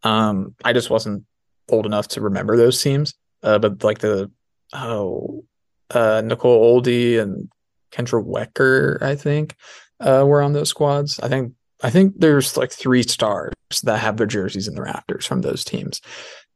Um, 0.02 0.56
I 0.64 0.72
just 0.72 0.90
wasn't 0.90 1.26
old 1.68 1.86
enough 1.86 2.08
to 2.08 2.20
remember 2.20 2.56
those 2.56 2.82
teams, 2.82 3.14
uh, 3.44 3.60
but 3.60 3.84
like 3.84 4.00
the 4.00 4.32
oh, 4.72 5.44
uh, 5.92 6.22
Nicole 6.24 6.82
Ohlde 6.82 7.20
and 7.20 7.48
Kendra 7.92 8.20
Wecker, 8.20 9.00
I 9.00 9.14
think, 9.14 9.54
uh, 10.00 10.24
were 10.26 10.42
on 10.42 10.54
those 10.54 10.70
squads. 10.70 11.20
I 11.20 11.28
think 11.28 11.52
I 11.84 11.90
think 11.90 12.14
there's 12.18 12.56
like 12.56 12.72
three 12.72 13.04
stars 13.04 13.54
that 13.84 14.00
have 14.00 14.16
their 14.16 14.26
jerseys 14.26 14.66
in 14.66 14.74
the 14.74 14.82
rafters 14.82 15.24
from 15.24 15.42
those 15.42 15.64
teams, 15.64 16.00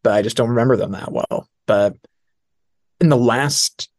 but 0.03 0.15
I 0.15 0.23
just 0.23 0.37
don't 0.37 0.49
remember 0.49 0.77
them 0.77 0.91
that 0.91 1.13
well. 1.13 1.47
But 1.71 1.95
in 3.01 3.11
the 3.11 3.17
last 3.17 3.91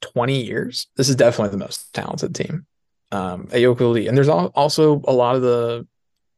20 0.00 0.42
years, 0.42 0.86
this 0.96 1.10
is 1.10 1.16
definitely 1.16 1.50
the 1.50 1.62
most 1.62 1.92
talented 1.92 2.34
team. 2.34 2.64
Um, 3.12 3.46
Ayoka 3.48 3.92
Lee. 3.92 4.08
And 4.08 4.16
there's 4.16 4.30
also 4.30 5.02
a 5.06 5.12
lot 5.12 5.36
of 5.36 5.42
the 5.42 5.86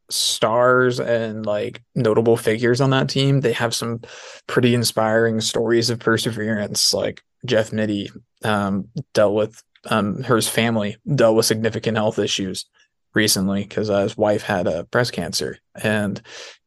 stars 0.09 0.99
and 0.99 1.45
like 1.45 1.81
notable 1.95 2.35
figures 2.35 2.81
on 2.81 2.89
that 2.89 3.07
team. 3.07 3.39
They 3.39 3.53
have 3.53 3.73
some 3.73 4.01
pretty 4.47 4.75
inspiring 4.75 5.39
stories 5.39 5.89
of 5.89 5.99
perseverance. 5.99 6.93
Like 6.93 7.21
Jeff 7.45 7.71
Mittie 7.71 8.11
um, 8.43 8.89
dealt 9.13 9.35
with 9.35 9.63
um, 9.85 10.21
her 10.23 10.41
family 10.41 10.97
dealt 11.15 11.37
with 11.37 11.45
significant 11.45 11.95
health 11.95 12.19
issues 12.19 12.65
recently 13.13 13.63
because 13.63 13.89
uh, 13.89 14.01
his 14.01 14.17
wife 14.17 14.43
had 14.43 14.67
a 14.67 14.79
uh, 14.79 14.83
breast 14.83 15.13
cancer, 15.13 15.59
and 15.81 16.21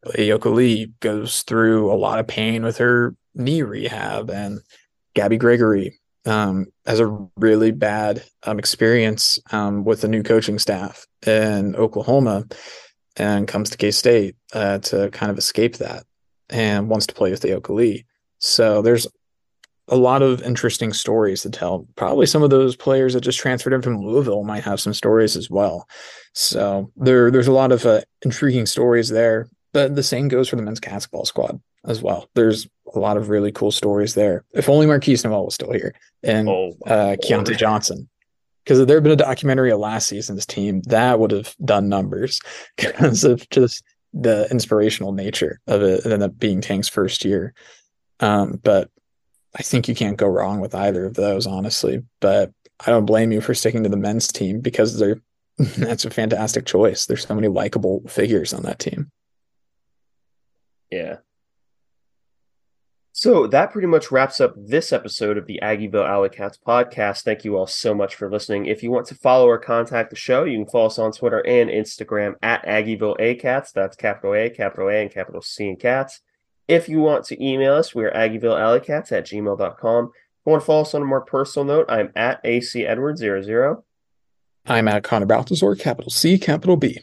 Ayoka 0.06 0.54
Lee 0.54 0.92
goes 1.00 1.42
through 1.42 1.92
a 1.92 1.96
lot 1.96 2.18
of 2.18 2.26
pain 2.26 2.62
with 2.62 2.78
her 2.78 3.14
knee 3.37 3.62
rehab, 3.62 4.30
and 4.30 4.61
Gabby 5.14 5.37
Gregory 5.37 6.01
um, 6.24 6.66
has 6.84 7.01
a 7.01 7.28
really 7.37 7.70
bad 7.70 8.22
um, 8.43 8.59
experience 8.59 9.39
um, 9.53 9.84
with 9.84 10.01
the 10.01 10.09
new 10.09 10.22
coaching 10.22 10.59
staff 10.59 11.07
in 11.26 11.76
Oklahoma, 11.76 12.47
and 13.16 13.49
comes 13.49 13.70
to 13.70 13.78
K 13.78 13.91
State 13.91 14.37
uh, 14.53 14.78
to 14.78 15.11
kind 15.11 15.30
of 15.30 15.39
escape 15.39 15.76
that, 15.76 16.05
and 16.51 16.89
wants 16.89 17.07
to 17.07 17.14
play 17.14 17.30
with 17.30 17.43
Ayoka 17.43 17.74
Lee. 17.74 18.05
So 18.39 18.82
there's 18.82 19.07
a 19.89 19.97
lot 19.97 20.22
of 20.22 20.43
interesting 20.43 20.93
stories 20.93 21.43
to 21.43 21.51
tell. 21.51 21.87
Probably 21.95 22.26
some 22.26 22.43
of 22.43 22.51
those 22.51 22.74
players 22.74 23.14
that 23.14 23.20
just 23.20 23.39
transferred 23.39 23.72
in 23.72 23.82
from 23.82 24.01
Louisville 24.01 24.43
might 24.43 24.64
have 24.64 24.80
some 24.80 24.93
stories 24.93 25.37
as 25.37 25.49
well. 25.49 25.89
So 26.34 26.91
there, 26.97 27.30
there's 27.30 27.47
a 27.47 27.53
lot 27.53 27.70
of 27.70 27.87
uh, 27.87 28.01
intriguing 28.22 28.66
stories 28.66 29.09
there. 29.09 29.49
But 29.72 29.95
the 29.95 30.03
same 30.03 30.28
goes 30.28 30.49
for 30.49 30.57
the 30.57 30.62
men's 30.62 30.80
basketball 30.80 31.26
squad 31.26 31.61
as 31.87 32.03
well. 32.03 32.28
There's 32.34 32.68
a 32.95 32.99
lot 32.99 33.16
of 33.16 33.28
really 33.28 33.53
cool 33.53 33.70
stories 33.70 34.14
there. 34.14 34.45
If 34.53 34.68
only 34.68 34.87
Markquis 34.87 35.24
Nowell 35.24 35.47
was 35.47 35.55
still 35.55 35.72
here 35.72 35.95
and 36.22 36.49
oh, 36.49 36.76
uh, 36.87 37.16
Keyontae 37.22 37.57
Johnson. 37.57 38.09
Because 38.64 38.80
if 38.80 38.89
there 38.89 38.97
had 38.97 39.05
been 39.05 39.12
a 39.12 39.16
documentary 39.16 39.70
of 39.70 39.78
last 39.78 40.09
season's 40.09 40.45
team, 40.45 40.82
that 40.87 41.20
would 41.20 41.30
have 41.30 41.55
done 41.64 41.89
numbers 41.89 42.41
because 42.76 43.24
of 43.24 43.49
just 43.51 43.84
the 44.12 44.49
inspirational 44.51 45.12
nature 45.12 45.61
of 45.66 45.82
it. 45.82 46.05
Ended 46.05 46.22
up 46.22 46.39
being 46.39 46.61
Tang's 46.61 46.89
first 46.89 47.24
year. 47.24 47.55
Um, 48.18 48.59
but 48.62 48.91
I 49.55 49.62
think 49.62 49.89
you 49.89 49.95
can't 49.95 50.16
go 50.16 50.26
wrong 50.26 50.61
with 50.61 50.74
either 50.74 51.05
of 51.05 51.14
those, 51.14 51.47
honestly. 51.47 52.03
But 52.20 52.51
I 52.84 52.91
don't 52.91 53.07
blame 53.07 53.30
you 53.30 53.41
for 53.41 53.55
sticking 53.55 53.84
to 53.84 53.89
the 53.89 53.97
men's 53.97 54.28
team 54.28 54.61
because 54.61 54.99
they're 54.99 55.20
that's 55.59 56.05
a 56.05 56.11
fantastic 56.11 56.66
choice. 56.66 57.07
There's 57.07 57.26
so 57.26 57.34
many 57.34 57.49
likable 57.49 58.03
figures 58.09 58.53
on 58.53 58.62
that 58.64 58.78
team. 58.78 59.11
Yeah. 60.91 61.16
So 63.18 63.46
that 63.46 63.72
pretty 63.72 63.88
much 63.88 64.10
wraps 64.10 64.42
up 64.42 64.52
this 64.58 64.92
episode 64.92 65.38
of 65.38 65.46
the 65.46 65.58
Aggieville 65.62 66.06
Alley 66.06 66.28
Cats 66.28 66.58
podcast. 66.58 67.22
Thank 67.22 67.46
you 67.46 67.56
all 67.56 67.66
so 67.66 67.94
much 67.94 68.14
for 68.14 68.30
listening. 68.30 68.66
If 68.66 68.82
you 68.82 68.90
want 68.90 69.06
to 69.06 69.14
follow 69.14 69.48
or 69.48 69.56
contact 69.56 70.10
the 70.10 70.16
show, 70.16 70.44
you 70.44 70.58
can 70.58 70.70
follow 70.70 70.88
us 70.88 70.98
on 70.98 71.12
Twitter 71.12 71.38
and 71.46 71.70
Instagram 71.70 72.34
at 72.42 72.62
Aggieville 72.66 73.16
A 73.18 73.34
Cats. 73.36 73.72
That's 73.72 73.96
capital 73.96 74.34
A, 74.34 74.50
capital 74.50 74.90
A, 74.90 75.00
and 75.00 75.10
capital 75.10 75.40
C 75.40 75.66
in 75.66 75.76
cats. 75.76 76.20
If 76.68 76.90
you 76.90 77.00
want 77.00 77.24
to 77.28 77.42
email 77.42 77.72
us, 77.72 77.94
we 77.94 78.04
are 78.04 78.10
AggievilleAlleyCats 78.10 79.12
at 79.12 79.24
gmail.com. 79.24 80.04
If 80.04 80.44
you 80.44 80.50
want 80.50 80.60
to 80.60 80.66
follow 80.66 80.82
us 80.82 80.92
on 80.92 81.00
a 81.00 81.06
more 81.06 81.22
personal 81.22 81.64
note, 81.64 81.86
I'm 81.88 82.12
at 82.14 82.42
AC 82.44 82.82
Edward00. 82.82 83.82
I'm 84.66 84.88
at 84.88 85.04
Connor 85.04 85.24
Balthazar, 85.24 85.74
capital 85.74 86.10
C, 86.10 86.38
capital 86.38 86.76
B. 86.76 87.00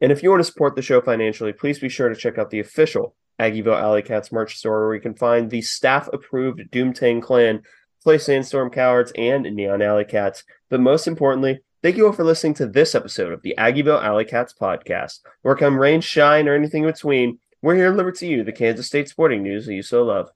And 0.00 0.10
if 0.10 0.22
you 0.22 0.30
want 0.30 0.40
to 0.40 0.50
support 0.50 0.74
the 0.74 0.80
show 0.80 1.02
financially, 1.02 1.52
please 1.52 1.78
be 1.78 1.90
sure 1.90 2.08
to 2.08 2.16
check 2.16 2.38
out 2.38 2.48
the 2.48 2.60
official 2.60 3.14
Aggieville 3.40 3.80
Alley 3.80 4.02
Cats 4.02 4.32
merch 4.32 4.56
store 4.56 4.86
where 4.86 4.94
you 4.94 5.00
can 5.00 5.14
find 5.14 5.50
the 5.50 5.62
staff 5.62 6.08
approved 6.12 6.70
Doomtang 6.70 7.22
Clan, 7.22 7.62
Play 8.02 8.18
Sandstorm 8.18 8.70
Cowards, 8.70 9.12
and 9.16 9.44
Neon 9.44 9.82
Alley 9.82 10.04
Cats. 10.04 10.44
But 10.70 10.80
most 10.80 11.06
importantly, 11.06 11.60
thank 11.82 11.96
you 11.96 12.06
all 12.06 12.12
for 12.12 12.24
listening 12.24 12.54
to 12.54 12.66
this 12.66 12.94
episode 12.94 13.32
of 13.32 13.42
the 13.42 13.54
Aggieville 13.58 14.02
Alley 14.02 14.24
Cats 14.24 14.54
podcast. 14.58 15.20
Where 15.42 15.56
come 15.56 15.78
rain, 15.78 16.00
shine, 16.00 16.48
or 16.48 16.54
anything 16.54 16.84
in 16.84 16.90
between, 16.90 17.38
we're 17.62 17.76
here 17.76 17.86
to 17.86 17.92
deliver 17.92 18.12
to 18.12 18.26
you 18.26 18.42
the 18.42 18.52
Kansas 18.52 18.88
State 18.88 19.08
sporting 19.08 19.42
news 19.42 19.66
that 19.66 19.74
you 19.74 19.82
so 19.82 20.02
love. 20.02 20.30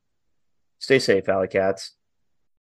Stay 0.79 0.99
safe, 0.99 1.29
Alley 1.29 1.49
Cats. 1.49 1.96